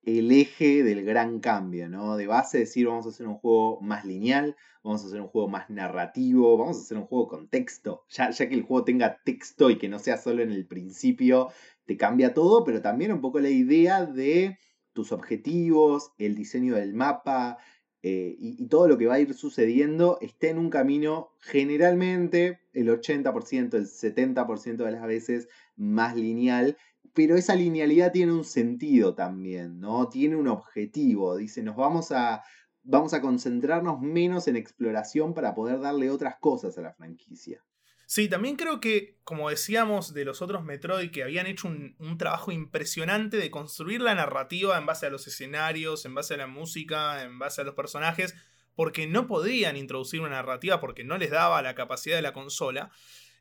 el 0.07 0.31
eje 0.31 0.83
del 0.83 1.03
gran 1.03 1.41
cambio, 1.41 1.89
¿no? 1.89 2.15
De 2.15 2.27
base 2.27 2.59
decir 2.59 2.87
vamos 2.87 3.05
a 3.05 3.09
hacer 3.09 3.27
un 3.27 3.35
juego 3.35 3.81
más 3.81 4.05
lineal, 4.05 4.55
vamos 4.81 5.03
a 5.03 5.07
hacer 5.07 5.19
un 5.19 5.27
juego 5.27 5.49
más 5.49 5.69
narrativo, 5.69 6.57
vamos 6.57 6.77
a 6.77 6.81
hacer 6.81 6.97
un 6.97 7.05
juego 7.05 7.27
con 7.27 7.49
texto, 7.49 8.05
ya, 8.07 8.29
ya 8.29 8.47
que 8.47 8.55
el 8.55 8.61
juego 8.61 8.85
tenga 8.85 9.21
texto 9.25 9.69
y 9.69 9.77
que 9.77 9.89
no 9.89 9.99
sea 9.99 10.15
solo 10.15 10.43
en 10.43 10.53
el 10.53 10.65
principio, 10.65 11.49
te 11.85 11.97
cambia 11.97 12.33
todo, 12.33 12.63
pero 12.63 12.81
también 12.81 13.11
un 13.11 13.19
poco 13.19 13.41
la 13.41 13.49
idea 13.49 14.05
de 14.05 14.57
tus 14.93 15.11
objetivos, 15.11 16.13
el 16.17 16.35
diseño 16.35 16.75
del 16.75 16.93
mapa 16.93 17.57
eh, 18.01 18.33
y, 18.39 18.63
y 18.63 18.67
todo 18.67 18.87
lo 18.87 18.97
que 18.97 19.07
va 19.07 19.15
a 19.15 19.19
ir 19.19 19.33
sucediendo 19.33 20.19
está 20.21 20.47
en 20.47 20.57
un 20.57 20.69
camino 20.69 21.31
generalmente 21.41 22.61
el 22.71 22.87
80%, 22.87 23.73
el 23.73 23.87
70% 23.87 24.85
de 24.85 24.91
las 24.91 25.05
veces 25.05 25.49
más 25.75 26.15
lineal 26.15 26.77
pero 27.17 27.35
esa 27.35 27.55
linealidad 27.55 28.11
tiene 28.11 28.31
un 28.31 28.43
sentido 28.43 29.15
también, 29.15 29.79
¿no? 29.79 30.07
Tiene 30.07 30.35
un 30.35 30.47
objetivo. 30.47 31.35
Dice, 31.35 31.63
nos 31.63 31.75
vamos 31.75 32.11
a. 32.11 32.43
vamos 32.83 33.15
a 33.15 33.21
concentrarnos 33.21 33.99
menos 33.99 34.47
en 34.47 34.55
exploración 34.55 35.33
para 35.33 35.55
poder 35.55 35.79
darle 35.79 36.11
otras 36.11 36.35
cosas 36.39 36.77
a 36.77 36.83
la 36.83 36.93
franquicia. 36.93 37.65
Sí, 38.05 38.29
también 38.29 38.55
creo 38.55 38.79
que, 38.79 39.17
como 39.23 39.49
decíamos 39.49 40.13
de 40.13 40.25
los 40.25 40.43
otros 40.43 40.63
Metroid, 40.63 41.09
que 41.09 41.23
habían 41.23 41.47
hecho 41.47 41.67
un, 41.67 41.95
un, 41.97 42.19
trabajo 42.19 42.51
impresionante 42.51 43.37
de 43.37 43.49
construir 43.49 43.99
la 44.01 44.13
narrativa 44.13 44.77
en 44.77 44.85
base 44.85 45.07
a 45.07 45.09
los 45.09 45.25
escenarios, 45.25 46.05
en 46.05 46.13
base 46.13 46.35
a 46.35 46.37
la 46.37 46.47
música, 46.47 47.23
en 47.23 47.39
base 47.39 47.61
a 47.61 47.63
los 47.63 47.73
personajes, 47.73 48.35
porque 48.75 49.07
no 49.07 49.25
podían 49.25 49.75
introducir 49.75 50.21
una 50.21 50.29
narrativa 50.29 50.79
porque 50.79 51.03
no 51.03 51.17
les 51.17 51.31
daba 51.31 51.63
la 51.63 51.73
capacidad 51.73 52.15
de 52.15 52.21
la 52.21 52.33
consola. 52.33 52.91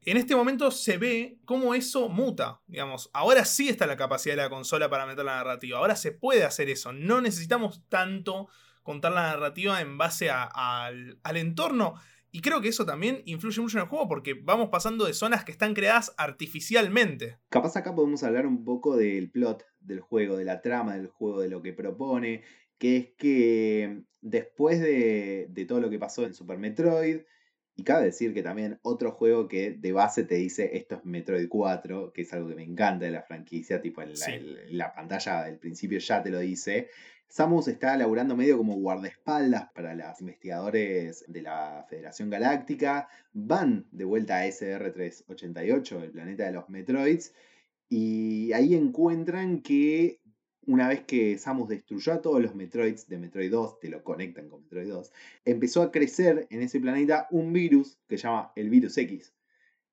En 0.07 0.17
este 0.17 0.37
momento 0.37 0.71
se 0.71 0.99
ve 0.99 1.41
cómo 1.45 1.75
eso 1.75 2.09
muta, 2.09 2.61
digamos. 2.69 3.11
Ahora 3.13 3.45
sí 3.45 3.69
está 3.69 3.89
la 3.89 3.97
capacidad 3.97 4.37
de 4.37 4.43
la 4.43 4.49
consola 4.49 4.89
para 4.89 5.05
meter 5.05 5.25
la 5.25 5.35
narrativa. 5.35 5.79
Ahora 5.79 5.97
se 5.97 6.13
puede 6.13 6.45
hacer 6.45 6.71
eso. 6.71 6.93
No 6.93 7.21
necesitamos 7.21 7.83
tanto 7.89 8.47
contar 8.85 9.11
la 9.11 9.23
narrativa 9.23 9.81
en 9.81 9.99
base 9.99 10.31
al, 10.31 11.19
entorno. 11.25 11.95
Y 12.31 12.41
creo 12.41 12.61
que 12.61 12.69
eso 12.69 12.87
también 12.87 13.23
influye 13.25 13.61
mucho 13.61 13.79
en 13.79 13.83
el 13.83 13.89
juego 13.89 14.07
porque 14.07 14.35
vamos 14.35 14.69
pasando 14.69 15.07
de 15.07 15.13
zonas 15.13 15.45
que 15.45 15.51
están 15.51 15.75
creadas 15.75 16.15
artificialmente. 16.19 17.41
Capaz 17.49 17.75
acá 17.75 17.93
podemos 17.93 18.23
hablar 18.23 18.47
un 18.47 18.63
poco 18.63 18.97
del 18.97 19.29
plot 19.33 19.65
del 19.81 19.99
juego, 19.99 20.37
de 20.37 20.45
la 20.45 20.63
trama 20.63 20.95
del 20.95 21.09
juego, 21.09 21.41
de 21.41 21.49
lo 21.49 21.63
que 21.63 21.73
propone, 21.73 22.45
que 22.79 22.97
es 22.97 23.09
que 23.19 24.03
después 24.21 24.81
de, 24.81 25.49
de 25.51 25.65
todo 25.65 25.81
lo 25.81 25.91
que 25.91 25.99
pasó 25.99 26.25
en 26.25 26.35
Super 26.35 26.59
Metroid, 26.59 27.23
y 27.77 27.85
cabe 27.85 28.07
decir 28.07 28.33
que 28.33 28.43
también 28.43 28.79
otro 28.83 29.13
juego 29.13 29.49
que 29.49 29.73
de 29.73 29.93
base 29.93 30.25
te 30.25 30.37
dice 30.37 30.71
esto 30.77 30.97
es 30.97 31.05
Metroid 31.05 31.47
4, 31.47 32.11
que 32.13 32.23
es 32.23 32.33
algo 32.33 32.49
que 32.49 32.55
me 32.55 32.65
encanta 32.65 33.05
de 33.05 33.11
la 33.11 33.23
franquicia, 33.23 33.83
tipo 33.83 34.01
en 34.01 34.15
la, 34.15 34.27
en 34.27 34.79
la 34.79 34.95
pantalla 34.95 35.45
del 35.45 35.59
principio 35.59 35.99
ya 35.99 36.23
te 36.23 36.31
lo 36.31 36.39
dice. 36.39 36.89
Samus 37.29 37.69
está 37.69 37.97
laburando 37.97 38.35
medio 38.35 38.57
como 38.57 38.77
guardaespaldas 38.77 39.71
para 39.75 39.95
los 39.95 40.21
investigadores 40.21 41.25
de 41.29 41.43
la 41.43 41.85
Federación 41.91 42.31
Galáctica. 42.31 43.09
Van 43.35 43.87
de 43.91 44.05
vuelta 44.05 44.39
a 44.39 44.47
SR388, 44.47 46.03
el 46.03 46.13
planeta 46.13 46.45
de 46.45 46.53
los 46.53 46.71
Metroids, 46.71 47.35
y 47.89 48.53
ahí 48.53 48.75
encuentran 48.75 49.61
que 49.61 50.21
una 50.67 50.89
vez 50.89 51.05
que 51.05 51.39
Samus 51.39 51.69
destruyó 51.69 52.13
a 52.13 52.21
todos 52.21 52.43
los 52.43 52.55
Metroids 52.55 53.09
de 53.09 53.19
Metroid 53.19 53.51
2, 53.51 53.81
te 53.81 53.89
lo 53.89 54.03
conectan 54.03 54.49
con 54.49 54.63
Metroid 54.63 54.89
2, 54.89 55.13
empezó 55.45 55.83
a 55.83 55.93
crecer 55.93 56.47
en 56.51 56.63
ese 56.63 56.81
planeta 56.81 57.29
un 57.31 57.53
virus 57.53 57.99
que 58.09 58.19
se 58.19 58.25
llama 58.25 58.53
el 58.57 58.69
virus 58.69 58.99
X, 58.99 59.33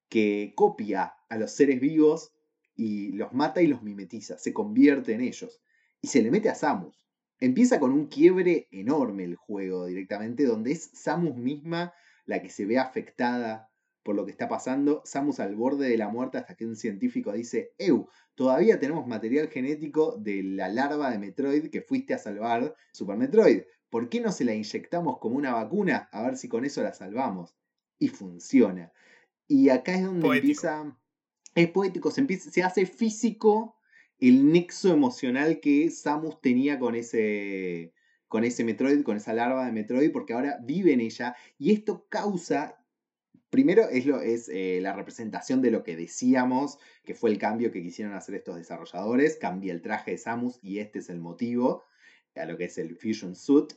que 0.09 0.53
copia 0.55 1.15
a 1.29 1.37
los 1.37 1.51
seres 1.51 1.79
vivos 1.79 2.33
y 2.75 3.11
los 3.13 3.33
mata 3.33 3.61
y 3.61 3.67
los 3.67 3.83
mimetiza, 3.83 4.37
se 4.37 4.53
convierte 4.53 5.13
en 5.13 5.21
ellos. 5.21 5.61
Y 6.01 6.07
se 6.07 6.21
le 6.21 6.31
mete 6.31 6.49
a 6.49 6.55
Samus. 6.55 7.05
Empieza 7.39 7.79
con 7.79 7.91
un 7.91 8.07
quiebre 8.07 8.67
enorme 8.71 9.23
el 9.23 9.35
juego 9.35 9.85
directamente, 9.85 10.45
donde 10.45 10.71
es 10.71 10.89
Samus 10.93 11.35
misma 11.35 11.93
la 12.25 12.41
que 12.41 12.49
se 12.49 12.65
ve 12.65 12.77
afectada 12.77 13.69
por 14.03 14.15
lo 14.15 14.25
que 14.25 14.31
está 14.31 14.47
pasando, 14.47 15.01
Samus 15.05 15.39
al 15.39 15.55
borde 15.55 15.87
de 15.87 15.97
la 15.97 16.09
muerte 16.09 16.37
hasta 16.37 16.55
que 16.55 16.65
un 16.65 16.75
científico 16.75 17.31
dice, 17.31 17.73
Eu, 17.77 18.09
todavía 18.35 18.79
tenemos 18.79 19.07
material 19.07 19.47
genético 19.47 20.17
de 20.17 20.43
la 20.43 20.67
larva 20.67 21.09
de 21.09 21.19
Metroid 21.19 21.69
que 21.69 21.81
fuiste 21.81 22.13
a 22.13 22.17
salvar, 22.17 22.75
Super 22.91 23.17
Metroid. 23.17 23.61
¿Por 23.89 24.09
qué 24.09 24.19
no 24.19 24.31
se 24.31 24.43
la 24.43 24.53
inyectamos 24.53 25.19
como 25.19 25.37
una 25.37 25.53
vacuna? 25.53 26.09
A 26.11 26.23
ver 26.23 26.37
si 26.37 26.49
con 26.49 26.65
eso 26.65 26.83
la 26.83 26.93
salvamos. 26.93 27.55
Y 27.99 28.09
funciona. 28.09 28.91
Y 29.47 29.69
acá 29.69 29.95
es 29.95 30.03
donde 30.03 30.27
empieza... 30.27 30.97
Es 31.55 31.69
poético, 31.69 32.09
se, 32.09 32.21
empieza, 32.21 32.49
se 32.49 32.63
hace 32.63 32.87
físico 32.87 33.77
el 34.19 34.51
nexo 34.51 34.91
emocional 34.91 35.59
que 35.59 35.91
Samus 35.91 36.41
tenía 36.41 36.79
con 36.79 36.95
ese, 36.95 37.93
con 38.27 38.43
ese 38.43 38.63
Metroid, 38.63 39.03
con 39.03 39.17
esa 39.17 39.33
larva 39.33 39.65
de 39.65 39.71
Metroid, 39.71 40.11
porque 40.11 40.33
ahora 40.33 40.57
vive 40.63 40.93
en 40.93 41.01
ella 41.01 41.35
y 41.59 41.71
esto 41.71 42.07
causa 42.09 42.82
Primero 43.53 43.87
es, 43.87 44.07
lo, 44.07 44.19
es 44.19 44.49
eh, 44.49 44.79
la 44.81 44.93
representación 44.93 45.61
de 45.61 45.69
lo 45.69 45.83
que 45.83 45.95
decíamos, 45.95 46.79
que 47.05 47.13
fue 47.13 47.29
el 47.29 47.37
cambio 47.37 47.71
que 47.71 47.83
quisieron 47.83 48.15
hacer 48.15 48.33
estos 48.33 48.55
desarrolladores. 48.55 49.35
Cambia 49.35 49.71
el 49.73 49.83
traje 49.83 50.09
de 50.09 50.17
Samus 50.17 50.57
y 50.63 50.79
este 50.79 50.97
es 50.97 51.09
el 51.11 51.19
motivo 51.19 51.83
a 52.33 52.45
lo 52.45 52.57
que 52.57 52.63
es 52.63 52.79
el 52.79 52.95
Fusion 52.95 53.35
Suit. 53.35 53.73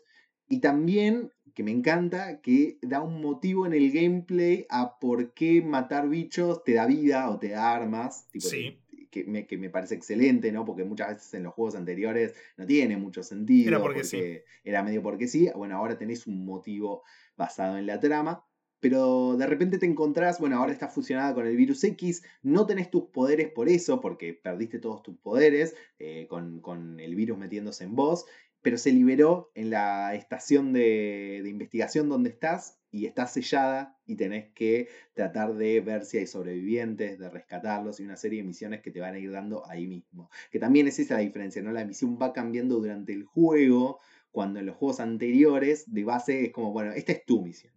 Y 0.49 0.61
también, 0.61 1.31
que 1.53 1.62
me 1.62 1.73
encanta, 1.73 2.41
que 2.41 2.79
da 2.81 3.03
un 3.03 3.21
motivo 3.21 3.67
en 3.67 3.75
el 3.75 3.93
gameplay 3.93 4.65
a 4.71 4.99
por 4.99 5.35
qué 5.35 5.61
matar 5.61 6.09
bichos 6.09 6.65
te 6.65 6.73
da 6.73 6.87
vida 6.87 7.29
o 7.29 7.39
te 7.39 7.51
da 7.51 7.75
armas. 7.75 8.29
sí. 8.33 8.79
Que 9.11 9.25
me, 9.25 9.47
que 9.47 9.59
me, 9.59 9.69
parece 9.69 9.95
excelente, 9.95 10.53
¿no? 10.53 10.65
Porque 10.65 10.85
muchas 10.85 11.09
veces 11.09 11.35
en 11.35 11.43
los 11.43 11.53
juegos 11.53 11.75
anteriores 11.75 12.35
no 12.57 12.65
tiene 12.65 12.97
mucho 12.97 13.23
sentido. 13.23 13.69
Era 13.69 13.81
porque, 13.81 14.05
sí. 14.05 14.41
Era 14.65 14.83
medio 14.83 15.03
porque 15.03 15.29
sí. 15.29 15.51
Bueno, 15.55 15.77
ahora 15.77 15.99
tenés 15.99 16.27
un 16.27 16.47
motivo 16.47 17.03
basado 17.37 17.77
en 17.77 17.87
la 17.87 18.01
trama 18.01 18.43
pero 18.81 19.37
de 19.37 19.47
repente 19.47 19.79
te 19.79 19.87
encontrás, 19.87 20.39
bueno, 20.39 20.57
ahora 20.57 20.73
estás 20.73 20.95
fusionada 20.95 21.35
con 21.35 21.47
el 21.47 21.57
virus 21.57 21.83
X, 21.85 22.23
no 22.43 22.67
tenés 22.67 22.91
tus 22.91 23.05
poderes 23.05 23.51
por 23.51 23.69
eso, 23.69 24.01
porque 24.01 24.35
perdiste 24.35 24.79
todos 24.79 25.03
tus 25.03 25.17
poderes 25.19 25.75
eh, 25.99 26.27
con, 26.29 27.01
el 27.01 27.15
virus 27.15 27.39
metiéndose 27.39 27.85
en 27.85 27.97
vos, 27.97 28.27
pero 28.62 28.79
se 28.79 28.93
liberó 28.93 29.51
en 29.55 29.71
la 29.71 30.15
estación 30.15 30.73
de, 30.73 31.41
de, 31.43 31.49
investigación 31.49 32.09
donde 32.09 32.31
estás 32.31 32.79
y 32.91 33.07
está 33.07 33.27
sellada 33.27 33.97
y 34.07 34.17
tenés 34.17 34.53
que 34.55 34.89
tratar 35.15 35.55
de 35.55 35.81
ver 35.81 36.05
si 36.05 36.19
hay 36.19 36.27
sobrevivientes, 36.27 37.19
de 37.19 37.31
rescatarlos 37.31 38.01
y 38.01 38.05
una 38.05 38.17
serie 38.17 38.41
de 38.41 38.49
misiones 38.49 38.83
que 38.83 38.91
te 38.91 39.01
van 39.01 39.15
a 39.15 39.19
ir 39.19 39.31
dando 39.31 39.69
ahí 39.69 39.87
mismo. 39.87 40.31
Que 40.51 40.59
también 40.59 40.89
es 40.89 40.99
esa 40.99 41.15
la 41.15 41.21
diferencia, 41.21 41.62
¿no? 41.62 41.73
La 41.73 41.85
misión 41.85 42.19
va 42.21 42.33
cambiando 42.33 42.77
durante 42.77 43.12
el 43.12 43.25
juego, 43.25 44.01
cuando 44.33 44.61
en 44.61 44.67
los 44.67 44.77
juegos 44.77 45.01
anteriores 45.01 45.93
de 45.93 46.05
base 46.05 46.47
es 46.47 46.53
como, 46.53 46.73
bueno, 46.73 46.93
esta 46.93 47.12
es 47.12 47.25
tu 47.25 47.43
misión 47.43 47.76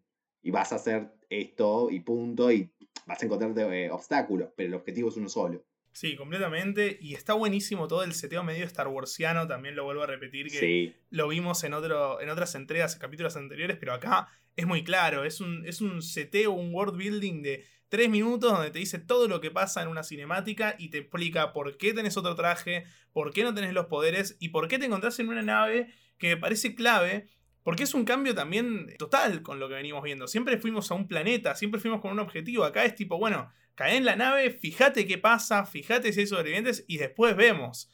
y 0.50 0.52
vas 0.52 0.72
a 0.72 0.78
hacer 0.78 1.12
esto 1.30 1.90
y 1.92 2.00
punto 2.00 2.52
y 2.52 2.72
vas 3.06 3.22
a 3.22 3.26
encontrarte 3.26 3.62
eh, 3.62 3.92
obstáculos, 3.92 4.50
pero 4.56 4.70
el 4.70 4.74
objetivo 4.74 5.10
es 5.10 5.16
uno 5.16 5.30
solo. 5.30 5.64
Sí, 5.92 6.16
completamente. 6.16 6.98
Y 7.00 7.14
está 7.14 7.34
buenísimo 7.34 7.88
todo 7.88 8.04
el 8.04 8.14
seteo 8.14 8.44
medio 8.44 8.66
Star 8.66 8.88
Warsiano, 8.88 9.48
también 9.48 9.76
lo 9.76 9.84
vuelvo 9.84 10.02
a 10.02 10.08
repetir, 10.08 10.48
que 10.48 10.96
lo 11.12 11.28
vimos 11.28 11.64
en, 11.64 11.74
otro, 11.74 12.20
en 12.20 12.30
otras 12.30 12.56
entregas, 12.56 12.96
capítulos 12.96 13.36
anteriores, 13.36 13.78
pero 13.80 13.94
acá 13.94 14.28
es 14.56 14.66
muy 14.66 14.84
claro, 14.84 15.24
es 15.24 15.40
un, 15.40 15.68
es 15.68 15.82
un 15.82 16.02
seteo, 16.02 16.52
un 16.52 16.74
world 16.74 16.98
building 16.98 17.44
de 17.44 17.64
tres 17.90 18.10
minutos 18.10 18.52
donde 18.52 18.72
te 18.72 18.80
dice 18.80 18.98
todo 18.98 19.28
lo 19.28 19.42
que 19.42 19.52
pasa 19.52 19.84
en 19.84 19.88
una 19.88 20.02
cinemática 20.02 20.76
y 20.80 20.90
te 20.90 20.98
explica 20.98 21.54
por 21.54 21.78
qué 21.78 21.94
tenés 21.94 22.18
otro 22.18 22.34
traje, 22.34 22.86
por 23.14 23.34
qué 23.34 23.44
no 23.44 23.54
tenés 23.54 23.74
los 23.74 23.86
poderes 23.86 24.36
y 24.40 24.50
por 24.50 24.68
qué 24.68 24.80
te 24.80 24.86
encontrás 24.86 25.20
en 25.20 25.30
una 25.30 25.44
nave 25.44 25.94
que 26.18 26.30
me 26.30 26.38
parece 26.38 26.74
clave 26.74 27.28
porque 27.64 27.84
es 27.84 27.94
un 27.94 28.06
cambio 28.06 28.34
también 28.34 28.88
total 28.98 29.42
con 29.42 29.60
lo 29.60 29.68
que 29.68 29.76
venimos 29.76 30.04
viendo. 30.04 30.28
Siempre 30.28 30.58
fuimos 30.58 30.92
a 30.92 30.96
un 30.96 31.08
planeta, 31.08 31.56
siempre 31.56 31.80
fuimos 31.80 32.02
con 32.02 32.12
un 32.12 32.20
objetivo. 32.20 32.64
Acá 32.64 32.86
es 32.86 32.96
tipo, 32.96 33.18
bueno, 33.18 33.52
cae 33.76 33.98
en 33.98 34.06
la 34.06 34.16
nave, 34.16 34.52
fíjate 34.52 35.06
qué 35.06 35.18
pasa, 35.18 35.66
fíjate 35.66 36.12
si 36.14 36.22
hay 36.22 36.28
sobrevivientes 36.28 36.86
y 36.88 36.98
después 36.98 37.36
vemos. 37.36 37.92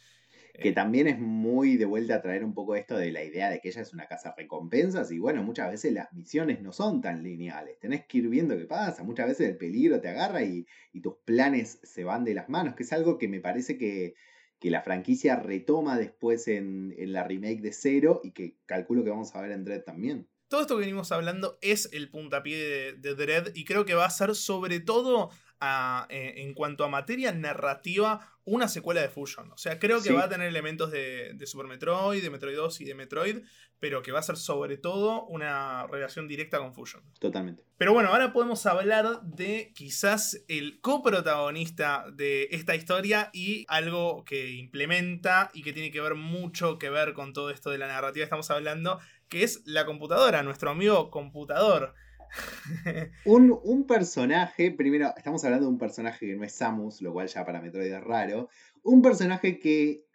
Que 0.60 0.72
también 0.72 1.08
es 1.08 1.20
muy 1.20 1.76
de 1.76 1.84
vuelta 1.84 2.16
a 2.16 2.22
traer 2.22 2.46
un 2.46 2.54
poco 2.54 2.76
esto 2.76 2.98
de 2.98 3.12
la 3.12 3.24
idea 3.24 3.50
de 3.50 3.60
que 3.60 3.68
ella 3.68 3.82
es 3.82 3.94
una 3.94 4.08
casa 4.08 4.34
recompensas 4.38 5.12
y 5.12 5.20
bueno, 5.20 5.44
muchas 5.44 5.70
veces 5.70 5.92
las 5.92 6.14
misiones 6.14 6.62
no 6.62 6.72
son 6.72 7.02
tan 7.02 7.24
lineales, 7.24 7.78
tenés 7.80 8.06
que 8.06 8.20
ir 8.20 8.30
viendo 8.30 8.58
qué 8.58 8.64
pasa, 8.64 9.04
muchas 9.04 9.28
veces 9.28 9.50
el 9.50 9.58
peligro 9.58 10.00
te 10.00 10.08
agarra 10.08 10.44
y, 10.44 10.66
y 10.94 11.02
tus 11.02 11.16
planes 11.26 11.82
se 11.84 12.06
van 12.06 12.24
de 12.24 12.36
las 12.36 12.48
manos, 12.48 12.76
que 12.76 12.84
es 12.84 12.94
algo 12.94 13.18
que 13.18 13.28
me 13.28 13.42
parece 13.42 13.78
que, 13.78 14.16
que 14.60 14.70
la 14.70 14.82
franquicia 14.82 15.36
retoma 15.36 15.98
después 15.98 16.48
en, 16.48 16.94
la 16.98 17.24
remake 17.24 17.62
de 17.62 17.74
Zero 17.74 18.22
y 18.24 18.32
que 18.32 18.58
calculo 18.66 19.04
que 19.04 19.10
vamos 19.10 19.36
a 19.36 19.42
ver 19.42 19.52
en 19.52 19.64
Dread 19.64 19.84
también. 19.84 20.28
Todo 20.48 20.62
esto 20.62 20.76
que 20.76 20.82
venimos 20.82 21.12
hablando 21.12 21.58
es 21.62 21.90
el 21.92 22.10
puntapié 22.10 22.58
de, 22.58 22.94
de 22.94 23.16
Dread 23.16 23.56
y 23.56 23.66
creo 23.66 23.86
que 23.86 23.96
va 23.96 24.06
a 24.06 24.10
ser 24.10 24.36
sobre 24.36 24.80
todo 24.80 25.32
eh, 26.10 26.34
en 26.38 26.54
cuanto 26.54 26.84
a 26.84 26.90
materia 26.90 27.32
narrativa 27.32 28.35
una 28.46 28.68
secuela 28.68 29.02
de 29.02 29.10
Fusion. 29.10 29.52
O 29.52 29.58
sea, 29.58 29.80
creo 29.80 30.02
que 30.02 30.14
va 30.14 30.26
a 30.26 30.30
tener 30.30 30.48
elementos 30.48 30.92
de, 30.92 31.34
de, 31.34 31.48
Super 31.48 31.66
Metroid, 31.66 32.22
de 32.22 32.30
Metroid 32.30 32.56
2 32.56 32.82
y 32.82 32.86
de 32.86 32.94
Metroid, 32.94 33.38
pero 33.80 34.04
que 34.04 34.12
va 34.12 34.20
a 34.20 34.24
ser 34.24 34.38
sobre 34.38 34.78
todo 34.78 35.26
una 35.26 35.88
relación 35.88 36.28
directa 36.28 36.60
con 36.60 36.74
Fusion. 36.74 37.04
Totalmente. 37.20 37.64
Pero 37.78 37.94
bueno, 37.94 38.10
ahora 38.10 38.32
podemos 38.34 38.66
hablar 38.68 39.22
de 39.24 39.74
quizás 39.76 40.44
el 40.48 40.80
coprotagonista 40.80 42.06
de 42.14 42.48
esta 42.52 42.76
historia 42.76 43.32
y 43.34 43.66
algo 43.68 44.24
que 44.26 44.52
implementa 44.52 45.50
y 45.54 45.64
que 45.64 45.74
tiene 45.74 45.92
que 45.92 46.02
ver 46.02 46.16
mucho 46.16 46.78
que 46.78 46.90
ver 46.90 47.14
con 47.14 47.34
todo 47.34 47.50
esto 47.50 47.72
de 47.72 47.80
la 47.80 47.88
narrativa 47.88 48.22
que 48.22 48.26
estamos 48.26 48.52
hablando, 48.52 49.00
que 49.28 49.44
es 49.44 49.64
la 49.66 49.86
computadora, 49.86 50.44
nuestro 50.44 50.70
amigo 50.70 51.10
computador. 51.10 51.96
un, 53.26 53.86
personaje, 53.88 54.72
primero, 54.72 55.14
estamos 55.18 55.44
hablando 55.44 55.66
de 55.66 55.72
un 55.72 55.78
personaje 55.78 56.26
que 56.26 56.36
no 56.36 56.44
es 56.44 56.54
Samus, 56.54 57.02
lo 57.02 57.14
cual 57.14 57.28
ya 57.28 57.46
para 57.46 57.62
Metroid 57.62 57.92
es 57.92 58.04
raro. 58.04 58.50
Un 58.84 59.02
personaje 59.02 59.60
que 59.60 60.06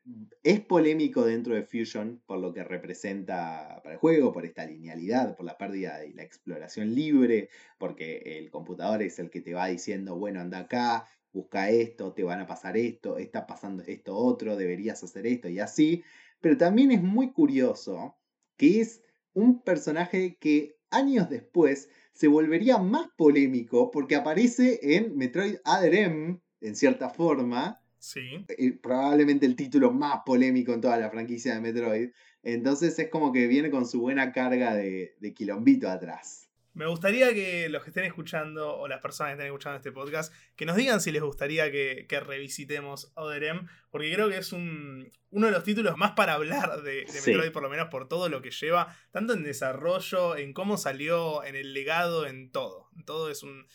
es 0.43 0.61
polémico 0.61 1.25
dentro 1.25 1.55
de 1.55 1.63
Fusion 1.63 2.23
por 2.27 2.39
lo 2.39 2.53
que 2.53 2.65
representa 2.65 3.81
para 3.83 3.95
el 3.95 3.99
juego, 3.99 4.33
por 4.33 4.45
esta 4.45 4.65
linealidad, 4.67 5.37
por 5.37 5.47
la 5.47 5.59
pérdida 5.59 5.99
de 5.99 6.13
la 6.15 6.23
exploración 6.23 6.95
libre, 6.95 7.49
porque 7.79 8.39
el 8.39 8.51
computador 8.51 9.03
es 9.03 9.19
el 9.19 9.31
que 9.31 9.41
te 9.41 9.55
va 9.55 9.67
diciendo, 9.67 10.17
bueno, 10.17 10.41
anda 10.41 10.61
acá, 10.61 11.07
busca 11.33 11.71
esto, 11.71 12.13
te 12.13 12.25
van 12.25 12.41
a 12.41 12.47
pasar 12.47 12.77
esto, 12.77 13.19
está 13.19 13.47
pasando 13.47 13.83
esto 13.87 14.17
otro, 14.17 14.57
deberías 14.57 15.03
hacer 15.03 15.27
esto 15.27 15.49
y 15.49 15.61
así. 15.61 16.03
Pero 16.41 16.57
también 16.57 16.91
es 16.91 17.03
muy 17.03 17.33
curioso 17.33 18.17
que 18.57 18.81
es 18.81 19.03
un 19.33 19.63
personaje 19.63 20.37
que 20.39 20.77
años 20.91 21.31
después 21.31 21.89
se 22.21 22.29
volvería 22.29 22.77
más 22.77 23.09
polémico 23.17 23.91
porque 23.91 24.15
aparece 24.15 24.79
en 24.83 25.17
Metroid 25.17 25.57
Other 25.65 25.95
M, 25.95 26.39
en 26.61 26.77
cierta 26.77 27.09
forma. 27.09 27.81
Sí. 27.99 28.45
Probablemente 28.83 29.47
el 29.47 29.57
título 29.57 29.91
más 29.91 30.21
polémico 30.27 30.75
en 30.75 30.83
toda 30.83 30.99
la 30.99 31.09
franquicia 31.09 31.55
de 31.55 31.63
Metroid. 31.63 32.11
Entonces 32.43 32.99
es 32.99 33.09
como 33.09 33.33
que 33.33 33.47
viene 33.47 33.71
con 33.71 33.87
su 33.87 34.03
buena 34.03 34.33
carga 34.33 34.75
de, 34.75 35.17
de 35.19 35.33
quilombito 35.33 35.89
atrás. 35.89 36.50
Me 36.73 36.87
gustaría 36.87 37.35
que 37.35 37.69
los 37.69 37.83
que 37.83 37.91
estén 37.91 38.05
escuchando 38.05 38.77
o 38.77 38.87
las 38.87 39.01
personas 39.01 39.31
que 39.31 39.35
estén 39.35 39.47
escuchando 39.47 39.77
este 39.77 39.93
podcast, 39.93 40.33
que 40.55 40.65
nos 40.65 40.77
digan 40.77 41.01
si 41.01 41.11
les 41.11 41.23
gustaría 41.23 41.71
que, 41.71 42.07
revisitemos 42.25 43.13
Other 43.17 43.43
M, 43.43 43.63
porque 43.91 44.13
creo 44.13 44.29
que 44.29 44.39
es 44.39 44.53
un, 44.53 45.11
uno 45.31 45.47
de 45.47 45.53
los 45.53 45.65
títulos 45.65 45.97
más 45.97 46.13
para 46.13 46.35
hablar 46.35 46.83
de, 46.83 47.07
Metroid, 47.27 47.51
por 47.51 47.63
lo 47.63 47.71
menos 47.71 47.89
por 47.89 48.09
todo 48.09 48.29
lo 48.29 48.41
que 48.41 48.51
lleva, 48.51 48.95
tanto 49.11 49.33
en 49.33 49.43
desarrollo, 49.43 50.37
en 50.37 50.53
cómo 50.53 50.77
salió, 50.77 51.43
en 51.45 51.57
el 51.57 51.75
legado, 51.75 52.27
en 52.27 52.53
todo. 52.53 52.89
Todo 53.05 53.31
es 53.31 53.43
un, 53.43 53.67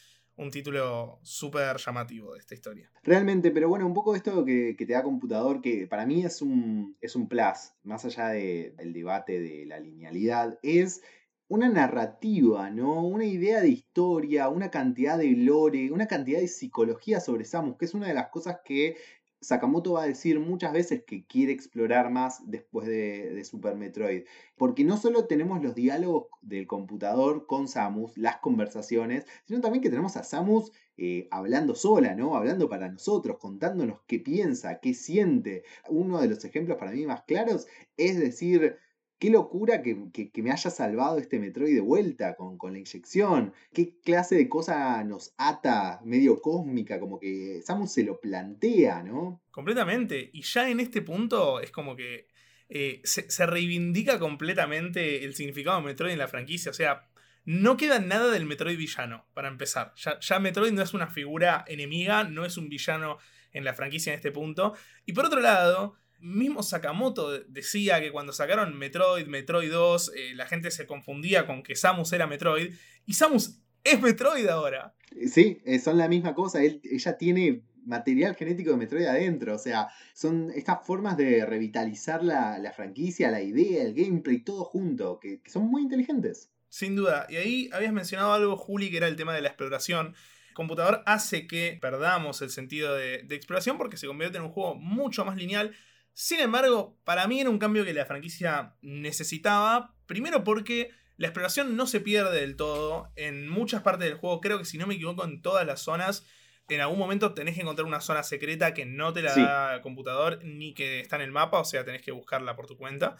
título 0.51 1.19
súper 1.21 1.77
llamativo 1.77 2.33
de 2.33 2.39
esta 2.39 2.53
historia. 2.53 2.89
Realmente, 3.03 3.51
pero 3.51 3.67
bueno, 3.67 3.85
un 3.85 3.93
poco 3.93 4.15
esto 4.15 4.45
que, 4.45 4.75
que, 4.77 4.85
te 4.85 4.93
da 4.93 5.03
computador, 5.03 5.61
que 5.61 5.85
para 5.87 6.05
mí 6.05 6.23
es 6.23 6.41
un, 6.41 6.95
es 7.01 7.15
un 7.15 7.27
plus, 7.27 7.73
más 7.83 8.05
allá 8.05 8.29
del 8.29 8.93
debate 8.93 9.41
de 9.41 9.65
la 9.65 9.79
linealidad, 9.79 10.59
es 10.61 11.01
una 11.47 11.69
narrativa, 11.69 12.69
¿no? 12.69 13.05
Una 13.05 13.25
idea 13.25 13.61
de 13.61 13.69
historia, 13.69 14.49
una 14.49 14.71
cantidad 14.71 15.17
de 15.17 15.31
lore, 15.31 15.91
una 15.91 16.07
cantidad 16.07 16.39
de 16.39 16.47
psicología 16.47 17.19
sobre 17.19 17.45
Samus, 17.45 17.77
que 17.77 17.85
es 17.85 17.93
una 17.93 18.07
de 18.07 18.13
las 18.15 18.29
cosas 18.29 18.59
que 18.65 18.97
Sakamoto 19.41 19.93
va 19.93 20.03
a 20.03 20.07
decir 20.07 20.39
muchas 20.39 20.73
veces 20.73 21.03
que 21.05 21.25
quiere 21.27 21.51
explorar 21.51 22.09
más 22.09 22.41
después 22.49 22.87
de, 22.87 23.43
Super 23.43 23.75
Metroid. 23.75 24.23
Porque 24.57 24.83
no 24.83 24.97
solo 24.97 25.27
tenemos 25.27 25.61
los 25.61 25.75
diálogos 25.75 26.27
del 26.41 26.65
computador 26.65 27.45
con 27.45 27.67
Samus, 27.67 28.17
las 28.17 28.37
conversaciones, 28.37 29.25
sino 29.45 29.61
también 29.61 29.83
que 29.83 29.89
tenemos 29.89 30.17
a 30.17 30.23
Samus 30.23 30.71
eh, 30.97 31.27
hablando 31.29 31.75
sola, 31.75 32.15
¿no? 32.15 32.35
Hablando 32.35 32.69
para 32.69 32.89
nosotros, 32.89 33.37
contándonos 33.39 33.99
qué 34.07 34.19
piensa, 34.19 34.79
qué 34.79 34.95
siente. 34.95 35.63
Uno 35.89 36.19
de 36.19 36.27
los 36.27 36.43
ejemplos 36.43 36.77
para 36.77 36.91
mí 36.91 37.05
más 37.05 37.23
claros 37.23 37.67
es 37.97 38.17
decir, 38.17 38.77
Qué 39.17 39.29
locura 39.29 39.81
que, 39.81 39.95
me 40.41 40.51
haya 40.51 40.69
salvado 40.69 41.17
este 41.17 41.39
Metroid 41.39 41.73
de 41.73 41.81
vuelta 41.81 42.35
con, 42.35 42.57
con, 42.57 42.73
la 42.73 42.79
inyección. 42.79 43.53
Qué 43.73 43.97
clase 44.03 44.35
de 44.35 44.49
cosa 44.49 45.03
nos 45.05 45.33
ata, 45.37 46.01
medio 46.03 46.41
cósmica, 46.41 46.99
como 46.99 47.19
que 47.19 47.61
Samus 47.63 47.93
se 47.93 48.03
lo 48.03 48.19
plantea, 48.19 49.03
¿no? 49.03 49.41
Completamente. 49.51 50.29
Y 50.33 50.41
ya 50.41 50.69
en 50.69 50.81
este 50.81 51.01
punto 51.01 51.61
es 51.61 51.71
como 51.71 51.95
que 51.95 52.27
eh, 52.67 53.01
se, 53.03 53.45
reivindica 53.45 54.19
completamente 54.19 55.23
el 55.23 55.35
significado 55.35 55.77
de 55.77 55.85
Metroid 55.85 56.13
en 56.13 56.19
la 56.19 56.27
franquicia. 56.27 56.71
O 56.71 56.73
sea, 56.73 57.07
no 57.45 57.77
queda 57.77 57.99
nada 57.99 58.31
del 58.31 58.45
Metroid 58.45 58.77
villano, 58.77 59.25
para 59.33 59.47
empezar. 59.47 59.93
Ya 59.95 60.39
Metroid 60.39 60.73
no 60.73 60.81
es 60.81 60.93
una 60.93 61.07
figura 61.07 61.63
enemiga, 61.67 62.23
no 62.23 62.43
es 62.43 62.57
un 62.57 62.69
villano 62.69 63.17
en 63.53 63.63
la 63.63 63.73
franquicia 63.73 64.11
en 64.11 64.17
este 64.17 64.31
punto. 64.31 64.73
Y 65.05 65.13
por 65.13 65.25
otro 65.25 65.39
lado 65.39 65.95
mismo 66.19 66.63
Sakamoto 66.63 67.39
decía 67.43 68.01
que 68.01 68.11
cuando 68.11 68.33
sacaron 68.33 68.77
Metroid, 68.77 69.27
Metroid 69.27 69.71
2, 69.71 70.11
eh, 70.15 70.35
la 70.35 70.47
gente 70.47 70.71
se 70.71 70.87
confundía 70.87 71.45
con 71.45 71.63
que 71.63 71.75
Samus 71.75 72.11
era 72.13 72.27
Metroid. 72.27 72.73
Y 73.05 73.13
Samus 73.13 73.59
es 73.83 74.01
Metroid 74.01 74.47
ahora. 74.47 74.95
Sí, 75.27 75.61
eh, 75.65 75.79
son 75.79 75.97
la 75.97 76.07
misma 76.07 76.33
cosa. 76.33 76.61
ella 76.61 77.17
tiene 77.17 77.63
material 77.85 78.35
genético 78.35 78.71
de 78.71 78.77
Metroid 78.77 79.05
adentro. 79.05 79.55
O 79.55 79.59
sea, 79.59 79.89
son 80.13 80.51
estas 80.53 80.85
formas 80.85 81.17
de 81.17 81.45
revitalizar 81.45 82.23
la, 82.23 82.73
franquicia, 82.75 83.31
la 83.31 83.41
idea, 83.41 83.83
el 83.83 83.93
gameplay, 83.93 84.39
todo 84.39 84.63
junto, 84.65 85.19
que, 85.19 85.41
son 85.45 85.67
muy 85.67 85.83
inteligentes. 85.83 86.51
Sin 86.69 86.95
duda. 86.95 87.27
Y 87.29 87.37
ahí 87.37 87.69
habías 87.71 87.93
mencionado 87.93 88.33
algo, 88.33 88.57
Juli, 88.57 88.89
que 88.89 88.97
era 88.97 89.07
el 89.07 89.15
tema 89.15 89.33
de 89.33 89.41
la 89.41 89.49
exploración 89.49 90.15
computador 90.53 91.03
hace 91.05 91.47
que 91.47 91.77
perdamos 91.81 92.41
el 92.41 92.49
sentido 92.49 92.95
de, 92.95 93.23
de, 93.23 93.35
exploración 93.35 93.77
porque 93.77 93.97
se 93.97 94.07
convierte 94.07 94.37
en 94.37 94.45
un 94.45 94.51
juego 94.51 94.75
mucho 94.75 95.25
más 95.25 95.35
lineal 95.35 95.75
sin 96.15 96.39
embargo, 96.39 96.97
para 97.03 97.27
mí 97.27 97.41
era 97.41 97.49
un 97.49 97.59
cambio 97.59 97.83
que 97.83 97.93
la 97.93 98.05
franquicia 98.05 98.73
necesitaba. 98.81 99.93
Primero 100.05 100.45
porque 100.45 100.89
la 101.17 101.27
exploración 101.27 101.75
no 101.75 101.87
se 101.87 101.99
pierde 101.99 102.39
del 102.39 102.55
todo. 102.55 103.11
En 103.17 103.49
muchas 103.49 103.81
partes 103.81 104.07
del 104.07 104.17
juego, 104.17 104.39
creo 104.39 104.57
que 104.57 104.63
si 104.63 104.77
no 104.77 104.87
me 104.87 104.95
equivoco, 104.95 105.25
en 105.25 105.41
todas 105.41 105.67
las 105.67 105.81
zonas, 105.81 106.25
en 106.69 106.79
algún 106.79 106.99
momento 106.99 107.33
tenés 107.33 107.55
que 107.55 107.61
encontrar 107.63 107.85
una 107.85 107.99
zona 107.99 108.23
secreta 108.23 108.73
que 108.73 108.85
no 108.85 109.11
te 109.11 109.21
la 109.21 109.35
da 109.35 109.75
el 109.75 109.81
computador 109.81 110.39
ni 110.41 110.73
que 110.73 111.01
está 111.01 111.17
en 111.17 111.23
el 111.23 111.33
mapa, 111.33 111.59
o 111.59 111.65
sea, 111.65 111.83
tenés 111.83 112.01
que 112.01 112.13
buscarla 112.13 112.55
por 112.55 112.65
tu 112.65 112.77
cuenta. 112.77 113.17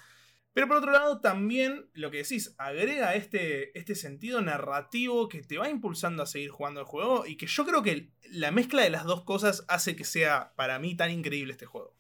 Pero 0.54 0.70
por 0.70 0.78
otro 0.78 0.94
lado, 0.94 1.20
también 1.20 1.90
lo 1.92 2.12
que 2.12 2.20
decís, 2.20 2.56
agrega 2.58 3.14
este, 3.16 3.78
este 3.78 3.94
sentido 3.94 4.40
narrativo 4.40 5.28
que 5.28 5.42
te 5.42 5.58
va 5.58 5.68
impulsando 5.68 6.24
a 6.24 6.28
seguir 6.28 6.50
jugando 6.50 6.80
el 6.80 6.86
juego 6.86 7.26
y 7.26 7.36
que 7.36 7.48
yo 7.48 7.66
creo 7.66 7.84
que 7.84 8.12
la 8.30 8.52
mezcla 8.52 8.84
de 8.84 8.90
las 8.90 9.04
dos 9.04 9.26
cosas 9.26 9.66
hace 9.68 9.98
que 9.98 10.06
sea 10.06 10.54
para 10.56 10.80
mí 10.80 10.96
tan 10.96 11.12
increíble 11.12 11.52
este 11.52 11.66
juego. 11.66 11.94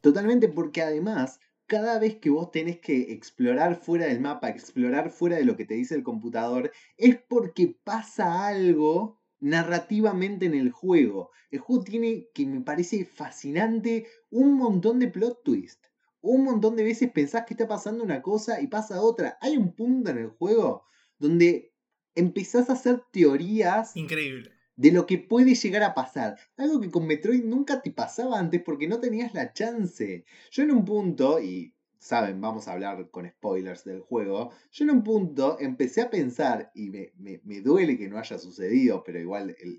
Totalmente, 0.00 0.48
porque 0.48 0.82
además, 0.82 1.40
cada 1.66 1.98
vez 1.98 2.16
que 2.16 2.30
vos 2.30 2.50
tenés 2.50 2.80
que 2.80 3.12
explorar 3.12 3.76
fuera 3.76 4.06
del 4.06 4.20
mapa, 4.20 4.48
explorar 4.48 5.10
fuera 5.10 5.36
de 5.36 5.44
lo 5.44 5.56
que 5.56 5.66
te 5.66 5.74
dice 5.74 5.94
el 5.94 6.02
computador, 6.02 6.72
es 6.96 7.16
porque 7.28 7.76
pasa 7.84 8.46
algo 8.46 9.20
narrativamente 9.40 10.46
en 10.46 10.54
el 10.54 10.70
juego. 10.70 11.30
El 11.50 11.60
juego 11.60 11.84
tiene, 11.84 12.28
que 12.34 12.46
me 12.46 12.60
parece 12.60 13.04
fascinante, 13.04 14.06
un 14.30 14.54
montón 14.54 14.98
de 14.98 15.08
plot 15.08 15.42
twist. 15.44 15.86
Un 16.22 16.44
montón 16.44 16.76
de 16.76 16.84
veces 16.84 17.10
pensás 17.10 17.44
que 17.46 17.54
está 17.54 17.66
pasando 17.66 18.04
una 18.04 18.20
cosa 18.20 18.60
y 18.60 18.66
pasa 18.66 19.00
otra. 19.00 19.38
Hay 19.40 19.56
un 19.56 19.74
punto 19.74 20.10
en 20.10 20.18
el 20.18 20.28
juego 20.28 20.84
donde 21.18 21.72
empezás 22.14 22.68
a 22.68 22.74
hacer 22.74 23.02
teorías. 23.12 23.96
Increíble 23.96 24.59
de 24.80 24.92
lo 24.92 25.04
que 25.04 25.18
puede 25.18 25.54
llegar 25.54 25.82
a 25.82 25.92
pasar. 25.92 26.38
Algo 26.56 26.80
que 26.80 26.90
con 26.90 27.06
Metroid 27.06 27.44
nunca 27.44 27.82
te 27.82 27.90
pasaba 27.90 28.38
antes 28.38 28.62
porque 28.62 28.88
no 28.88 28.98
tenías 28.98 29.34
la 29.34 29.52
chance. 29.52 30.24
Yo 30.50 30.62
en 30.62 30.70
un 30.70 30.86
punto, 30.86 31.38
y 31.38 31.74
saben, 31.98 32.40
vamos 32.40 32.66
a 32.66 32.72
hablar 32.72 33.10
con 33.10 33.28
spoilers 33.28 33.84
del 33.84 34.00
juego, 34.00 34.52
yo 34.72 34.84
en 34.84 34.90
un 34.92 35.04
punto 35.04 35.58
empecé 35.60 36.00
a 36.00 36.08
pensar, 36.08 36.72
y 36.74 36.88
me, 36.88 37.60
duele 37.60 37.98
que 37.98 38.08
no 38.08 38.18
haya 38.18 38.38
sucedido, 38.38 39.04
pero 39.04 39.20
igual 39.20 39.54
el, 39.60 39.78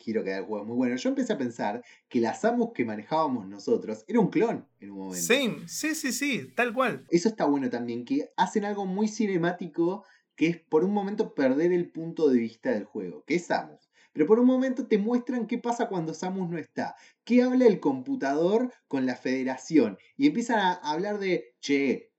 giro 0.00 0.22
que 0.22 0.30
da 0.32 0.38
el 0.38 0.44
juego 0.44 0.64
es 0.64 0.68
muy 0.68 0.76
bueno, 0.76 0.96
yo 0.96 1.08
empecé 1.08 1.32
a 1.32 1.38
pensar 1.38 1.82
que 2.06 2.20
las 2.20 2.42
Samus 2.42 2.72
que 2.74 2.84
manejábamos 2.84 3.48
nosotros 3.48 4.04
era 4.06 4.20
un 4.20 4.28
clon 4.28 4.68
en 4.80 4.90
un 4.90 4.98
momento. 4.98 5.26
Same, 5.26 5.66
sí, 5.66 5.94
sí, 5.94 6.12
sí, 6.12 6.52
tal 6.54 6.74
cual. 6.74 7.06
Eso 7.08 7.30
está 7.30 7.46
bueno 7.46 7.70
también, 7.70 8.04
que 8.04 8.28
hacen 8.36 8.66
algo 8.66 8.84
muy 8.84 9.08
cinemático 9.08 10.04
que 10.34 10.48
es 10.48 10.58
por 10.58 10.84
un 10.84 10.92
momento 10.92 11.34
perder 11.34 11.72
el 11.72 11.90
punto 11.90 12.28
de 12.28 12.38
vista 12.38 12.70
del 12.70 12.84
juego, 12.84 13.24
que 13.24 13.36
es 13.36 13.46
Samus. 13.46 13.85
Pero 14.16 14.26
por 14.26 14.40
un 14.40 14.46
momento 14.46 14.86
te 14.86 14.96
muestran 14.96 15.46
qué 15.46 15.58
pasa 15.58 15.88
cuando 15.88 16.14
Samus 16.14 16.48
no 16.48 16.56
está. 16.56 16.96
¿Qué 17.22 17.42
habla 17.42 17.66
el 17.66 17.80
computador 17.80 18.72
con 18.88 19.04
la 19.04 19.14
federación? 19.14 19.98
Y 20.16 20.26
empiezan 20.26 20.58
a 20.58 20.72
hablar 20.90 21.18
de, 21.18 21.54
che, 21.60 22.12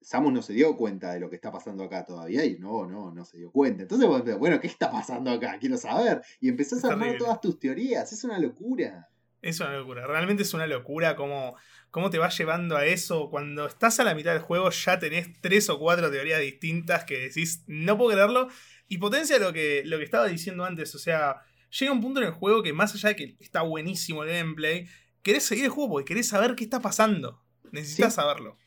Samus 0.00 0.32
no 0.32 0.42
se 0.42 0.52
dio 0.52 0.76
cuenta 0.76 1.12
de 1.12 1.18
lo 1.18 1.28
que 1.28 1.34
está 1.34 1.50
pasando 1.50 1.82
acá 1.82 2.04
todavía 2.04 2.44
y 2.44 2.56
no, 2.60 2.86
no, 2.86 3.10
no 3.10 3.24
se 3.24 3.38
dio 3.38 3.50
cuenta. 3.50 3.82
Entonces, 3.82 4.38
bueno, 4.38 4.60
¿qué 4.60 4.68
está 4.68 4.92
pasando 4.92 5.32
acá? 5.32 5.58
Quiero 5.58 5.76
saber. 5.76 6.22
Y 6.38 6.48
empezás 6.50 6.84
a 6.84 6.92
armar 6.92 7.18
todas 7.18 7.40
tus 7.40 7.58
teorías. 7.58 8.12
Es 8.12 8.22
una 8.22 8.38
locura. 8.38 9.08
Es 9.42 9.60
una 9.60 9.72
locura, 9.72 10.06
realmente 10.06 10.42
es 10.42 10.52
una 10.52 10.66
locura 10.66 11.16
cómo, 11.16 11.56
cómo 11.90 12.10
te 12.10 12.18
va 12.18 12.28
llevando 12.28 12.76
a 12.76 12.84
eso. 12.84 13.30
Cuando 13.30 13.66
estás 13.66 13.98
a 14.00 14.04
la 14.04 14.14
mitad 14.14 14.32
del 14.32 14.42
juego 14.42 14.70
ya 14.70 14.98
tenés 14.98 15.40
tres 15.40 15.70
o 15.70 15.78
cuatro 15.78 16.10
teorías 16.10 16.40
distintas 16.40 17.04
que 17.04 17.18
decís, 17.18 17.64
no 17.66 17.96
puedo 17.96 18.12
creerlo. 18.12 18.48
Y 18.88 18.98
potencia 18.98 19.38
lo 19.38 19.52
que, 19.52 19.82
lo 19.86 19.98
que 19.98 20.04
estaba 20.04 20.26
diciendo 20.26 20.64
antes, 20.64 20.94
o 20.94 20.98
sea, 20.98 21.42
llega 21.78 21.92
un 21.92 22.00
punto 22.00 22.20
en 22.20 22.26
el 22.26 22.32
juego 22.32 22.62
que 22.62 22.72
más 22.72 22.94
allá 22.94 23.10
de 23.10 23.16
que 23.16 23.36
está 23.40 23.62
buenísimo 23.62 24.24
el 24.24 24.30
gameplay, 24.30 24.88
querés 25.22 25.44
seguir 25.44 25.64
el 25.64 25.70
juego 25.70 25.90
porque 25.90 26.08
querés 26.08 26.28
saber 26.28 26.54
qué 26.54 26.64
está 26.64 26.80
pasando. 26.80 27.42
Necesitas 27.72 28.14
saberlo. 28.14 28.58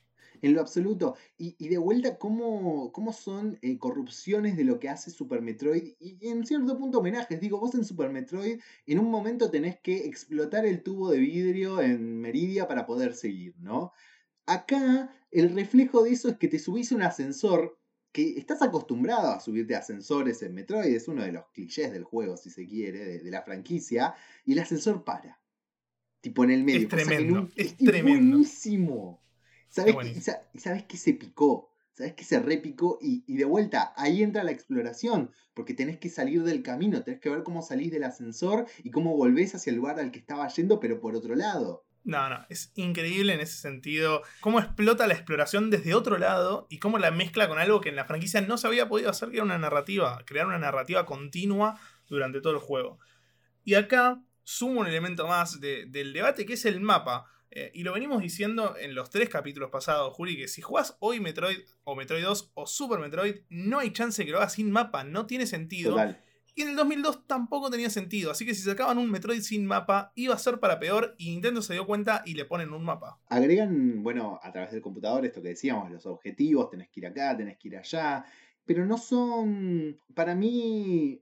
En 0.44 0.54
lo 0.54 0.62
absoluto. 0.62 1.16
Y, 1.38 1.68
de 1.70 1.78
vuelta, 1.78 2.18
cómo, 2.18 2.92
cómo 2.92 3.14
son 3.14 3.58
eh, 3.62 3.80
corrupciones 3.80 4.58
de 4.58 4.66
lo 4.66 4.78
que 4.80 4.90
hace 4.90 5.10
Super 5.10 5.42
Metroid. 5.42 5.94
Y 6.00 6.28
en 6.28 6.46
cierto 6.46 6.78
punto 6.78 7.00
homenajes. 7.00 7.40
Digo, 7.40 7.60
vos 7.60 7.74
en 7.76 7.86
Super 7.86 8.10
Metroid 8.10 8.60
en 8.86 9.00
un 9.00 9.10
momento 9.10 9.50
tenés 9.50 9.80
que 9.80 10.06
explotar 10.06 10.66
el 10.66 10.84
tubo 10.84 11.10
de 11.10 11.18
vidrio 11.20 11.82
en 11.82 12.20
Meridia 12.20 12.68
para 12.68 12.86
poder 12.86 13.16
seguir, 13.16 13.56
¿no? 13.58 13.94
Acá 14.46 15.10
el 15.32 15.56
reflejo 15.56 16.04
de 16.04 16.12
eso 16.12 16.28
es 16.28 16.38
que 16.38 16.50
te 16.50 16.60
subís 16.60 16.92
a 16.92 16.96
un 16.96 17.04
ascensor 17.04 17.80
que 18.12 18.38
estás 18.38 18.62
acostumbrado 18.62 19.32
a 19.32 19.40
subirte 19.40 19.76
a 19.76 19.80
ascensores 19.80 20.44
en 20.44 20.54
Metroid, 20.54 20.94
es 20.94 21.08
uno 21.08 21.24
de 21.24 21.32
los 21.32 21.48
clichés 21.52 21.92
del 21.92 22.04
juego, 22.04 22.38
si 22.38 22.52
se 22.52 22.68
quiere, 22.68 23.20
de, 23.20 23.32
la 23.32 23.42
franquicia, 23.42 24.14
y 24.46 24.54
el 24.54 24.60
ascensor 24.60 25.04
para. 25.04 25.42
Tipo 26.22 26.44
en 26.44 26.52
el 26.52 26.64
medio. 26.64 26.82
Es 26.82 26.88
tremendo. 26.90 27.50
es, 27.56 27.76
tremendo. 27.76 28.36
buenísimo. 28.36 29.20
¿Sabes, 29.74 29.96
que, 29.96 30.60
¿Sabes 30.60 30.84
que 30.84 30.98
se 30.98 31.14
picó? 31.14 31.72
¿Sabes 31.94 32.14
que 32.14 32.24
se 32.24 32.40
repicó? 32.40 33.00
Y, 33.02 33.24
y 33.26 33.38
de 33.38 33.46
vuelta, 33.46 33.92
ahí 33.98 34.22
entra 34.22 34.44
la 34.44 34.52
exploración, 34.52 35.32
porque 35.56 35.74
tenés 35.74 35.98
que 35.98 36.10
salir 36.10 36.44
del 36.44 36.62
camino, 36.62 37.02
tenés 37.02 37.20
que 37.20 37.32
ver 37.32 37.42
cómo 37.42 37.64
salís 37.64 37.92
del 37.92 38.04
ascensor 38.04 38.68
y 38.84 38.92
cómo 38.92 39.18
volvés 39.18 39.56
hacia 39.56 39.72
el 39.72 39.78
lugar 39.78 40.00
al 40.00 40.12
que 40.12 40.20
estaba 40.20 40.48
yendo, 40.48 40.80
pero 40.80 41.00
por 41.00 41.16
otro 41.16 41.34
lado. 41.34 41.88
No, 42.04 42.30
no, 42.30 42.46
es 42.50 42.72
increíble 42.76 43.34
en 43.34 43.40
ese 43.40 43.58
sentido. 43.58 44.22
Cómo 44.42 44.60
explota 44.60 45.08
la 45.08 45.16
exploración 45.16 45.72
desde 45.72 45.96
otro 45.96 46.20
lado 46.20 46.68
y 46.70 46.78
cómo 46.78 47.00
la 47.00 47.10
mezcla 47.10 47.48
con 47.48 47.58
algo 47.58 47.82
que 47.82 47.90
en 47.90 47.96
la 47.96 48.06
franquicia 48.06 48.42
no 48.42 48.60
se 48.60 48.68
había 48.68 48.88
podido 48.88 49.10
hacer, 49.10 49.30
que 49.30 49.38
era 49.38 49.46
una 49.46 49.58
narrativa, 49.58 50.22
crear 50.28 50.46
una 50.46 50.60
narrativa 50.60 51.08
continua 51.08 51.80
durante 52.08 52.42
todo 52.42 52.54
el 52.54 52.60
juego. 52.60 53.00
Y 53.64 53.74
acá 53.74 54.22
sumo 54.44 54.82
un 54.82 54.88
elemento 54.88 55.28
más 55.28 55.60
del 55.60 56.14
debate 56.14 56.46
que 56.46 56.54
es 56.54 56.66
el 56.66 56.80
mapa. 56.80 57.26
Eh, 57.56 57.72
y 57.76 57.84
lo 57.84 57.94
venimos 57.94 58.20
diciendo 58.20 58.76
en 58.80 58.96
los 58.96 59.12
tres 59.12 59.30
capítulos 59.30 59.70
pasados, 59.70 60.12
Juli, 60.14 60.36
que 60.36 60.48
si 60.48 60.62
jugás 60.62 60.98
hoy 61.00 61.20
Metroid 61.20 61.60
o 61.84 61.96
Metroid 61.96 62.24
2 62.24 62.52
o 62.56 62.66
Super 62.66 63.00
Metroid, 63.00 63.42
no 63.50 63.78
hay 63.78 63.92
chance 63.92 64.26
que 64.26 64.32
lo 64.32 64.38
hagas 64.38 64.54
sin 64.54 64.72
mapa, 64.72 65.04
no 65.04 65.28
tiene 65.28 65.46
sentido. 65.46 65.96
Y 66.56 66.64
en 66.64 66.70
el 66.70 66.76
2002 66.76 67.28
tampoco 67.28 67.70
tenía 67.70 67.92
sentido, 67.92 68.32
así 68.32 68.46
que 68.46 68.56
si 68.56 68.62
sacaban 68.62 68.98
un 68.98 69.10
Metroid 69.10 69.42
sin 69.42 69.66
mapa, 69.68 70.12
iba 70.16 70.34
a 70.34 70.40
ser 70.40 70.60
para 70.60 70.80
peor 70.80 71.14
y 71.18 71.30
Nintendo 71.30 71.62
se 71.62 71.74
dio 71.74 71.86
cuenta 71.86 72.24
y 72.26 72.34
le 72.34 72.46
ponen 72.46 72.74
un 72.74 72.84
mapa. 72.84 73.20
Agregan, 73.28 74.02
bueno, 74.02 74.40
a 74.42 74.52
través 74.52 74.72
del 74.72 74.82
computador 74.82 75.26
esto 75.26 75.42
que 75.42 75.50
decíamos, 75.50 75.92
los 75.92 76.06
objetivos, 76.08 76.72
tenés 76.72 76.90
que 76.90 77.02
ir 77.02 77.08
acá, 77.08 77.38
tenés 77.38 77.58
que 77.58 77.68
ir 77.68 77.78
allá, 77.78 78.26
pero 78.66 78.86
no 78.86 78.98
son, 78.98 80.00
para 80.16 80.36
mí, 80.36 81.22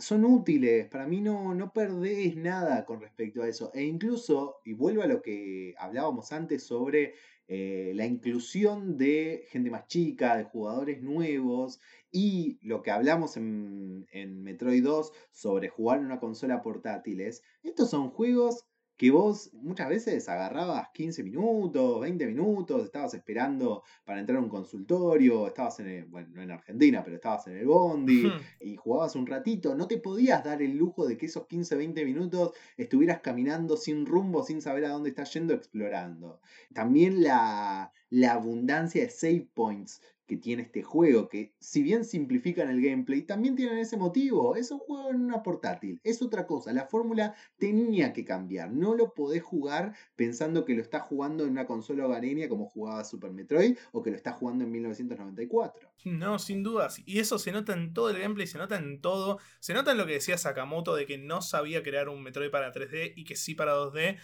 son 0.00 0.24
útiles, 0.24 0.88
para 0.88 1.06
mí 1.06 1.20
no, 1.20 1.54
no 1.54 1.72
perdés 1.72 2.36
nada 2.36 2.84
con 2.84 3.00
respecto 3.00 3.42
a 3.42 3.48
eso. 3.48 3.70
E 3.74 3.82
incluso, 3.84 4.56
y 4.64 4.72
vuelvo 4.72 5.02
a 5.02 5.06
lo 5.06 5.22
que 5.22 5.74
hablábamos 5.78 6.32
antes 6.32 6.64
sobre 6.64 7.14
eh, 7.48 7.92
la 7.94 8.06
inclusión 8.06 8.96
de 8.96 9.46
gente 9.50 9.70
más 9.70 9.86
chica, 9.86 10.36
de 10.36 10.44
jugadores 10.44 11.02
nuevos, 11.02 11.80
y 12.10 12.58
lo 12.62 12.82
que 12.82 12.90
hablamos 12.90 13.36
en, 13.36 14.06
en 14.12 14.42
Metroid 14.42 14.82
2 14.82 15.12
sobre 15.30 15.68
jugar 15.68 15.98
en 15.98 16.06
una 16.06 16.20
consola 16.20 16.62
portátiles, 16.62 17.42
estos 17.62 17.90
son 17.90 18.10
juegos 18.10 18.66
que 19.00 19.10
vos 19.10 19.50
muchas 19.54 19.88
veces 19.88 20.28
agarrabas 20.28 20.90
15 20.92 21.22
minutos, 21.22 22.02
20 22.02 22.26
minutos, 22.26 22.84
estabas 22.84 23.14
esperando 23.14 23.82
para 24.04 24.20
entrar 24.20 24.36
a 24.36 24.42
un 24.42 24.50
consultorio, 24.50 25.46
estabas 25.46 25.80
en, 25.80 25.86
el, 25.86 26.04
bueno, 26.04 26.28
no 26.34 26.42
en 26.42 26.50
Argentina, 26.50 27.02
pero 27.02 27.16
estabas 27.16 27.46
en 27.46 27.56
el 27.56 27.66
Bondi 27.66 28.30
y 28.60 28.76
jugabas 28.76 29.16
un 29.16 29.26
ratito, 29.26 29.74
no 29.74 29.88
te 29.88 29.96
podías 29.96 30.44
dar 30.44 30.60
el 30.60 30.76
lujo 30.76 31.06
de 31.06 31.16
que 31.16 31.24
esos 31.24 31.46
15, 31.46 31.76
20 31.76 32.04
minutos 32.04 32.52
estuvieras 32.76 33.20
caminando 33.20 33.78
sin 33.78 34.04
rumbo, 34.04 34.44
sin 34.44 34.60
saber 34.60 34.84
a 34.84 34.90
dónde 34.90 35.08
estás 35.08 35.32
yendo, 35.32 35.54
explorando. 35.54 36.42
También 36.74 37.22
la, 37.22 37.90
la 38.10 38.34
abundancia 38.34 39.02
de 39.02 39.10
save 39.10 39.48
points 39.54 40.02
que 40.30 40.36
tiene 40.36 40.62
este 40.62 40.84
juego, 40.84 41.28
que 41.28 41.56
si 41.58 41.82
bien 41.82 42.04
simplifican 42.04 42.70
el 42.70 42.80
gameplay, 42.80 43.22
también 43.22 43.56
tienen 43.56 43.78
ese 43.78 43.96
motivo. 43.96 44.54
Es 44.54 44.70
un 44.70 44.78
juego 44.78 45.10
en 45.10 45.22
una 45.22 45.42
portátil, 45.42 46.00
es 46.04 46.22
otra 46.22 46.46
cosa. 46.46 46.72
La 46.72 46.86
fórmula 46.86 47.34
tenía 47.58 48.12
que 48.12 48.24
cambiar. 48.24 48.70
No 48.70 48.94
lo 48.94 49.12
podés 49.12 49.42
jugar 49.42 49.92
pensando 50.14 50.64
que 50.64 50.76
lo 50.76 50.82
estás 50.82 51.02
jugando 51.02 51.42
en 51.42 51.50
una 51.50 51.66
consola 51.66 52.06
hogareña 52.06 52.48
como 52.48 52.66
jugaba 52.66 53.02
Super 53.02 53.32
Metroid 53.32 53.76
o 53.90 54.04
que 54.04 54.10
lo 54.10 54.16
estás 54.16 54.36
jugando 54.36 54.62
en 54.62 54.70
1994. 54.70 55.90
No, 56.04 56.38
sin 56.38 56.62
dudas. 56.62 57.02
Y 57.04 57.18
eso 57.18 57.40
se 57.40 57.50
nota 57.50 57.72
en 57.72 57.92
todo 57.92 58.10
el 58.10 58.20
gameplay, 58.20 58.46
se 58.46 58.58
nota 58.58 58.78
en 58.78 59.00
todo. 59.00 59.40
Se 59.58 59.74
nota 59.74 59.90
en 59.90 59.98
lo 59.98 60.06
que 60.06 60.12
decía 60.12 60.38
Sakamoto 60.38 60.94
de 60.94 61.06
que 61.06 61.18
no 61.18 61.42
sabía 61.42 61.82
crear 61.82 62.08
un 62.08 62.22
Metroid 62.22 62.52
para 62.52 62.72
3D 62.72 63.14
y 63.16 63.24
que 63.24 63.34
sí 63.34 63.56
para 63.56 63.74
2D. 63.74 64.16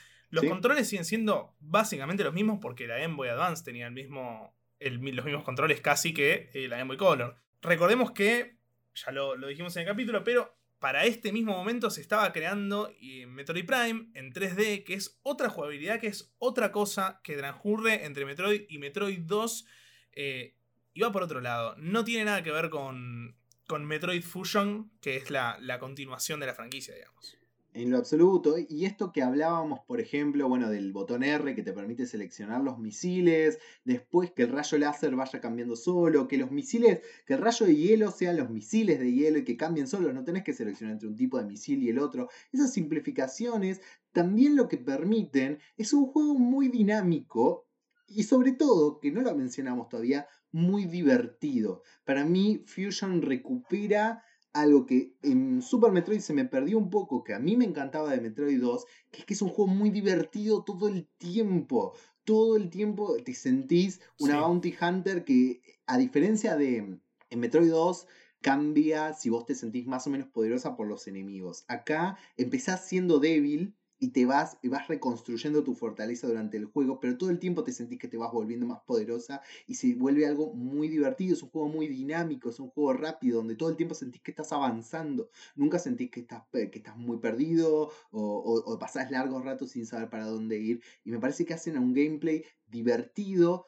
Los 0.43 0.51
controles 0.51 0.89
siguen 0.89 1.05
siendo 1.05 1.55
básicamente 1.61 2.25
los 2.25 2.35
mismos 2.35 2.59
porque 2.61 2.87
la 2.87 2.99
Game 2.99 3.15
Boy 3.15 3.29
Advance 3.29 3.65
tenía 3.65 3.87
el 3.87 3.93
mismo 3.93 4.55
los 4.79 5.25
mismos 5.25 5.45
controles 5.45 5.81
casi 5.81 6.13
que 6.13 6.51
eh, 6.53 6.69
la 6.69 6.77
Game 6.77 6.89
Boy 6.89 6.97
Color. 6.97 7.37
Recordemos 7.63 8.13
que, 8.13 8.59
ya 8.95 9.13
lo, 9.13 9.37
dijimos 9.37 9.75
en 9.77 9.83
el 9.83 9.89
capítulo, 9.89 10.23
pero 10.23 10.55
para 10.79 11.05
este 11.07 11.33
mismo 11.33 11.53
momento 11.53 11.91
se 11.91 12.03
estaba 12.03 12.31
creando 12.33 12.93
eh, 13.01 13.27
Metroid 13.27 13.65
Prime 13.65 14.11
en 14.15 14.33
3D, 14.33 14.85
que 14.85 14.95
es 14.95 15.19
otra 15.23 15.49
jugabilidad, 15.49 15.99
que 15.99 16.09
es 16.09 16.35
otra 16.39 16.71
cosa 16.73 17.21
que 17.25 17.37
transcurre 17.37 18.05
entre 18.05 18.27
Metroid 18.27 18.67
y 18.69 18.79
Metroid 18.79 19.21
2. 19.21 19.67
Eh, 20.13 20.55
y 20.93 21.01
va 21.01 21.13
por 21.13 21.23
otro 21.23 21.41
lado. 21.41 21.75
No 21.79 22.05
tiene 22.05 22.27
nada 22.27 22.43
que 22.43 22.51
ver 22.51 22.69
con, 22.69 23.37
con 23.67 23.87
Metroid 23.87 24.23
Fusion, 24.23 24.93
que 25.01 25.17
es 25.17 25.31
la, 25.31 25.57
la 25.61 25.79
continuación 25.79 26.41
de 26.41 26.47
la 26.47 26.55
franquicia, 26.55 26.95
digamos 26.95 27.39
en 27.77 27.91
lo 27.91 27.99
absoluto. 27.99 28.57
Y 28.59 28.87
esto 28.87 29.13
que 29.13 29.23
hablábamos, 29.23 29.81
por 29.87 30.01
ejemplo, 30.01 30.49
bueno, 30.49 30.71
del 30.71 30.93
botón 30.93 31.23
R 31.23 31.55
que 31.55 31.63
te 31.63 31.73
permite 31.73 32.07
seleccionar 32.07 32.63
los 32.63 32.79
misiles, 32.79 33.59
después 33.85 34.33
que 34.33 34.45
el 34.45 34.49
rayo 34.51 34.79
láser 34.79 35.15
vaya 35.15 35.41
cambiando 35.41 35.77
solo, 35.77 36.27
que 36.27 36.39
los 36.39 36.51
misiles, 36.51 37.01
que 37.27 37.35
el 37.35 37.41
rayo 37.41 37.67
de 37.67 37.77
hielo 37.77 38.11
sean 38.11 38.39
los 38.39 38.51
misiles 38.51 38.99
de 38.99 39.13
hielo 39.13 39.39
y 39.39 39.45
que 39.45 39.57
cambien 39.57 39.87
solo, 39.87 40.13
no 40.13 40.25
tenés 40.25 40.43
que 40.43 40.55
seleccionar 40.55 40.95
entre 40.95 41.09
un 41.09 41.17
tipo 41.17 41.39
de 41.39 41.45
misil 41.45 41.83
y 41.83 41.91
el 41.91 41.99
otro. 41.99 42.29
Esas 42.51 42.73
simplificaciones 42.73 43.83
también 44.13 44.57
lo 44.57 44.69
que 44.69 44.79
permiten 44.79 45.59
es 45.77 45.93
un 45.93 46.07
juego 46.07 46.35
muy 46.35 46.69
dinámico 46.69 47.67
y 48.09 48.23
sobre 48.23 48.53
todo, 48.53 49.01
que 49.01 49.11
no 49.11 49.21
lo 49.21 49.35
mencionamos 49.35 49.89
todavía, 49.89 50.29
muy 50.53 50.87
divertido. 50.87 51.83
Para 52.05 52.25
mí, 52.25 52.63
Fusion 52.67 53.21
recupera 53.21 54.23
algo 54.61 54.87
que 54.87 55.15
en 55.23 55.63
Super 55.63 55.93
Metroid 55.93 56.21
se 56.21 56.33
me 56.33 56.45
perdió 56.45 56.79
un 56.79 56.91
poco, 56.91 57.23
que 57.23 57.35
a 57.35 57.39
mí 57.39 57.57
me 57.57 57.65
encantaba 57.65 58.11
de 58.11 58.21
Metroid 58.21 58.61
2, 58.61 58.87
que 59.11 59.21
es 59.21 59.25
que 59.27 59.35
es 59.35 59.43
un 59.43 59.51
juego 59.51 59.71
muy 59.71 59.91
divertido 59.91 60.65
todo 60.65 60.89
el 60.89 61.07
tiempo. 61.19 61.93
Todo 62.25 62.57
el 62.57 62.71
tiempo 62.71 63.17
te 63.25 63.35
sentís 63.35 64.01
una 64.19 64.41
Bounty 64.41 64.75
Hunter 64.81 65.25
que, 65.25 65.61
a 65.87 65.99
diferencia 65.99 66.57
de 66.57 66.99
en 67.31 67.41
Metroid 67.41 67.71
2, 67.71 68.07
cambia 68.41 69.13
si 69.13 69.31
vos 69.31 69.45
te 69.45 69.55
sentís 69.55 69.87
más 69.87 70.07
o 70.07 70.11
menos 70.11 70.29
poderosa 70.29 70.77
por 70.77 70.87
los 70.87 71.07
enemigos. 71.07 71.65
Acá 71.69 72.19
empezás 72.37 72.87
siendo 72.87 73.19
débil 73.19 73.75
y 73.99 74.09
te 74.09 74.27
vas, 74.27 74.59
y 74.63 74.69
vas 74.69 74.89
reconstruyendo 74.89 75.63
tu 75.65 75.75
fortaleza 75.75 76.27
durante 76.27 76.57
el 76.57 76.67
juego, 76.67 77.01
pero 77.01 77.17
todo 77.17 77.31
el 77.31 77.39
tiempo 77.39 77.65
te 77.65 77.73
sentís 77.73 77.99
que 77.99 78.09
te 78.09 78.17
vas 78.17 78.33
volviendo 78.33 78.67
más 78.67 78.81
poderosa 78.81 79.41
y 79.67 79.75
se 79.75 79.95
vuelve 79.95 80.27
algo 80.27 80.53
muy 80.53 80.89
divertido, 80.89 81.35
es 81.35 81.43
un 81.43 81.51
juego 81.51 81.69
muy 81.69 81.89
dinámico, 81.89 82.51
es 82.51 82.61
un 82.61 82.71
juego 82.71 82.93
rápido, 82.93 83.39
donde 83.39 83.57
todo 83.57 83.71
el 83.71 83.77
tiempo 83.77 83.95
sentís 83.95 84.23
que 84.23 84.33
estás 84.33 84.53
avanzando, 84.53 85.31
nunca 85.55 85.79
sentís 85.79 86.11
que 86.11 86.21
estás, 86.21 86.43
que 86.53 86.71
estás 86.79 86.97
muy 86.97 87.19
perdido 87.19 87.91
o, 88.11 88.63
o, 88.67 88.79
pasás 88.79 89.11
largos 89.11 89.45
ratos 89.45 89.71
sin 89.71 89.87
saber 89.87 90.11
para 90.11 90.27
dónde 90.27 90.59
ir, 90.59 90.83
y 91.05 91.11
me 91.11 91.19
parece 91.19 91.45
que 91.47 91.55
hacen 91.55 91.79
un 91.79 91.95
gameplay 91.95 92.45
divertido, 92.67 93.67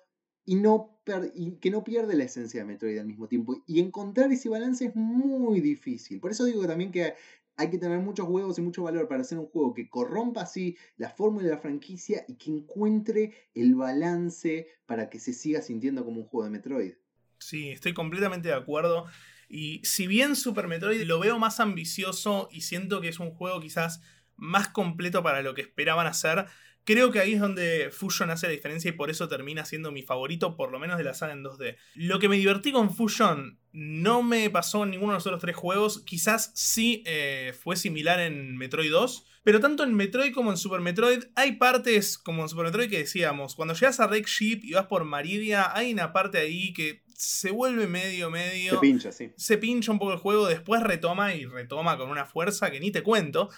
y, 0.49 0.55
no 0.55 0.99
y 1.35 1.57
que 1.57 1.71
no 1.71 1.85
pierde 1.85 2.17
la 2.17 2.25
esencia 2.25 2.61
de 2.61 2.67
Metroid 2.67 2.99
al 2.99 3.05
mismo 3.05 3.29
tiempo. 3.29 3.63
Y 3.67 3.81
encontrar 3.81 4.33
ese 4.33 4.49
balance 4.49 4.87
es 4.87 4.97
muy 4.97 5.61
difícil. 5.61 6.21
Por 6.21 6.31
eso 6.31 6.47
digo 6.47 6.67
también 6.67 6.91
que 6.91 7.13
hay 7.59 7.71
que 7.71 7.79
tener 7.79 7.99
muchos 7.99 8.27
huevos 8.29 8.57
y 8.59 8.63
mucho 8.63 8.85
valor 8.85 9.09
para 9.09 9.23
hacer 9.23 9.37
un 9.37 9.49
juego 9.49 9.75
que 9.75 9.91
corrompa 9.91 10.43
así 10.43 10.77
la 10.97 11.11
fórmula 11.11 11.45
de 11.45 11.51
la 11.51 11.59
franquicia 11.59 12.25
y 12.29 12.37
que 12.37 12.53
encuentre 12.53 13.35
el 13.53 13.75
balance 13.75 14.69
para 14.87 15.11
que 15.11 15.19
se 15.19 15.33
siga 15.33 15.61
sintiendo 15.61 16.05
como 16.05 16.21
un 16.21 16.27
juego 16.27 16.45
de 16.45 16.51
Metroid. 16.51 16.95
Sí, 17.39 17.71
estoy 17.71 17.95
completamente 17.95 18.49
de 18.49 18.55
acuerdo. 18.55 19.07
Y 19.49 19.81
si 19.85 20.07
bien 20.07 20.37
Super 20.37 20.69
Metroid 20.69 21.03
lo 21.03 21.19
veo 21.19 21.39
más 21.41 21.59
ambicioso 21.59 22.49
y 22.53 22.61
siento 22.61 23.01
que 23.01 23.09
es 23.09 23.19
un 23.19 23.33
juego 23.33 23.61
quizás 23.61 24.01
más 24.37 24.69
completo 24.69 25.25
para 25.25 25.43
lo 25.43 25.55
que 25.55 25.63
esperaban 25.63 26.07
hacer, 26.07 26.47
Creo 26.89 27.11
que 27.11 27.19
ahí 27.19 27.35
es 27.35 27.41
donde 27.41 27.91
Fusion 27.93 28.31
hace 28.31 28.47
la 28.47 28.53
diferencia 28.55 28.89
y 28.89 28.93
por 28.93 29.11
eso 29.11 29.29
termina 29.29 29.67
siendo 29.67 29.93
mi 29.93 30.03
favorito, 30.03 30.57
por 30.57 30.73
lo 30.73 30.79
menos 30.79 30.97
de 30.97 31.05
la 31.05 31.13
saga 31.13 31.35
en 31.35 31.45
2D. 31.45 31.77
Lo 31.97 32.19
que 32.19 32.31
me 32.31 32.39
divertí 32.39 32.73
con 32.73 32.97
Fusion 32.97 33.59
no 33.73 34.23
me 34.23 34.49
pasó 34.49 34.85
en 34.85 34.93
ninguno 34.93 35.13
de 35.13 35.17
los 35.19 35.27
otros 35.27 35.43
tres 35.43 35.55
juegos. 35.55 36.03
Quizás 36.07 36.51
sí 36.55 37.03
eh, 37.05 37.53
fue 37.63 37.77
similar 37.77 38.21
en 38.21 38.57
Metroid 38.57 38.91
2. 38.91 39.27
Pero 39.45 39.61
tanto 39.61 39.85
en 39.85 39.93
Metroid 39.97 40.33
como 40.33 40.51
en 40.51 40.57
Super 40.57 40.81
Metroid 40.81 41.25
hay 41.35 41.57
partes 41.57 42.17
como 42.17 42.41
en 42.41 42.49
Super 42.49 42.65
Metroid 42.65 42.89
que 42.89 43.01
decíamos, 43.01 43.55
cuando 43.55 43.75
llegas 43.75 44.01
a 44.01 44.07
Wreck 44.07 44.27
Ship 44.27 44.61
y 44.63 44.73
vas 44.73 44.87
por 44.87 45.05
Maridia, 45.05 45.77
hay 45.77 45.93
una 45.93 46.15
parte 46.15 46.39
ahí 46.39 46.73
que 46.73 47.03
se 47.15 47.51
vuelve 47.51 47.87
medio, 47.87 48.31
medio... 48.31 48.77
Se 48.77 48.79
pincha, 48.79 49.13
sí. 49.13 49.31
Se 49.37 49.59
pincha 49.59 49.93
un 49.93 49.99
poco 49.99 50.13
el 50.13 50.19
juego, 50.19 50.47
después 50.47 50.83
retoma 50.83 51.35
y 51.35 51.45
retoma 51.45 51.99
con 51.99 52.09
una 52.09 52.25
fuerza 52.25 52.71
que 52.71 52.81
ni 52.81 52.91
te 52.91 53.03
cuento. 53.03 53.51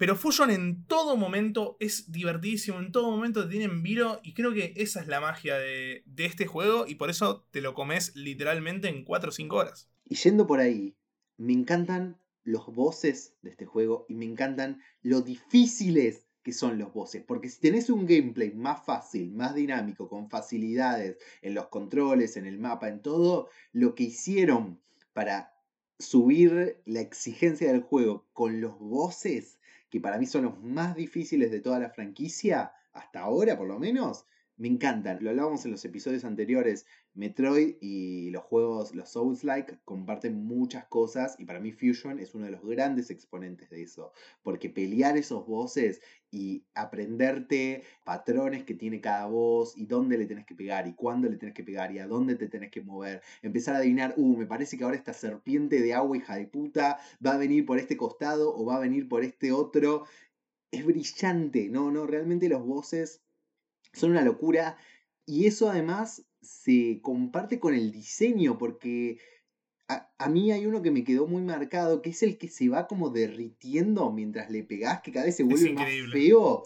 Pero 0.00 0.16
Fusion 0.16 0.50
en 0.50 0.86
todo 0.86 1.14
momento 1.18 1.76
es 1.78 2.10
divertidísimo, 2.10 2.78
en 2.78 2.90
todo 2.90 3.10
momento 3.10 3.44
te 3.44 3.50
tienen 3.50 3.82
viro 3.82 4.18
y 4.22 4.32
creo 4.32 4.54
que 4.54 4.72
esa 4.76 5.02
es 5.02 5.08
la 5.08 5.20
magia 5.20 5.58
de, 5.58 6.02
este 6.16 6.46
juego 6.46 6.86
y 6.86 6.94
por 6.94 7.10
eso 7.10 7.46
te 7.50 7.60
lo 7.60 7.74
comes 7.74 8.16
literalmente 8.16 8.88
en 8.88 9.04
4 9.04 9.28
o 9.28 9.32
5 9.32 9.54
horas. 9.54 9.90
Y 10.06 10.14
yendo 10.14 10.46
por 10.46 10.58
ahí, 10.58 10.96
me 11.36 11.52
encantan 11.52 12.18
los 12.44 12.64
voces 12.68 13.34
de 13.42 13.50
este 13.50 13.66
juego 13.66 14.06
y 14.08 14.14
me 14.14 14.24
encantan 14.24 14.80
lo 15.02 15.20
difíciles 15.20 16.24
que 16.42 16.54
son 16.54 16.78
los 16.78 16.94
voces. 16.94 17.22
Porque 17.22 17.50
si 17.50 17.60
tenés 17.60 17.90
un 17.90 18.06
gameplay 18.06 18.54
más 18.54 18.82
fácil, 18.86 19.34
más 19.34 19.54
dinámico, 19.54 20.08
con 20.08 20.30
facilidades 20.30 21.18
en 21.42 21.52
los 21.52 21.68
controles, 21.68 22.38
en 22.38 22.46
el 22.46 22.58
mapa, 22.58 22.88
en 22.88 23.02
todo, 23.02 23.50
lo 23.72 23.94
que 23.94 24.04
hicieron 24.04 24.80
para 25.12 25.52
subir 25.98 26.80
la 26.86 27.02
exigencia 27.02 27.70
del 27.70 27.82
juego 27.82 28.26
con 28.32 28.62
los 28.62 28.78
voces 28.78 29.59
que 29.90 30.00
para 30.00 30.18
mí 30.18 30.26
son 30.26 30.44
los 30.44 30.62
más 30.62 30.94
difíciles 30.94 31.50
de 31.50 31.60
toda 31.60 31.78
la 31.78 31.90
franquicia, 31.90 32.72
hasta 32.92 33.20
ahora 33.20 33.58
por 33.58 33.68
lo 33.68 33.78
menos, 33.78 34.24
me 34.60 34.68
encantan. 34.68 35.18
Lo 35.22 35.30
hablábamos 35.30 35.64
en 35.64 35.70
los 35.70 35.82
episodios 35.86 36.22
anteriores. 36.26 36.84
Metroid 37.14 37.76
y 37.80 38.28
los 38.30 38.44
juegos, 38.44 38.94
los 38.94 39.08
Souls-like, 39.08 39.78
comparten 39.86 40.44
muchas 40.44 40.84
cosas 40.84 41.34
y 41.38 41.46
para 41.46 41.60
mí 41.60 41.72
Fusion 41.72 42.20
es 42.20 42.34
uno 42.34 42.44
de 42.44 42.52
los 42.52 42.62
grandes 42.62 43.10
exponentes 43.10 43.70
de 43.70 43.82
eso. 43.82 44.12
Porque 44.42 44.68
pelear 44.68 45.16
esos 45.16 45.46
bosses 45.46 46.02
y 46.30 46.62
aprenderte 46.74 47.84
patrones 48.04 48.64
que 48.64 48.74
tiene 48.74 49.00
cada 49.00 49.26
voz 49.26 49.78
y 49.78 49.86
dónde 49.86 50.18
le 50.18 50.26
tenés 50.26 50.44
que 50.44 50.54
pegar 50.54 50.86
y 50.86 50.92
cuándo 50.92 51.30
le 51.30 51.38
tenés 51.38 51.54
que 51.54 51.64
pegar 51.64 51.90
y 51.92 51.98
a 51.98 52.06
dónde 52.06 52.34
te 52.36 52.46
tenés 52.46 52.70
que 52.70 52.82
mover. 52.82 53.22
Empezar 53.40 53.76
a 53.76 53.78
adivinar, 53.78 54.12
uh, 54.18 54.36
me 54.36 54.46
parece 54.46 54.76
que 54.76 54.84
ahora 54.84 54.96
esta 54.96 55.14
serpiente 55.14 55.80
de 55.80 55.94
agua 55.94 56.18
hija 56.18 56.36
de 56.36 56.46
puta 56.46 56.98
va 57.24 57.32
a 57.32 57.38
venir 57.38 57.64
por 57.64 57.78
este 57.78 57.96
costado 57.96 58.54
o 58.54 58.66
va 58.66 58.76
a 58.76 58.80
venir 58.80 59.08
por 59.08 59.24
este 59.24 59.52
otro. 59.52 60.04
Es 60.70 60.84
brillante, 60.84 61.70
no, 61.70 61.90
no, 61.90 62.06
realmente 62.06 62.48
los 62.50 62.64
bosses 62.64 63.22
son 63.92 64.12
una 64.12 64.22
locura 64.22 64.76
y 65.26 65.46
eso 65.46 65.70
además 65.70 66.24
se 66.42 67.00
comparte 67.02 67.60
con 67.60 67.74
el 67.74 67.92
diseño, 67.92 68.58
porque 68.58 69.18
a, 69.88 70.28
mí 70.28 70.52
hay 70.52 70.66
uno 70.66 70.82
que 70.82 70.90
me 70.90 71.04
quedó 71.04 71.26
muy 71.26 71.42
marcado, 71.42 72.00
que 72.02 72.10
es 72.10 72.22
el 72.22 72.38
que 72.38 72.48
se 72.48 72.68
va 72.68 72.86
como 72.86 73.10
derritiendo 73.10 74.10
mientras 74.12 74.50
le 74.50 74.62
pegás, 74.62 75.02
que 75.02 75.12
cada 75.12 75.26
vez 75.26 75.36
se 75.36 75.42
vuelve 75.42 75.72
más 75.72 75.88
feo. 76.12 76.62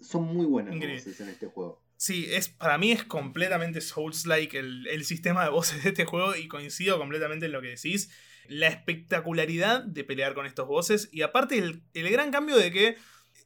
son 0.00 0.24
muy 0.24 0.46
buenas 0.46 0.74
las 0.76 1.04
voces 1.04 1.20
en 1.20 1.28
este 1.28 1.46
juego. 1.46 1.82
Sí, 1.96 2.26
es, 2.30 2.48
para 2.48 2.78
mí 2.78 2.92
es 2.92 3.04
completamente 3.04 3.80
Souls-like 3.80 4.58
el, 4.58 4.86
el, 4.86 5.04
sistema 5.04 5.44
de 5.44 5.50
voces 5.50 5.84
de 5.84 5.90
este 5.90 6.06
juego 6.06 6.34
y 6.34 6.48
coincido 6.48 6.98
completamente 6.98 7.46
en 7.46 7.52
lo 7.52 7.60
que 7.60 7.68
decís. 7.68 8.10
La 8.48 8.68
espectacularidad 8.68 9.84
de 9.84 10.02
pelear 10.02 10.34
con 10.34 10.46
estos 10.46 10.66
voces 10.66 11.08
y 11.12 11.22
aparte 11.22 11.58
el, 11.58 11.82
el 11.92 12.10
gran 12.10 12.30
cambio 12.30 12.56
de 12.56 12.72
que, 12.72 12.96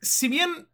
si 0.01 0.29
bien 0.29 0.69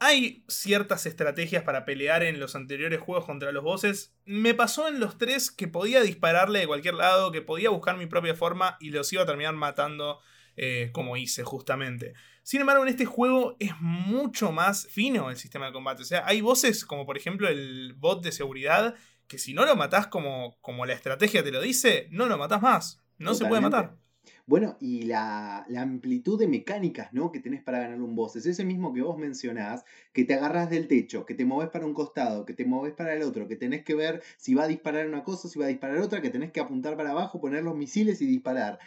hay 0.00 0.44
ciertas 0.48 1.06
estrategias 1.06 1.64
para 1.64 1.84
pelear 1.84 2.22
en 2.22 2.38
los 2.38 2.54
anteriores 2.54 3.00
juegos 3.00 3.24
contra 3.24 3.52
los 3.52 3.64
bosses. 3.64 4.14
Me 4.24 4.54
pasó 4.54 4.88
en 4.88 5.00
los 5.00 5.18
tres 5.18 5.50
que 5.50 5.66
podía 5.66 6.02
dispararle 6.02 6.60
de 6.60 6.66
cualquier 6.66 6.94
lado, 6.94 7.32
que 7.32 7.42
podía 7.42 7.70
buscar 7.70 7.96
mi 7.96 8.06
propia 8.06 8.34
forma 8.34 8.76
y 8.80 8.90
los 8.90 9.12
iba 9.12 9.22
a 9.22 9.26
terminar 9.26 9.54
matando 9.54 10.20
eh, 10.56 10.90
como 10.92 11.16
hice 11.16 11.42
justamente. 11.42 12.14
Sin 12.42 12.60
embargo, 12.60 12.82
en 12.82 12.88
este 12.88 13.04
juego 13.04 13.56
es 13.58 13.72
mucho 13.80 14.52
más 14.52 14.86
fino 14.88 15.30
el 15.30 15.36
sistema 15.36 15.66
de 15.66 15.72
combate. 15.72 16.02
O 16.02 16.06
sea, 16.06 16.24
hay 16.26 16.40
voces 16.40 16.84
como 16.84 17.04
por 17.04 17.16
ejemplo 17.16 17.48
el 17.48 17.94
bot 17.94 18.22
de 18.22 18.32
seguridad 18.32 18.94
que 19.26 19.38
si 19.38 19.52
no 19.52 19.66
lo 19.66 19.76
matás 19.76 20.06
como, 20.06 20.58
como 20.60 20.86
la 20.86 20.94
estrategia 20.94 21.44
te 21.44 21.52
lo 21.52 21.60
dice, 21.60 22.08
no 22.10 22.26
lo 22.26 22.38
matás 22.38 22.62
más. 22.62 23.02
No 23.18 23.34
se 23.34 23.46
puede 23.46 23.60
matar. 23.60 23.96
Bueno, 24.48 24.78
y 24.80 25.02
la, 25.02 25.66
amplitud 25.76 26.38
de 26.38 26.48
mecánicas, 26.48 27.12
¿no? 27.12 27.30
Que 27.30 27.38
tenés 27.38 27.62
para 27.62 27.80
ganar 27.80 28.00
un 28.00 28.14
boss. 28.14 28.34
Es 28.36 28.46
ese 28.46 28.64
mismo 28.64 28.94
que 28.94 29.02
vos 29.02 29.18
mencionás, 29.18 29.84
que 30.14 30.24
te 30.24 30.32
agarras 30.32 30.70
del 30.70 30.88
techo, 30.88 31.26
que 31.26 31.34
te 31.34 31.44
moves 31.44 31.68
para 31.68 31.84
un 31.84 31.92
costado, 31.92 32.46
que 32.46 32.54
te 32.54 32.64
moves 32.64 32.94
para 32.94 33.12
el 33.12 33.22
otro, 33.22 33.46
que 33.46 33.56
tenés 33.56 33.84
que 33.84 33.94
ver 33.94 34.22
si 34.38 34.54
va 34.54 34.64
a 34.64 34.66
disparar 34.66 35.06
una 35.06 35.22
cosa, 35.22 35.48
si 35.50 35.58
va 35.58 35.66
a 35.66 35.68
disparar 35.68 35.98
otra, 35.98 36.22
que 36.22 36.30
tenés 36.30 36.50
que 36.50 36.60
apuntar 36.60 36.96
para 36.96 37.10
abajo, 37.10 37.42
poner 37.42 37.62
los 37.62 37.76
misiles 37.76 38.22
y 38.22 38.26
disparar. 38.26 38.78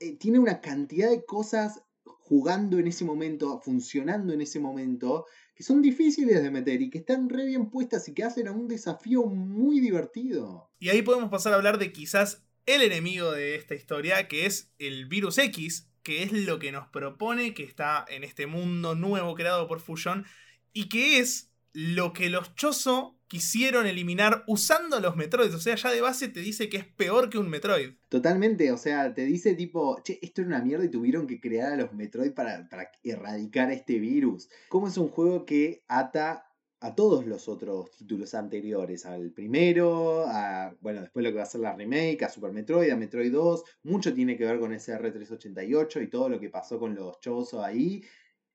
Eh, 0.00 0.18
tiene 0.18 0.38
una 0.38 0.60
cantidad 0.60 1.08
de 1.08 1.24
cosas 1.24 1.82
jugando 2.04 2.78
en 2.78 2.86
ese 2.86 3.06
momento, 3.06 3.58
funcionando 3.64 4.34
en 4.34 4.42
ese 4.42 4.60
momento, 4.60 5.24
que 5.54 5.62
son 5.62 5.80
difíciles 5.80 6.42
de 6.42 6.50
meter 6.50 6.82
y 6.82 6.90
que 6.90 6.98
están 6.98 7.30
re 7.30 7.46
bien 7.46 7.70
puestas 7.70 8.06
y 8.08 8.12
que 8.12 8.24
hacen 8.24 8.48
a 8.48 8.52
un 8.52 8.68
desafío 8.68 9.24
muy 9.24 9.80
divertido. 9.80 10.70
Y 10.78 10.90
ahí 10.90 11.00
podemos 11.00 11.30
pasar 11.30 11.54
a 11.54 11.56
hablar 11.56 11.78
de 11.78 11.90
quizás 11.90 12.44
el 12.74 12.82
enemigo 12.82 13.32
de 13.32 13.54
esta 13.54 13.74
historia, 13.74 14.28
que 14.28 14.46
es 14.46 14.72
el 14.78 15.06
virus 15.06 15.38
X, 15.38 15.88
que 16.02 16.22
es 16.22 16.32
lo 16.32 16.58
que 16.58 16.72
nos 16.72 16.88
propone 16.88 17.54
que 17.54 17.64
está 17.64 18.04
en 18.08 18.24
este 18.24 18.46
mundo 18.46 18.94
nuevo 18.94 19.34
creado 19.34 19.68
por 19.68 19.80
Fusion, 19.80 20.24
y 20.72 20.88
que 20.88 21.18
es 21.18 21.52
lo 21.72 22.12
que 22.12 22.30
los 22.30 22.54
Chozo 22.54 23.20
quisieron 23.28 23.86
eliminar 23.86 24.42
usando 24.48 24.98
los 24.98 25.14
Metroids. 25.14 25.54
O 25.54 25.60
sea, 25.60 25.76
ya 25.76 25.90
de 25.90 26.00
base 26.00 26.28
te 26.28 26.40
dice 26.40 26.68
que 26.68 26.78
es 26.78 26.84
peor 26.84 27.30
que 27.30 27.38
un 27.38 27.48
Metroid. 27.48 27.92
Totalmente, 28.08 28.72
o 28.72 28.76
sea, 28.76 29.14
te 29.14 29.24
dice 29.24 29.54
tipo, 29.54 30.02
che, 30.02 30.18
esto 30.20 30.40
era 30.40 30.48
una 30.48 30.62
mierda 30.62 30.84
y 30.84 30.90
tuvieron 30.90 31.28
que 31.28 31.40
crear 31.40 31.72
a 31.72 31.76
los 31.76 31.92
Metroid 31.92 32.32
para, 32.32 32.68
para 32.68 32.90
erradicar 33.04 33.70
este 33.70 34.00
virus. 34.00 34.48
¿Cómo 34.68 34.88
es 34.88 34.96
un 34.96 35.08
juego 35.08 35.46
que 35.46 35.84
ata 35.86 36.49
a 36.80 36.94
todos 36.94 37.26
los 37.26 37.46
otros 37.48 37.90
títulos 37.90 38.34
anteriores, 38.34 39.04
al 39.04 39.30
primero, 39.32 40.24
a, 40.26 40.74
bueno, 40.80 41.02
después 41.02 41.24
lo 41.24 41.30
que 41.30 41.36
va 41.36 41.42
a 41.42 41.46
ser 41.46 41.60
la 41.60 41.76
remake, 41.76 42.22
a 42.22 42.30
Super 42.30 42.52
Metroid, 42.52 42.90
a 42.90 42.96
Metroid 42.96 43.30
2, 43.32 43.64
mucho 43.84 44.14
tiene 44.14 44.36
que 44.36 44.46
ver 44.46 44.58
con 44.58 44.72
ese 44.72 44.94
R388 44.98 46.02
y 46.02 46.08
todo 46.08 46.30
lo 46.30 46.40
que 46.40 46.48
pasó 46.48 46.78
con 46.78 46.94
los 46.94 47.20
Chozo 47.20 47.62
ahí, 47.62 48.02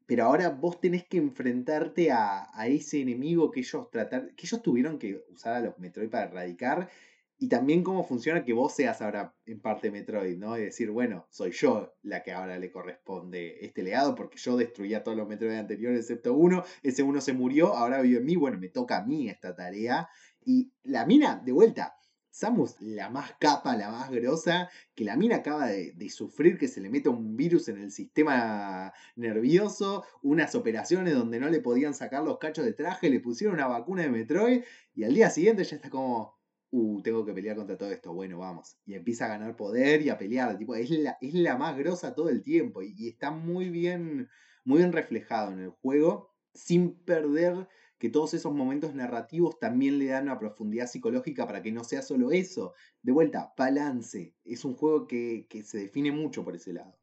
pero 0.07 0.25
ahora 0.25 0.49
vos 0.49 0.79
tenés 0.79 1.05
que 1.05 1.17
enfrentarte 1.17 2.11
a, 2.11 2.49
a 2.53 2.67
ese 2.67 3.01
enemigo 3.01 3.51
que 3.51 3.59
ellos 3.59 3.89
tratar, 3.91 4.33
que 4.35 4.47
ellos 4.47 4.61
tuvieron 4.61 4.97
que 4.97 5.23
usar 5.29 5.53
a 5.55 5.61
los 5.61 5.77
Metroid 5.77 6.09
para 6.09 6.25
erradicar 6.25 6.89
y 7.37 7.49
también 7.49 7.83
cómo 7.83 8.03
funciona 8.03 8.45
que 8.45 8.53
vos 8.53 8.73
seas 8.73 9.01
ahora 9.01 9.35
en 9.45 9.59
parte 9.59 9.91
Metroid, 9.91 10.37
¿no? 10.37 10.57
Y 10.57 10.63
decir, 10.63 10.89
bueno, 10.91 11.27
soy 11.29 11.51
yo 11.51 11.93
la 12.01 12.23
que 12.23 12.31
ahora 12.31 12.57
le 12.57 12.71
corresponde 12.71 13.57
este 13.65 13.83
legado, 13.83 14.15
porque 14.15 14.37
yo 14.37 14.55
destruía 14.55 15.03
todos 15.03 15.17
los 15.17 15.27
Metroid 15.27 15.55
anteriores 15.57 15.99
excepto 15.99 16.33
uno, 16.33 16.63
ese 16.81 17.03
uno 17.03 17.19
se 17.19 17.33
murió, 17.33 17.75
ahora 17.75 18.01
vive 18.01 18.19
en 18.19 18.25
mí, 18.25 18.35
bueno, 18.35 18.57
me 18.57 18.69
toca 18.69 18.97
a 18.97 19.05
mí 19.05 19.29
esta 19.29 19.55
tarea. 19.55 20.09
Y 20.45 20.71
la 20.83 21.05
mina, 21.05 21.41
de 21.43 21.51
vuelta, 21.51 21.95
Samus, 22.35 22.75
la 22.81 23.09
más 23.09 23.33
capa, 23.39 23.77
la 23.77 23.89
más 23.89 24.09
grosa, 24.11 24.69
que 24.93 25.05
la 25.05 25.15
mina 25.15 25.37
acaba 25.37 25.67
de, 25.67 26.09
sufrir 26.09 26.57
que 26.57 26.67
se 26.67 26.81
le 26.81 26.89
meta 26.89 27.09
un 27.09 27.37
virus 27.37 27.69
en 27.69 27.77
el 27.77 27.91
sistema 27.91 28.93
nervioso, 29.15 30.03
unas 30.21 30.53
operaciones 30.53 31.13
donde 31.13 31.39
no 31.39 31.49
le 31.49 31.61
podían 31.61 31.93
sacar 31.93 32.23
los 32.23 32.37
cachos 32.37 32.65
de 32.65 32.73
traje, 32.73 33.09
le 33.09 33.21
pusieron 33.21 33.55
una 33.55 33.67
vacuna 33.67 34.01
de 34.01 34.09
Metroid 34.09 34.63
y 34.93 35.05
al 35.05 35.13
día 35.13 35.29
siguiente 35.29 35.63
ya 35.63 35.77
está 35.77 35.89
como, 35.89 36.37
uh, 36.75 37.01
tengo 37.01 37.25
que 37.25 37.33
pelear 37.33 37.55
contra 37.55 37.77
todo 37.77 37.89
esto, 37.91 38.13
bueno, 38.13 38.37
vamos. 38.39 38.77
Y 38.85 38.95
empieza 38.95 39.25
a 39.25 39.29
ganar 39.29 39.55
poder 39.55 40.01
y 40.01 40.09
a 40.09 40.17
pelear, 40.17 40.57
tipo, 40.57 40.75
es 40.75 40.89
la, 40.89 41.17
es 41.21 41.33
la 41.33 41.57
más 41.57 41.77
grosa 41.77 42.13
todo 42.13 42.29
el 42.29 42.43
tiempo 42.43 42.81
y, 42.81 43.07
está 43.07 43.31
muy 43.31 43.69
bien, 43.69 44.29
muy 44.65 44.79
bien 44.79 44.91
reflejado 44.91 45.53
en 45.53 45.59
el 45.59 45.69
juego, 45.69 46.33
sin 46.53 46.95
perder 47.03 47.67
que 47.97 48.09
todos 48.09 48.33
esos 48.33 48.53
momentos 48.53 48.93
narrativos 48.93 49.57
también 49.57 49.97
le 49.97 50.07
dan 50.07 50.23
una 50.23 50.37
profundidad 50.37 50.87
psicológica 50.87 51.47
para 51.47 51.61
que 51.61 51.71
no 51.71 51.85
sea 51.85 52.01
solo 52.01 52.31
eso. 52.31 52.73
De 53.01 53.13
vuelta, 53.13 53.53
balance. 53.57 54.35
Es 54.43 54.65
un 54.65 54.75
juego 54.75 55.07
que, 55.07 55.47
se 55.63 55.77
define 55.77 56.11
mucho 56.11 56.43
por 56.43 56.55
ese 56.55 56.73
lado. 56.73 56.93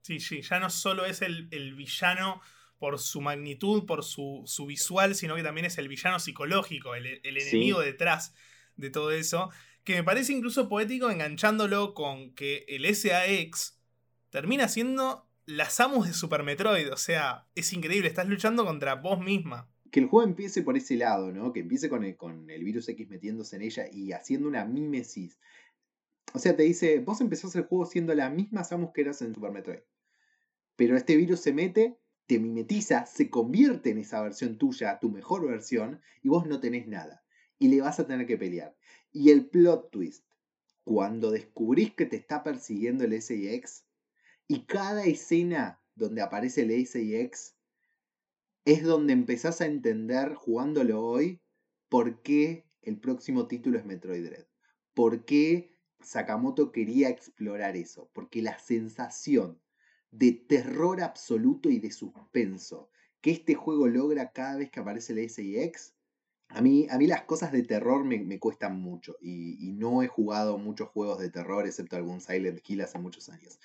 Sí, 0.00 0.20
sí, 0.20 0.40
ya 0.40 0.58
no 0.58 0.70
solo 0.70 1.04
es 1.04 1.20
el, 1.20 1.46
villano 1.74 2.40
por 2.78 2.98
su 2.98 3.20
magnitud, 3.20 3.84
por 3.84 4.02
su, 4.02 4.44
visual, 4.66 5.14
sino 5.14 5.36
que 5.36 5.42
también 5.42 5.66
es 5.66 5.76
el 5.76 5.88
villano 5.88 6.18
psicológico, 6.18 6.94
el, 6.94 7.20
enemigo 7.22 7.80
detrás 7.80 8.34
de 8.76 8.90
todo 8.90 9.10
eso, 9.10 9.50
que 9.84 9.94
me 9.94 10.04
parece 10.04 10.32
incluso 10.32 10.68
poético 10.68 11.10
enganchándolo 11.10 11.94
con 11.94 12.34
que 12.34 12.64
el 12.68 12.92
SAX 12.94 13.78
termina 14.30 14.68
siendo 14.68 15.28
la 15.46 15.68
Samus 15.68 16.06
de 16.06 16.14
Super 16.14 16.42
Metroid, 16.42 16.90
o 16.90 16.96
sea, 16.96 17.46
es 17.54 17.72
increíble, 17.72 18.08
estás 18.08 18.28
luchando 18.28 18.64
contra 18.64 18.94
vos 18.94 19.20
misma. 19.20 19.68
Que 19.90 20.00
el 20.00 20.06
juego 20.06 20.26
empiece 20.26 20.62
por 20.62 20.76
ese 20.76 20.96
lado, 20.96 21.32
¿no? 21.32 21.52
Que 21.52 21.60
empiece 21.60 21.88
con 21.88 22.02
el, 22.50 22.64
virus 22.64 22.88
X 22.88 23.08
metiéndose 23.08 23.56
en 23.56 23.62
ella 23.62 23.84
y 23.92 24.12
haciendo 24.12 24.48
una 24.48 24.64
mímesis. 24.64 25.38
O 26.32 26.38
sea, 26.38 26.56
te 26.56 26.64
dice, 26.64 26.98
vos 27.00 27.20
empezás 27.20 27.54
el 27.54 27.64
juego 27.64 27.86
siendo 27.86 28.14
la 28.14 28.30
misma 28.30 28.64
Samus 28.64 28.92
que 28.92 29.02
eras 29.02 29.20
en 29.22 29.34
Super 29.34 29.52
Metroid. 29.52 29.80
Pero 30.76 30.96
este 30.96 31.14
virus 31.14 31.40
se 31.40 31.52
mete, 31.52 31.98
te 32.26 32.40
mimetiza, 32.40 33.06
se 33.06 33.30
convierte 33.30 33.90
en 33.90 33.98
esa 33.98 34.20
versión 34.22 34.56
tuya, 34.58 34.98
tu 34.98 35.10
mejor 35.10 35.46
versión, 35.46 36.00
y 36.22 36.28
vos 36.28 36.46
no 36.46 36.58
tenés 36.58 36.88
nada 36.88 37.23
y 37.58 37.68
le 37.68 37.80
vas 37.80 38.00
a 38.00 38.06
tener 38.06 38.26
que 38.26 38.38
pelear. 38.38 38.76
Y 39.12 39.30
el 39.30 39.46
plot 39.46 39.90
twist, 39.90 40.26
cuando 40.84 41.30
descubrís 41.30 41.94
que 41.94 42.06
te 42.06 42.16
está 42.16 42.42
persiguiendo 42.42 43.04
el 43.04 43.20
SIX 43.20 43.84
y 44.48 44.66
cada 44.66 45.04
escena 45.04 45.80
donde 45.94 46.22
aparece 46.22 46.62
el 46.62 46.86
SIX 46.86 47.54
es 48.64 48.82
donde 48.82 49.12
empezás 49.12 49.60
a 49.60 49.66
entender 49.66 50.34
jugándolo 50.34 51.02
hoy 51.02 51.40
por 51.88 52.22
qué 52.22 52.66
el 52.82 52.98
próximo 52.98 53.46
título 53.46 53.78
es 53.78 53.84
Metroid 53.84 54.24
Dread. 54.24 54.46
¿Por 54.94 55.24
qué 55.24 55.76
Sakamoto 56.00 56.72
quería 56.72 57.08
explorar 57.08 57.76
eso? 57.76 58.10
Porque 58.12 58.42
la 58.42 58.58
sensación 58.58 59.60
de 60.10 60.32
terror 60.32 61.02
absoluto 61.02 61.70
y 61.70 61.78
de 61.78 61.90
suspenso 61.90 62.90
que 63.20 63.30
este 63.30 63.54
juego 63.54 63.86
logra 63.88 64.32
cada 64.32 64.58
vez 64.58 64.70
que 64.70 64.80
aparece 64.80 65.12
el 65.12 65.28
SIX 65.30 65.93
a 66.54 66.62
mí, 66.62 66.86
a 66.88 66.98
mí 66.98 67.06
las 67.06 67.22
cosas 67.22 67.50
de 67.50 67.62
terror 67.62 68.04
me, 68.04 68.38
cuestan 68.38 68.80
mucho 68.80 69.16
y, 69.20 69.72
no 69.72 70.02
he 70.02 70.06
jugado 70.06 70.56
muchos 70.56 70.88
juegos 70.88 71.18
de 71.18 71.28
terror, 71.28 71.66
excepto 71.66 71.96
algún 71.96 72.20
Silent 72.20 72.60
Hill 72.66 72.80
hace 72.82 72.98
muchos 72.98 73.28
años. 73.28 73.58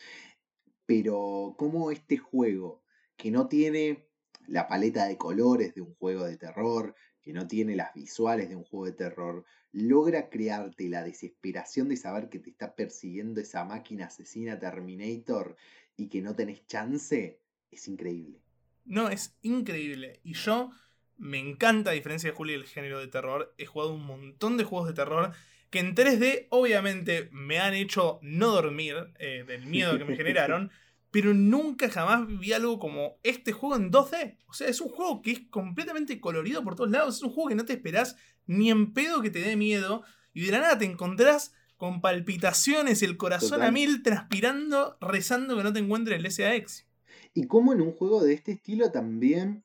Pero 0.86 1.56
como 1.58 1.92
este 1.92 2.18
juego, 2.18 2.82
que 3.16 3.30
no 3.30 3.48
tiene 3.48 4.08
la 4.48 4.68
paleta 4.68 5.06
de 5.06 5.18
colores 5.18 5.76
de 5.76 5.82
un 5.82 5.94
juego 5.96 6.26
de 6.26 6.38
terror, 6.38 6.96
que 7.22 7.32
no 7.32 7.48
tiene 7.48 7.76
las 7.76 7.94
visuales 7.94 8.50
de 8.50 8.56
un 8.56 8.64
juego 8.64 8.88
de 8.88 8.94
terror, 8.94 9.46
logra 9.72 10.30
crearte 10.30 10.90
la 10.90 11.04
desesperación 11.04 11.90
de 11.90 11.98
saber 11.98 12.30
que 12.30 12.40
te 12.40 12.50
está 12.50 12.76
persiguiendo 12.76 13.40
esa 13.40 13.64
máquina 13.66 14.08
asesina 14.08 14.60
Terminator 14.60 15.56
y 15.96 16.08
que 16.08 16.24
no 16.24 16.36
tenés 16.36 16.66
chance, 16.66 17.40
es 17.70 17.88
increíble. 17.88 18.42
No, 18.86 19.10
es 19.10 19.36
increíble. 19.44 20.20
Y 20.24 20.34
yo 20.34 20.72
Me 21.20 21.38
encanta, 21.38 21.92
a 21.92 21.94
diferencia 21.94 22.30
de 22.32 22.36
Julio, 22.36 22.56
el 22.56 22.66
género 22.66 23.00
de 23.00 23.08
terror. 23.08 23.54
He 23.58 23.66
jugado 23.66 23.94
un 23.94 24.06
montón 24.06 24.58
de 24.58 24.64
juegos 24.64 24.88
de 24.88 24.94
terror 24.94 25.34
que 25.70 25.80
en 25.80 25.96
3D 25.96 26.48
obviamente 26.50 27.30
me 27.32 27.60
han 27.60 27.74
hecho 27.74 28.20
no 28.24 28.48
dormir 28.48 28.96
eh, 29.20 29.44
del 29.46 29.66
miedo 29.68 29.98
que 29.98 30.06
me 30.06 30.16
generaron, 30.16 30.72
pero 31.12 31.34
nunca 31.34 31.90
jamás 31.90 32.26
vi 32.40 32.54
algo 32.54 32.80
como 32.80 33.18
este 33.24 33.52
juego 33.52 33.76
en 33.76 33.92
2D. 33.92 34.38
O 34.48 34.54
sea, 34.54 34.68
es 34.68 34.82
un 34.82 34.90
juego 34.90 35.22
que 35.22 35.32
es 35.32 35.42
completamente 35.50 36.20
colorido 36.20 36.64
por 36.64 36.76
todos 36.76 36.90
lados, 36.90 37.18
es 37.18 37.24
un 37.24 37.32
juego 37.32 37.50
que 37.50 37.56
no 37.56 37.66
te 37.66 37.74
esperás 37.74 38.16
ni 38.48 38.72
en 38.72 38.94
pedo 38.94 39.22
que 39.22 39.30
te 39.30 39.40
dé 39.40 39.56
miedo, 39.56 40.04
y 40.34 40.46
de 40.46 40.52
la 40.54 40.62
nada 40.62 40.80
te 40.80 40.86
encontrás 40.86 41.54
con 41.78 42.02
palpitaciones, 42.02 43.04
el 43.04 43.16
corazón 43.16 43.62
a 43.62 43.72
mil, 43.72 44.04
transpirando, 44.04 44.98
rezando 45.00 45.56
que 45.56 45.64
no 45.64 45.72
te 45.72 45.80
encuentre 45.80 46.16
el 46.16 46.30
SAX. 46.30 46.86
Y 47.34 47.46
como 47.46 47.74
en 47.74 47.82
un 47.82 47.94
juego 47.94 48.24
de 48.24 48.34
este 48.34 48.54
estilo 48.54 48.92
también 48.92 49.64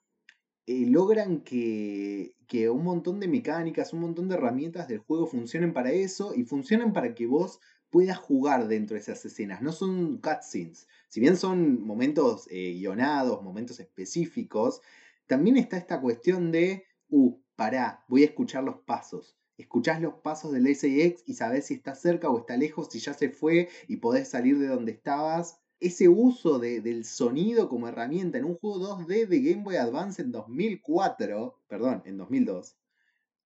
logran 0.66 1.42
que, 1.42 2.36
que, 2.46 2.70
un 2.70 2.84
montón 2.84 3.20
de 3.20 3.28
mecánicas, 3.28 3.92
un 3.92 4.00
montón 4.00 4.28
de 4.28 4.36
herramientas 4.36 4.88
del 4.88 4.98
juego 4.98 5.26
funcionen 5.26 5.72
para 5.72 5.92
eso 5.92 6.34
y 6.34 6.44
funcionen 6.44 6.92
para 6.92 7.14
que 7.14 7.26
vos 7.26 7.60
puedas 7.90 8.18
jugar 8.18 8.66
dentro 8.68 8.94
de 8.94 9.00
esas 9.00 9.24
escenas. 9.24 9.62
No 9.62 9.72
son 9.72 10.18
cutscenes. 10.18 10.88
Si 11.08 11.20
bien 11.20 11.36
son 11.36 11.82
momentos 11.82 12.48
eh, 12.50 12.72
guionados, 12.74 13.42
momentos 13.42 13.78
específicos, 13.80 14.80
también 15.26 15.56
está 15.56 15.76
esta 15.76 16.00
cuestión 16.00 16.50
de, 16.50 16.84
uh, 17.08 17.38
pará, 17.56 18.04
voy 18.08 18.22
a 18.22 18.26
escuchar 18.26 18.64
los 18.64 18.80
pasos 18.80 19.36
escuchás 19.56 20.00
los 20.00 20.14
pasos 20.14 20.52
del 20.52 20.66
SAX 20.74 21.22
y 21.26 21.34
sabés 21.34 21.66
si 21.66 21.74
está 21.74 21.94
cerca 21.94 22.28
o 22.28 22.38
está 22.38 22.56
lejos, 22.56 22.88
si 22.90 22.98
ya 22.98 23.14
se 23.14 23.30
fue 23.30 23.68
y 23.88 23.98
podés 23.98 24.28
salir 24.28 24.58
de 24.58 24.68
donde 24.68 24.92
estabas. 24.92 25.60
Ese 25.84 26.08
uso 26.08 26.58
del 26.58 27.04
sonido 27.04 27.68
como 27.68 27.88
herramienta 27.88 28.38
en 28.38 28.46
un 28.46 28.54
juego 28.54 28.78
2D 28.96 29.26
de 29.26 29.40
Game 29.42 29.62
Boy 29.62 29.76
Advance 29.76 30.22
en 30.22 30.32
2004, 30.32 31.60
perdón, 31.68 32.02
en 32.06 32.16
2002, 32.16 32.74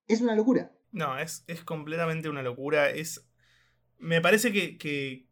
es 0.07 0.20
una 0.20 0.36
locura. 0.36 0.72
No, 0.93 1.18
es, 1.18 1.43
es 1.49 1.64
completamente 1.64 2.28
una 2.28 2.45
locura. 2.45 2.91
Es, 2.91 3.28
me 3.99 4.20
parece 4.20 4.53
que, 4.53 5.26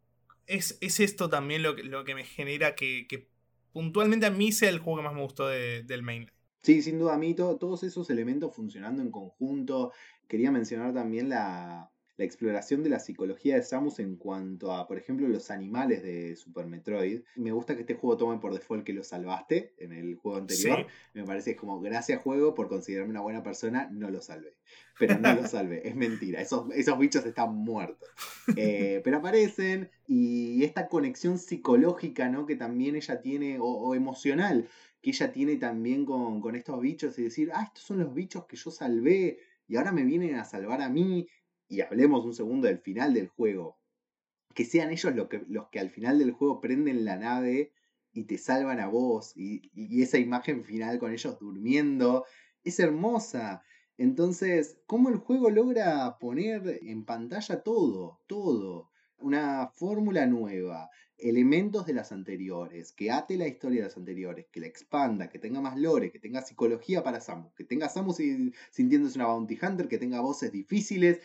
es, 0.47 0.77
es, 0.81 0.99
esto 0.99 1.29
también 1.29 1.63
lo 1.63 1.77
que, 1.77 1.83
lo 1.83 2.03
que 2.03 2.13
me 2.13 2.25
genera 2.25 2.75
que, 2.75 3.29
puntualmente 3.71 4.25
a 4.25 4.31
mí 4.31 4.51
sea 4.51 4.67
el 4.67 4.79
juego 4.79 4.97
que 4.97 5.05
más 5.05 5.13
me 5.13 5.23
gustó 5.23 5.47
del 5.47 6.03
main. 6.03 6.29
Sí, 6.61 6.81
sin 6.81 6.99
duda 6.99 7.13
a 7.13 7.17
mí 7.17 7.33
todos 7.35 7.83
esos 7.83 8.09
elementos 8.09 8.53
funcionando 8.53 9.01
en 9.01 9.11
conjunto, 9.11 9.93
quería 10.27 10.51
mencionar 10.51 10.93
también 10.93 11.29
la, 11.29 11.89
exploración 12.23 12.83
de 12.83 12.89
la 12.89 12.99
psicología 12.99 13.55
de 13.55 13.63
Samus 13.63 13.99
en 13.99 14.15
cuanto 14.15 14.71
a, 14.71 14.87
por 14.87 14.97
ejemplo, 14.97 15.27
los 15.27 15.51
animales 15.51 16.01
de 16.03 16.35
Super 16.35 16.65
Metroid. 16.65 17.21
Me 17.35 17.51
gusta 17.51 17.75
que 17.75 17.81
este 17.81 17.95
juego 17.95 18.17
tome 18.17 18.39
por 18.39 18.53
default 18.53 18.83
que 18.83 18.93
lo 18.93 19.03
salvaste 19.03 19.73
en 19.77 19.93
el 19.93 20.15
juego 20.15 20.37
anterior. 20.37 20.87
Me 21.13 21.23
parece 21.23 21.51
es 21.51 21.57
como, 21.57 21.79
gracias 21.79 22.21
juego 22.21 22.55
por 22.55 22.67
considerarme 22.67 23.11
una 23.11 23.21
buena 23.21 23.43
persona, 23.43 23.87
no 23.91 24.09
lo 24.09 24.21
salvé. 24.21 24.53
Pero 24.99 25.19
no 25.19 25.33
lo 25.35 25.47
salvé, 25.47 25.87
es 25.87 25.95
mentira, 25.95 26.41
esos, 26.41 26.73
esos 26.73 26.97
bichos 26.97 27.25
están 27.25 27.53
muertos. 27.53 28.09
Eh, 28.55 29.01
pero 29.03 29.17
aparecen 29.17 29.89
y 30.07 30.63
esta 30.63 30.87
conexión 30.87 31.37
psicológica 31.37 32.29
¿no? 32.29 32.45
que 32.45 32.55
también 32.55 32.95
ella 32.95 33.21
tiene, 33.21 33.57
o, 33.59 33.93
emocional, 33.93 34.67
que 35.01 35.11
ella 35.11 35.31
tiene 35.31 35.57
también 35.57 36.05
con, 36.05 36.41
con 36.41 36.55
estos 36.55 36.81
bichos 36.81 37.19
y 37.19 37.23
decir, 37.23 37.51
ah, 37.53 37.63
estos 37.65 37.83
son 37.83 37.99
los 37.99 38.13
bichos 38.13 38.45
que 38.45 38.57
yo 38.57 38.71
salvé 38.71 39.39
y 39.67 39.75
ahora 39.75 39.91
me 39.91 40.03
vienen 40.03 40.35
a 40.35 40.45
salvar 40.45 40.81
a 40.81 40.89
mí, 40.89 41.27
y 41.67 41.81
hablemos 41.81 42.25
un 42.25 42.33
segundo 42.33 42.67
del 42.67 42.79
final 42.79 43.13
del 43.13 43.27
juego, 43.27 43.77
que 44.53 44.65
sean 44.65 44.91
ellos 44.91 45.15
los 45.15 45.27
que, 45.27 45.43
los 45.47 45.67
que 45.69 45.79
al 45.79 45.89
final 45.89 46.19
del 46.19 46.31
juego 46.31 46.61
prenden 46.61 47.05
la 47.05 47.17
nave 47.17 47.71
y 48.13 48.23
te 48.23 48.37
salvan 48.37 48.79
a 48.79 48.87
vos, 48.87 49.33
y, 49.35 49.69
y 49.73 50.01
esa 50.01 50.17
imagen 50.17 50.63
final 50.63 50.97
con 50.97 51.11
ellos 51.11 51.37
durmiendo, 51.39 52.25
es 52.63 52.79
hermosa. 52.79 53.63
Entonces, 53.97 54.79
¿cómo 54.85 55.09
el 55.09 55.17
juego 55.17 55.49
logra 55.49 56.17
poner 56.19 56.79
en 56.81 57.05
pantalla 57.05 57.63
todo? 57.63 58.19
Todo. 58.27 58.89
Una 59.17 59.67
fórmula 59.73 60.27
nueva, 60.27 60.89
elementos 61.17 61.85
de 61.85 61.93
las 61.93 62.11
anteriores, 62.11 62.91
que 62.91 63.09
ate 63.11 63.37
la 63.37 63.47
historia 63.47 63.81
de 63.81 63.87
las 63.87 63.97
anteriores, 63.97 64.45
que 64.51 64.59
la 64.59 64.67
expanda, 64.67 65.29
que 65.29 65.39
tenga 65.39 65.61
más 65.61 65.77
lore, 65.77 66.11
que 66.11 66.19
tenga 66.19 66.41
psicología 66.41 67.03
para 67.03 67.19
Samus, 67.19 67.53
que 67.55 67.63
tenga 67.63 67.89
Samus 67.89 68.17
sintiéndose 68.71 69.17
una 69.17 69.27
bounty 69.27 69.57
hunter, 69.61 69.87
que 69.87 69.97
tenga 69.97 70.21
voces 70.21 70.51
difíciles, 70.51 71.19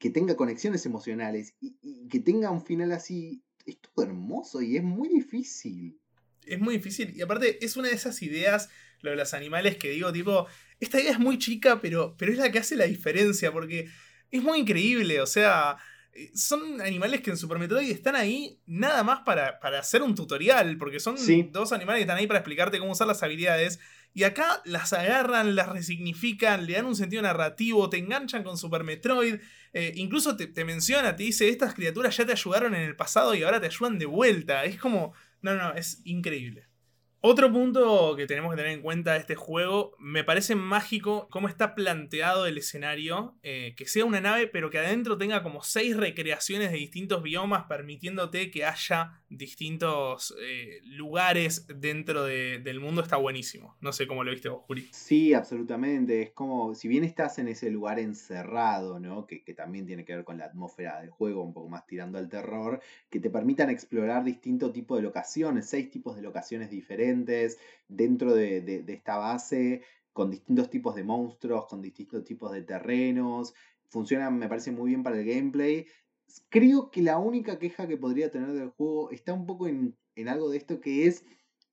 que 0.00 0.10
tenga 0.10 0.34
conexiones 0.34 0.84
emocionales 0.86 1.54
y, 1.60 1.76
que 2.08 2.18
tenga 2.18 2.50
un 2.50 2.64
final 2.64 2.90
así. 2.90 3.44
Es 3.66 3.78
todo 3.78 4.06
hermoso 4.06 4.62
y 4.62 4.76
es 4.76 4.82
muy 4.82 5.08
difícil. 5.08 6.00
Es 6.46 6.58
muy 6.58 6.78
difícil 6.78 7.14
y 7.14 7.20
aparte 7.20 7.64
es 7.64 7.76
una 7.76 7.88
de 7.88 7.94
esas 7.94 8.20
ideas, 8.22 8.70
lo 9.02 9.10
de 9.10 9.16
los 9.16 9.34
animales, 9.34 9.76
que 9.76 9.90
digo, 9.90 10.10
tipo, 10.10 10.46
esta 10.80 10.98
idea 10.98 11.12
es 11.12 11.18
muy 11.18 11.38
chica, 11.38 11.80
pero, 11.80 12.16
pero 12.18 12.32
es 12.32 12.38
la 12.38 12.50
que 12.50 12.58
hace 12.58 12.74
la 12.74 12.86
diferencia 12.86 13.52
porque 13.52 13.88
es 14.30 14.42
muy 14.42 14.60
increíble, 14.60 15.20
o 15.20 15.26
sea 15.26 15.76
eh, 16.12 16.30
son 16.34 16.80
animales 16.80 17.20
que 17.20 17.30
en 17.30 17.36
Super 17.36 17.58
Metroid 17.58 17.90
están 17.90 18.16
ahí 18.16 18.58
nada 18.66 19.04
más 19.04 19.20
para, 19.20 19.60
hacer 19.78 20.02
un 20.02 20.14
tutorial, 20.14 20.76
porque 20.76 20.98
son 20.98 21.16
dos 21.52 21.72
animales 21.72 22.00
que 22.00 22.02
están 22.02 22.16
ahí 22.16 22.26
para 22.26 22.40
explicarte 22.40 22.78
cómo 22.78 22.92
usar 22.92 23.06
las 23.06 23.22
habilidades. 23.22 23.78
Y 24.12 24.24
acá 24.24 24.60
las 24.64 24.92
agarran, 24.92 25.54
las 25.54 25.68
resignifican, 25.68 26.66
le 26.66 26.72
dan 26.74 26.86
un 26.86 26.96
sentido 26.96 27.22
narrativo, 27.22 27.88
te 27.88 27.98
enganchan 27.98 28.42
con 28.42 28.58
Super 28.58 28.82
Metroid. 28.82 29.36
Eh, 29.72 29.92
incluso 29.96 30.36
te, 30.36 30.46
te, 30.48 30.64
menciona, 30.64 31.14
te 31.14 31.22
dice, 31.22 31.48
estas 31.48 31.74
criaturas 31.74 32.16
ya 32.16 32.26
te 32.26 32.32
ayudaron 32.32 32.74
en 32.74 32.82
el 32.82 32.96
pasado 32.96 33.34
y 33.34 33.42
ahora 33.42 33.60
te 33.60 33.66
ayudan 33.66 33.98
de 33.98 34.06
vuelta. 34.06 34.64
Es 34.64 34.78
como, 34.78 35.12
no, 35.42 35.54
no, 35.54 35.74
es 35.74 36.00
increíble. 36.04 36.69
Otro 37.22 37.52
punto 37.52 38.16
que 38.16 38.26
tenemos 38.26 38.50
que 38.50 38.56
tener 38.56 38.72
en 38.72 38.80
cuenta 38.80 39.12
de 39.12 39.18
este 39.18 39.34
juego, 39.34 39.94
me 39.98 40.24
parece 40.24 40.54
mágico 40.54 41.28
cómo 41.30 41.48
está 41.48 41.74
planteado 41.74 42.46
el 42.46 42.56
escenario, 42.56 43.34
eh, 43.42 43.74
que 43.76 43.84
sea 43.84 44.06
una 44.06 44.22
nave 44.22 44.46
pero 44.46 44.70
que 44.70 44.78
adentro 44.78 45.18
tenga 45.18 45.42
como 45.42 45.62
seis 45.62 45.94
recreaciones 45.98 46.70
de 46.70 46.78
distintos 46.78 47.22
biomas, 47.22 47.64
permitiéndote 47.64 48.50
que 48.50 48.64
haya 48.64 49.20
distintos 49.28 50.34
eh, 50.40 50.80
lugares 50.84 51.66
dentro 51.68 52.24
del 52.24 52.80
mundo, 52.80 53.02
está 53.02 53.18
buenísimo. 53.18 53.76
No 53.82 53.92
sé 53.92 54.06
cómo 54.06 54.24
lo 54.24 54.30
viste 54.30 54.48
vos, 54.48 54.62
Juri. 54.66 54.88
Sí, 54.90 55.34
absolutamente. 55.34 56.22
Es 56.22 56.30
como, 56.30 56.74
si 56.74 56.88
bien 56.88 57.04
estás 57.04 57.38
en 57.38 57.48
ese 57.48 57.70
lugar 57.70 57.98
encerrado, 57.98 58.98
¿no? 58.98 59.26
Que, 59.26 59.44
que 59.44 59.52
también 59.52 59.84
tiene 59.84 60.06
que 60.06 60.16
ver 60.16 60.24
con 60.24 60.38
la 60.38 60.46
atmósfera 60.46 61.02
del 61.02 61.10
juego, 61.10 61.44
un 61.44 61.52
poco 61.52 61.68
más 61.68 61.86
tirando 61.86 62.16
al 62.16 62.30
terror, 62.30 62.80
que 63.10 63.20
te 63.20 63.28
permitan 63.28 63.68
explorar 63.68 64.24
distintos 64.24 64.72
tipos 64.72 64.96
de 64.96 65.02
locaciones, 65.02 65.68
seis 65.68 65.90
tipos 65.90 66.16
de 66.16 66.22
locaciones 66.22 66.70
diferentes 66.70 67.09
dentro 67.88 68.34
de, 68.34 68.84
esta 68.88 69.18
base, 69.18 69.82
con 70.12 70.30
distintos 70.30 70.70
tipos 70.70 70.94
de 70.94 71.04
monstruos, 71.04 71.66
con 71.66 71.82
distintos 71.82 72.24
tipos 72.24 72.52
de 72.52 72.62
terrenos. 72.62 73.54
Funciona, 73.88 74.30
me 74.30 74.48
parece 74.48 74.70
muy 74.72 74.90
bien 74.90 75.02
para 75.02 75.18
el 75.18 75.26
gameplay. 75.26 75.86
Creo 76.48 76.90
que 76.90 77.02
la 77.02 77.18
única 77.18 77.58
queja 77.58 77.88
que 77.88 77.96
podría 77.96 78.30
tener 78.30 78.52
del 78.52 78.70
juego 78.70 79.10
está 79.10 79.32
un 79.32 79.46
poco 79.46 79.66
en, 79.66 79.96
algo 80.28 80.50
de 80.50 80.58
esto 80.58 80.80
que 80.80 81.06
es 81.06 81.24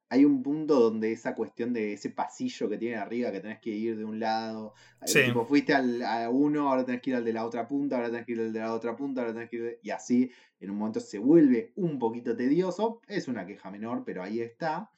hay 0.09 0.23
un 0.23 0.41
punto 0.41 0.79
donde 0.79 1.11
esa 1.11 1.35
cuestión 1.35 1.73
de 1.73 1.93
ese 1.93 2.09
pasillo 2.09 2.69
que 2.69 2.77
tiene 2.77 2.95
arriba, 2.95 3.29
que 3.29 3.41
tenés 3.41 3.59
que 3.59 3.71
ir 3.71 3.97
de 3.97 4.05
un 4.05 4.21
lado, 4.21 4.73
eh, 5.05 5.33
fuiste 5.45 5.73
al, 5.73 6.01
a 6.01 6.29
uno, 6.29 6.69
ahora 6.69 6.85
tenés 6.85 7.01
que 7.01 7.09
ir 7.09 7.17
al 7.17 7.25
de 7.25 7.33
la 7.33 7.45
otra 7.45 7.67
punta, 7.67 7.97
ahora 7.97 8.09
tenés 8.09 8.25
que 8.25 8.31
ir 8.31 8.39
al 8.39 8.53
de 8.53 8.59
la 8.59 8.73
otra 8.73 8.95
punta, 8.95 9.19
ahora 9.19 9.33
tenés 9.33 9.49
que 9.49 9.57
ir... 9.57 9.79
Y 9.83 9.89
así, 9.89 10.31
en 10.59 10.71
un 10.71 10.77
momento 10.77 10.99
se 11.01 11.19
vuelve 11.19 11.73
un 11.75 11.99
poquito 11.99 12.35
tedioso, 12.35 13.01
es 13.07 13.27
una 13.27 13.45
queja 13.45 13.69
menor, 13.69 14.03
pero 14.05 14.23
ahí 14.23 14.39
está. 14.39 14.89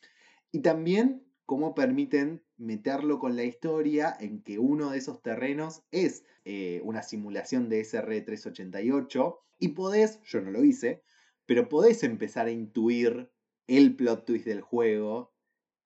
Y 0.51 0.61
también 0.61 1.25
cómo 1.45 1.73
permiten 1.73 2.43
meterlo 2.57 3.19
con 3.19 3.35
la 3.35 3.43
historia 3.43 4.15
en 4.19 4.43
que 4.43 4.59
uno 4.59 4.91
de 4.91 4.97
esos 4.97 5.21
terrenos 5.21 5.83
es 5.91 6.23
eh, 6.45 6.81
una 6.83 7.01
simulación 7.03 7.69
de 7.69 7.81
SR388 7.81 9.39
y 9.59 9.69
podés, 9.69 10.21
yo 10.23 10.41
no 10.41 10.51
lo 10.51 10.63
hice, 10.63 11.03
pero 11.45 11.69
podés 11.69 12.03
empezar 12.03 12.47
a 12.47 12.51
intuir 12.51 13.31
el 13.67 13.95
plot 13.95 14.25
twist 14.25 14.45
del 14.45 14.61
juego, 14.61 15.33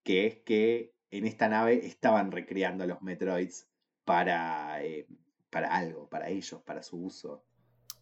que 0.03 0.28
es 0.28 0.36
que 0.39 0.93
en 1.11 1.26
esta 1.26 1.47
nave 1.47 1.86
estaban 1.86 2.32
recreando 2.32 2.84
a 2.84 2.88
los 2.88 3.01
Metroids 3.01 3.70
para, 4.03 4.84
eh, 4.84 5.07
para 5.49 5.76
algo, 5.76 6.09
para 6.09 6.30
ellos, 6.30 6.61
para 6.64 6.84
su 6.84 6.97
uso. 6.97 7.45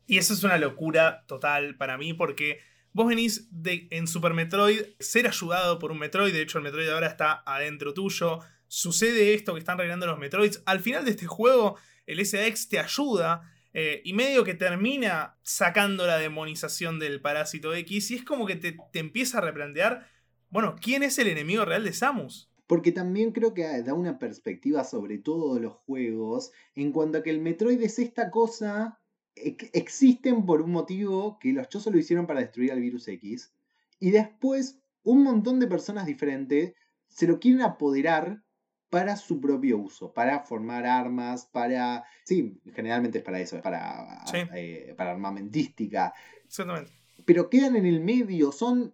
Y 0.08 0.18
eso 0.18 0.34
es 0.34 0.44
una 0.44 0.58
locura 0.58 1.26
total 1.28 1.78
para 1.78 1.98
mí 1.98 2.14
porque 2.14 2.60
Vos 2.94 3.08
venís 3.08 3.48
de, 3.52 3.88
en 3.92 4.08
Super 4.08 4.34
Metroid 4.34 4.82
ser 5.00 5.28
ayudado 5.28 5.80
por 5.80 5.92
un 5.92 6.00
Metroid, 6.00 6.34
de 6.34 6.42
hecho 6.42 6.58
el 6.58 6.64
Metroid 6.64 6.90
ahora 6.90 7.08
está 7.08 7.42
adentro 7.46 7.94
tuyo. 7.94 8.40
Sucede 8.68 9.34
esto 9.34 9.54
que 9.54 9.60
están 9.60 9.78
arreglando 9.78 10.08
los 10.08 10.20
Metroids. 10.20 10.62
Al 10.66 10.80
final 10.82 11.06
de 11.06 11.12
este 11.12 11.26
juego, 11.26 11.78
el 12.06 12.26
SAX 12.26 12.68
te 12.68 12.80
ayuda 12.80 13.50
eh, 13.74 14.02
y 14.04 14.14
medio 14.14 14.44
que 14.44 14.54
termina 14.54 15.38
sacando 15.42 16.06
la 16.06 16.18
demonización 16.18 17.00
del 17.00 17.22
parásito 17.22 17.74
X 17.74 18.12
y 18.12 18.16
es 18.16 18.24
como 18.26 18.46
que 18.46 18.58
te, 18.58 18.78
te 18.92 19.00
empieza 19.00 19.38
a 19.38 19.42
replantear, 19.42 20.08
bueno, 20.50 20.76
¿quién 20.82 21.04
es 21.04 21.18
el 21.20 21.28
enemigo 21.28 21.64
real 21.64 21.86
de 21.86 21.94
Samus? 21.94 22.50
Porque 22.68 22.92
también 22.92 23.32
creo 23.32 23.54
que 23.54 23.64
da 23.84 23.94
una 23.94 24.20
perspectiva 24.20 24.84
sobre 24.84 25.18
todos 25.18 25.62
los 25.62 25.74
juegos 25.74 26.52
en 26.76 26.92
cuanto 26.92 27.20
a 27.20 27.24
que 27.24 27.30
el 27.30 27.40
Metroid 27.40 27.82
es 27.82 28.00
esta 28.00 28.32
cosa 28.32 29.01
existen 29.36 30.46
por 30.46 30.62
un 30.62 30.72
motivo 30.72 31.40
que 31.40 31.54
los 31.54 31.70
chozos 31.70 31.94
lo 31.94 32.00
hicieron 32.00 32.28
para 32.28 32.42
destruir 32.42 32.72
al 32.72 32.82
virus 32.82 33.08
X. 33.08 33.54
Y 34.00 34.12
después 34.12 34.80
un 35.04 35.24
montón 35.24 35.60
de 35.60 35.68
personas 35.68 36.06
diferentes 36.06 36.74
se 37.08 37.28
lo 37.28 37.40
quieren 37.40 37.62
apoderar 37.62 38.44
para 38.90 39.16
su 39.16 39.40
propio 39.40 39.78
uso, 39.78 40.14
para 40.14 40.42
formar 40.42 40.86
armas, 40.86 41.46
para... 41.46 42.04
Sí, 42.26 42.60
generalmente 42.76 43.20
es 43.20 43.24
para 43.24 43.40
eso, 43.40 43.56
es 43.56 43.62
para, 43.62 44.26
Sí. 44.28 44.38
eh, 44.54 44.94
para 44.98 45.12
armamentística, 45.12 46.14
Exactamente. 46.46 46.92
pero 47.26 47.50
quedan 47.50 47.76
en 47.78 47.86
el 47.86 48.02
medio, 48.02 48.52
son... 48.52 48.94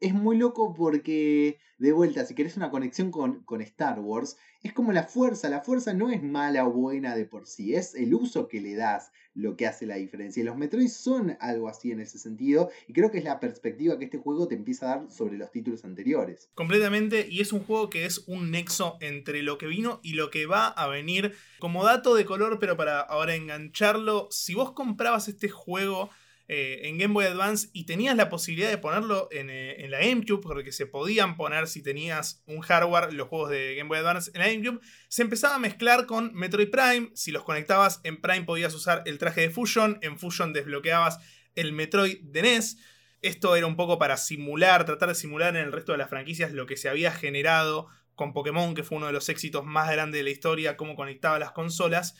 Es 0.00 0.12
muy 0.12 0.36
loco 0.36 0.74
porque, 0.74 1.58
de 1.78 1.92
vuelta, 1.92 2.24
si 2.26 2.34
querés 2.34 2.56
una 2.56 2.70
conexión 2.70 3.10
con, 3.10 3.42
con 3.44 3.62
Star 3.62 3.98
Wars, 4.00 4.36
es 4.62 4.72
como 4.72 4.92
la 4.92 5.04
fuerza, 5.04 5.48
la 5.48 5.62
fuerza 5.62 5.94
no 5.94 6.10
es 6.10 6.22
mala 6.22 6.66
o 6.66 6.72
buena 6.72 7.14
de 7.14 7.24
por 7.24 7.46
sí, 7.46 7.74
es 7.74 7.94
el 7.94 8.12
uso 8.14 8.48
que 8.48 8.60
le 8.60 8.74
das 8.74 9.10
lo 9.36 9.56
que 9.56 9.66
hace 9.66 9.86
la 9.86 9.96
diferencia. 9.96 10.40
Y 10.40 10.44
los 10.44 10.56
Metroid 10.56 10.88
son 10.88 11.36
algo 11.40 11.68
así 11.68 11.92
en 11.92 12.00
ese 12.00 12.18
sentido, 12.18 12.70
y 12.88 12.92
creo 12.92 13.10
que 13.10 13.18
es 13.18 13.24
la 13.24 13.38
perspectiva 13.38 13.98
que 13.98 14.06
este 14.06 14.18
juego 14.18 14.48
te 14.48 14.54
empieza 14.54 14.86
a 14.86 14.96
dar 14.96 15.10
sobre 15.10 15.38
los 15.38 15.50
títulos 15.50 15.84
anteriores. 15.84 16.50
Completamente, 16.54 17.26
y 17.30 17.40
es 17.40 17.52
un 17.52 17.60
juego 17.60 17.88
que 17.90 18.06
es 18.06 18.26
un 18.26 18.50
nexo 18.50 18.96
entre 19.00 19.42
lo 19.42 19.56
que 19.56 19.66
vino 19.66 20.00
y 20.02 20.14
lo 20.14 20.30
que 20.30 20.46
va 20.46 20.68
a 20.68 20.88
venir. 20.88 21.34
Como 21.58 21.84
dato 21.84 22.14
de 22.14 22.24
color, 22.24 22.58
pero 22.58 22.76
para 22.76 23.00
ahora 23.00 23.34
engancharlo, 23.34 24.28
si 24.30 24.54
vos 24.54 24.72
comprabas 24.72 25.28
este 25.28 25.48
juego 25.48 26.10
eh, 26.48 26.82
en 26.84 26.96
Game 26.96 27.12
Boy 27.12 27.24
Advance 27.24 27.68
y 27.72 27.86
tenías 27.86 28.14
la 28.16 28.28
posibilidad 28.28 28.70
de 28.70 28.78
ponerlo 28.78 29.28
en, 29.32 29.50
eh, 29.50 29.84
en 29.84 29.90
la 29.90 29.98
GameCube, 29.98 30.40
porque 30.40 30.70
se 30.70 30.86
podían 30.86 31.36
poner 31.36 31.66
si 31.66 31.82
tenías 31.82 32.42
un 32.46 32.60
hardware 32.60 33.12
los 33.12 33.28
juegos 33.28 33.50
de 33.50 33.74
Game 33.74 33.88
Boy 33.88 33.98
Advance 33.98 34.30
en 34.32 34.40
la 34.40 34.48
GameCube, 34.48 34.80
se 35.08 35.22
empezaba 35.22 35.56
a 35.56 35.58
mezclar 35.58 36.06
con 36.06 36.32
Metroid 36.34 36.70
Prime. 36.70 37.10
Si 37.14 37.32
los 37.32 37.42
conectabas 37.42 38.00
en 38.04 38.20
Prime 38.20 38.44
podías 38.44 38.74
usar 38.74 39.02
el 39.06 39.18
traje 39.18 39.40
de 39.40 39.50
Fusion, 39.50 39.98
en 40.02 40.18
Fusion 40.18 40.52
desbloqueabas 40.52 41.18
el 41.56 41.72
Metroid 41.72 42.20
de 42.22 42.42
NES. 42.42 42.78
Esto 43.22 43.56
era 43.56 43.66
un 43.66 43.74
poco 43.74 43.98
para 43.98 44.16
simular, 44.16 44.84
tratar 44.84 45.08
de 45.08 45.14
simular 45.16 45.56
en 45.56 45.64
el 45.64 45.72
resto 45.72 45.92
de 45.92 45.98
las 45.98 46.10
franquicias 46.10 46.52
lo 46.52 46.66
que 46.66 46.76
se 46.76 46.88
había 46.88 47.10
generado 47.10 47.88
con 48.14 48.32
Pokémon, 48.32 48.74
que 48.74 48.84
fue 48.84 48.98
uno 48.98 49.06
de 49.06 49.12
los 49.12 49.28
éxitos 49.28 49.64
más 49.64 49.90
grandes 49.90 50.20
de 50.20 50.24
la 50.24 50.30
historia, 50.30 50.76
cómo 50.76 50.94
conectaba 50.94 51.38
las 51.38 51.50
consolas. 51.50 52.14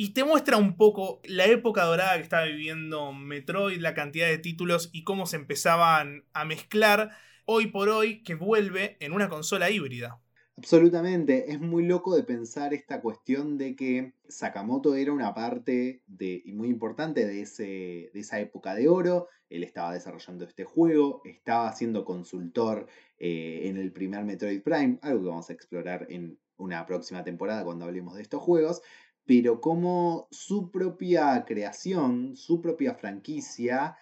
Y 0.00 0.10
te 0.10 0.22
muestra 0.22 0.58
un 0.58 0.76
poco 0.76 1.20
la 1.24 1.46
época 1.46 1.82
dorada 1.82 2.14
que 2.14 2.22
estaba 2.22 2.44
viviendo 2.44 3.12
Metroid, 3.12 3.80
la 3.80 3.94
cantidad 3.94 4.28
de 4.28 4.38
títulos 4.38 4.90
y 4.92 5.02
cómo 5.02 5.26
se 5.26 5.34
empezaban 5.34 6.24
a 6.32 6.44
mezclar 6.44 7.10
hoy 7.46 7.66
por 7.66 7.88
hoy 7.88 8.22
que 8.22 8.36
vuelve 8.36 8.96
en 9.00 9.10
una 9.10 9.28
consola 9.28 9.70
híbrida. 9.70 10.20
Absolutamente, 10.56 11.50
es 11.50 11.58
muy 11.58 11.84
loco 11.84 12.14
de 12.14 12.22
pensar 12.22 12.74
esta 12.74 13.00
cuestión 13.00 13.58
de 13.58 13.74
que 13.74 14.12
Sakamoto 14.28 14.94
era 14.94 15.10
una 15.10 15.34
parte 15.34 16.04
muy 16.46 16.68
importante 16.68 17.26
de 17.26 17.42
esa 17.42 18.38
época 18.38 18.76
de 18.76 18.88
oro, 18.88 19.26
él 19.50 19.64
estaba 19.64 19.94
desarrollando 19.94 20.44
este 20.44 20.62
juego, 20.62 21.22
estaba 21.24 21.72
siendo 21.72 22.04
consultor 22.04 22.86
eh, 23.18 23.62
en 23.64 23.76
el 23.76 23.90
primer 23.90 24.24
Metroid 24.24 24.62
Prime, 24.62 25.00
algo 25.02 25.22
que 25.22 25.28
vamos 25.28 25.50
a 25.50 25.54
explorar 25.54 26.06
en 26.08 26.38
una 26.56 26.84
próxima 26.86 27.24
temporada 27.24 27.64
cuando 27.64 27.84
hablemos 27.84 28.14
de 28.16 28.22
estos 28.22 28.42
juegos, 28.42 28.82
pero 29.28 29.60
como 29.60 30.26
su 30.30 30.70
propia 30.70 31.44
creación, 31.46 32.34
su 32.34 32.62
propia 32.62 32.94
franquicia, 32.94 33.94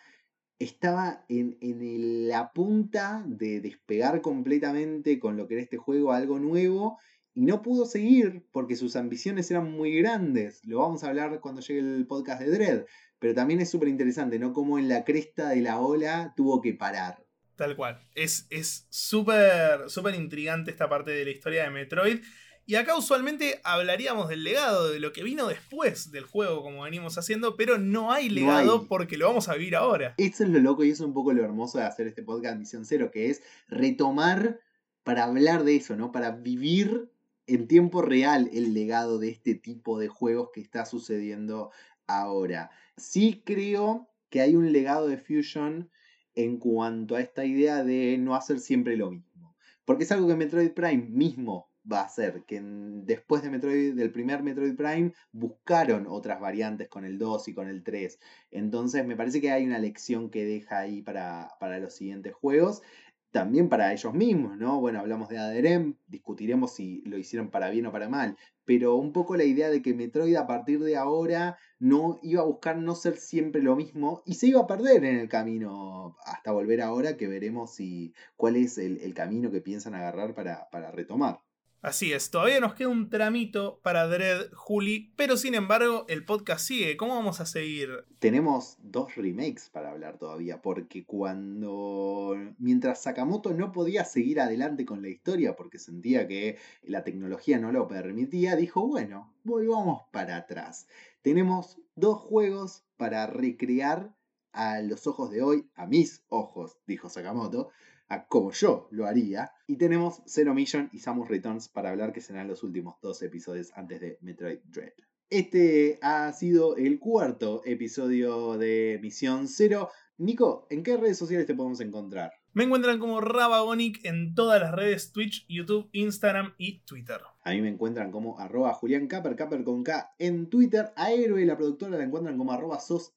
estaba 0.60 1.24
en, 1.28 1.58
en 1.60 2.28
la 2.28 2.52
punta 2.52 3.24
de 3.26 3.60
despegar 3.60 4.20
completamente 4.20 5.18
con 5.18 5.36
lo 5.36 5.48
que 5.48 5.54
era 5.54 5.64
este 5.64 5.78
juego 5.78 6.12
algo 6.12 6.38
nuevo 6.38 7.00
y 7.34 7.44
no 7.44 7.60
pudo 7.60 7.86
seguir 7.86 8.46
porque 8.52 8.76
sus 8.76 8.94
ambiciones 8.94 9.50
eran 9.50 9.68
muy 9.72 9.98
grandes. 9.98 10.64
Lo 10.64 10.78
vamos 10.78 11.02
a 11.02 11.08
hablar 11.08 11.40
cuando 11.40 11.60
llegue 11.60 11.80
el 11.80 12.06
podcast 12.06 12.40
de 12.40 12.50
Dread, 12.52 12.84
pero 13.18 13.34
también 13.34 13.60
es 13.60 13.68
súper 13.68 13.88
interesante, 13.88 14.38
¿no? 14.38 14.52
Como 14.52 14.78
en 14.78 14.88
la 14.88 15.04
cresta 15.04 15.48
de 15.48 15.60
la 15.60 15.80
ola 15.80 16.34
tuvo 16.36 16.62
que 16.62 16.72
parar. 16.72 17.26
Tal 17.56 17.74
cual. 17.74 17.98
Es 18.14 18.46
es 18.50 18.86
súper 18.90 19.90
súper 19.90 20.14
intrigante 20.14 20.70
esta 20.70 20.88
parte 20.88 21.10
de 21.10 21.24
la 21.24 21.32
historia 21.32 21.64
de 21.64 21.70
Metroid. 21.70 22.20
Y 22.68 22.74
acá 22.74 22.96
usualmente 22.98 23.60
hablaríamos 23.62 24.28
del 24.28 24.42
legado, 24.42 24.90
de 24.90 24.98
lo 24.98 25.12
que 25.12 25.22
vino 25.22 25.46
después 25.46 26.10
del 26.10 26.24
juego, 26.24 26.62
como 26.64 26.82
venimos 26.82 27.16
haciendo, 27.16 27.56
pero 27.56 27.78
no 27.78 28.10
hay 28.12 28.28
No 28.28 28.34
legado 28.34 28.80
hay. 28.80 28.86
porque 28.88 29.16
lo 29.16 29.28
vamos 29.28 29.48
a 29.48 29.54
vivir 29.54 29.76
ahora. 29.76 30.14
Eso 30.18 30.42
es 30.42 30.50
lo 30.50 30.58
loco 30.58 30.82
y 30.82 30.90
eso 30.90 31.04
es 31.04 31.06
un 31.08 31.14
poco 31.14 31.32
lo 31.32 31.44
hermoso 31.44 31.78
de 31.78 31.84
hacer 31.84 32.08
este 32.08 32.24
podcast 32.24 32.58
Misión 32.58 32.84
Cero, 32.84 33.10
que 33.12 33.30
es 33.30 33.40
retomar 33.68 34.58
para 35.04 35.22
hablar 35.24 35.62
de 35.62 35.76
eso, 35.76 35.94
¿no? 35.94 36.10
Para 36.10 36.32
vivir 36.32 37.08
en 37.46 37.68
tiempo 37.68 38.02
real 38.02 38.50
el 38.52 38.74
legado 38.74 39.18
de 39.20 39.28
este 39.28 39.54
tipo 39.54 40.00
de 40.00 40.08
juegos 40.08 40.50
que 40.52 40.60
está 40.60 40.84
sucediendo 40.86 41.70
ahora. 42.08 42.70
Sí 42.96 43.42
creo 43.46 44.08
que 44.28 44.40
hay 44.40 44.56
un 44.56 44.72
legado 44.72 45.06
de 45.06 45.18
Fusion 45.18 45.88
en 46.34 46.58
cuanto 46.58 47.14
a 47.14 47.20
esta 47.20 47.44
idea 47.44 47.84
de 47.84 48.18
no 48.18 48.34
hacer 48.34 48.58
siempre 48.58 48.96
lo 48.96 49.12
mismo. 49.12 49.54
Porque 49.84 50.02
es 50.02 50.10
algo 50.10 50.26
que 50.26 50.34
Metroid 50.34 50.72
Prime 50.72 51.06
mismo 51.08 51.70
va 51.90 52.00
a 52.00 52.04
hacer, 52.04 52.44
que 52.44 52.60
después 52.62 53.42
de 53.42 53.50
Metroid, 53.50 53.94
del 53.94 54.10
primer 54.10 54.42
Metroid 54.42 54.76
Prime 54.76 55.12
buscaron 55.32 56.06
otras 56.08 56.40
variantes 56.40 56.88
con 56.88 57.04
el 57.04 57.18
2 57.18 57.48
y 57.48 57.54
con 57.54 57.68
el 57.68 57.82
3. 57.82 58.18
Entonces 58.50 59.06
me 59.06 59.16
parece 59.16 59.40
que 59.40 59.50
hay 59.50 59.64
una 59.64 59.78
lección 59.78 60.30
que 60.30 60.44
deja 60.44 60.78
ahí 60.80 61.02
para, 61.02 61.50
para 61.60 61.78
los 61.78 61.94
siguientes 61.94 62.34
juegos. 62.34 62.82
También 63.30 63.68
para 63.68 63.92
ellos 63.92 64.14
mismos, 64.14 64.56
¿no? 64.56 64.80
Bueno, 64.80 65.00
hablamos 65.00 65.28
de 65.28 65.38
Aderem, 65.38 65.96
discutiremos 66.06 66.74
si 66.74 67.02
lo 67.02 67.18
hicieron 67.18 67.50
para 67.50 67.68
bien 67.68 67.84
o 67.86 67.92
para 67.92 68.08
mal, 68.08 68.36
pero 68.64 68.96
un 68.96 69.12
poco 69.12 69.36
la 69.36 69.44
idea 69.44 69.68
de 69.68 69.82
que 69.82 69.94
Metroid 69.94 70.36
a 70.36 70.46
partir 70.46 70.80
de 70.80 70.96
ahora 70.96 71.58
no 71.78 72.18
iba 72.22 72.40
a 72.42 72.46
buscar 72.46 72.78
no 72.78 72.94
ser 72.94 73.16
siempre 73.18 73.62
lo 73.62 73.76
mismo 73.76 74.22
y 74.24 74.34
se 74.34 74.46
iba 74.46 74.62
a 74.62 74.66
perder 74.66 75.04
en 75.04 75.16
el 75.16 75.28
camino 75.28 76.16
hasta 76.24 76.52
volver 76.52 76.80
ahora 76.80 77.16
que 77.16 77.28
veremos 77.28 77.74
si, 77.74 78.14
cuál 78.36 78.56
es 78.56 78.78
el, 78.78 78.98
el 78.98 79.12
camino 79.12 79.50
que 79.50 79.60
piensan 79.60 79.94
agarrar 79.94 80.34
para, 80.34 80.68
para 80.70 80.90
retomar. 80.90 81.45
Así 81.86 82.12
es, 82.12 82.32
todavía 82.32 82.58
nos 82.58 82.74
queda 82.74 82.88
un 82.88 83.10
tramito 83.10 83.78
para 83.84 84.08
Dread, 84.08 84.50
Juli, 84.54 85.12
pero 85.14 85.36
sin 85.36 85.54
embargo 85.54 86.04
el 86.08 86.24
podcast 86.24 86.66
sigue. 86.66 86.96
¿Cómo 86.96 87.14
vamos 87.14 87.38
a 87.40 87.46
seguir? 87.46 88.04
Tenemos 88.18 88.76
dos 88.82 89.14
remakes 89.14 89.70
para 89.70 89.92
hablar 89.92 90.18
todavía, 90.18 90.60
porque 90.60 91.04
cuando. 91.06 92.34
Mientras 92.58 93.04
Sakamoto 93.04 93.54
no 93.54 93.70
podía 93.70 94.04
seguir 94.04 94.40
adelante 94.40 94.84
con 94.84 95.00
la 95.00 95.10
historia 95.10 95.54
porque 95.54 95.78
sentía 95.78 96.26
que 96.26 96.58
la 96.82 97.04
tecnología 97.04 97.60
no 97.60 97.70
lo 97.70 97.86
permitía, 97.86 98.56
dijo: 98.56 98.84
Bueno, 98.88 99.32
volvamos 99.44 100.08
para 100.10 100.38
atrás. 100.38 100.88
Tenemos 101.22 101.78
dos 101.94 102.18
juegos 102.18 102.82
para 102.96 103.28
recrear 103.28 104.12
a 104.50 104.80
los 104.80 105.06
ojos 105.06 105.30
de 105.30 105.42
hoy, 105.42 105.70
a 105.76 105.86
mis 105.86 106.24
ojos, 106.30 106.80
dijo 106.88 107.08
Sakamoto, 107.08 107.70
a 108.08 108.26
como 108.26 108.52
yo 108.52 108.88
lo 108.90 109.06
haría. 109.06 109.52
Y 109.66 109.76
tenemos 109.76 110.22
Zero 110.26 110.54
Mission 110.54 110.88
y 110.92 110.98
Samus 111.00 111.28
Returns 111.28 111.68
para 111.68 111.90
hablar, 111.90 112.12
que 112.12 112.20
serán 112.20 112.48
los 112.48 112.62
últimos 112.62 112.96
dos 113.02 113.22
episodios 113.22 113.72
antes 113.74 114.00
de 114.00 114.18
Metroid 114.20 114.60
Dread. 114.64 114.92
Este 115.28 115.98
ha 116.02 116.32
sido 116.32 116.76
el 116.76 117.00
cuarto 117.00 117.62
episodio 117.64 118.56
de 118.58 118.98
Misión 119.02 119.48
Cero. 119.48 119.90
Nico, 120.18 120.66
¿en 120.70 120.82
qué 120.82 120.96
redes 120.96 121.18
sociales 121.18 121.46
te 121.46 121.54
podemos 121.54 121.80
encontrar? 121.80 122.32
Me 122.56 122.64
encuentran 122.64 122.98
como 122.98 123.20
Rabagonic 123.20 124.02
en 124.06 124.34
todas 124.34 124.58
las 124.62 124.72
redes 124.72 125.12
Twitch, 125.12 125.44
YouTube, 125.46 125.90
Instagram 125.92 126.54
y 126.56 126.78
Twitter. 126.86 127.20
A 127.44 127.50
mí 127.50 127.60
me 127.60 127.68
encuentran 127.68 128.10
como 128.10 128.40
arroba 128.40 128.72
Julián 128.72 129.08
Caper, 129.08 129.36
con 129.62 129.84
K 129.84 130.14
en 130.18 130.48
Twitter. 130.48 130.90
A 130.96 131.12
Héroe, 131.12 131.44
la 131.44 131.58
productora, 131.58 131.98
la 131.98 132.04
encuentran 132.04 132.38
como 132.38 132.52
arroba 132.52 132.80
sos 132.80 133.14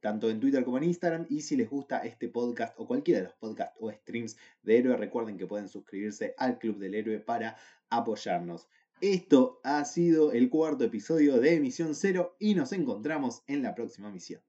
tanto 0.00 0.28
en 0.28 0.40
Twitter 0.40 0.62
como 0.62 0.76
en 0.76 0.84
Instagram. 0.84 1.24
Y 1.30 1.40
si 1.40 1.56
les 1.56 1.70
gusta 1.70 2.00
este 2.00 2.28
podcast 2.28 2.78
o 2.78 2.86
cualquiera 2.86 3.20
de 3.20 3.26
los 3.28 3.34
podcasts 3.36 3.78
o 3.80 3.90
streams 3.90 4.36
de 4.62 4.76
Héroe, 4.76 4.96
recuerden 4.98 5.38
que 5.38 5.46
pueden 5.46 5.70
suscribirse 5.70 6.34
al 6.36 6.58
Club 6.58 6.76
del 6.76 6.96
Héroe 6.96 7.18
para 7.18 7.56
apoyarnos. 7.88 8.68
Esto 9.00 9.62
ha 9.64 9.82
sido 9.86 10.32
el 10.32 10.50
cuarto 10.50 10.84
episodio 10.84 11.40
de 11.40 11.58
Misión 11.60 11.94
Cero 11.94 12.36
y 12.38 12.54
nos 12.54 12.72
encontramos 12.72 13.42
en 13.46 13.62
la 13.62 13.74
próxima 13.74 14.10
misión. 14.10 14.42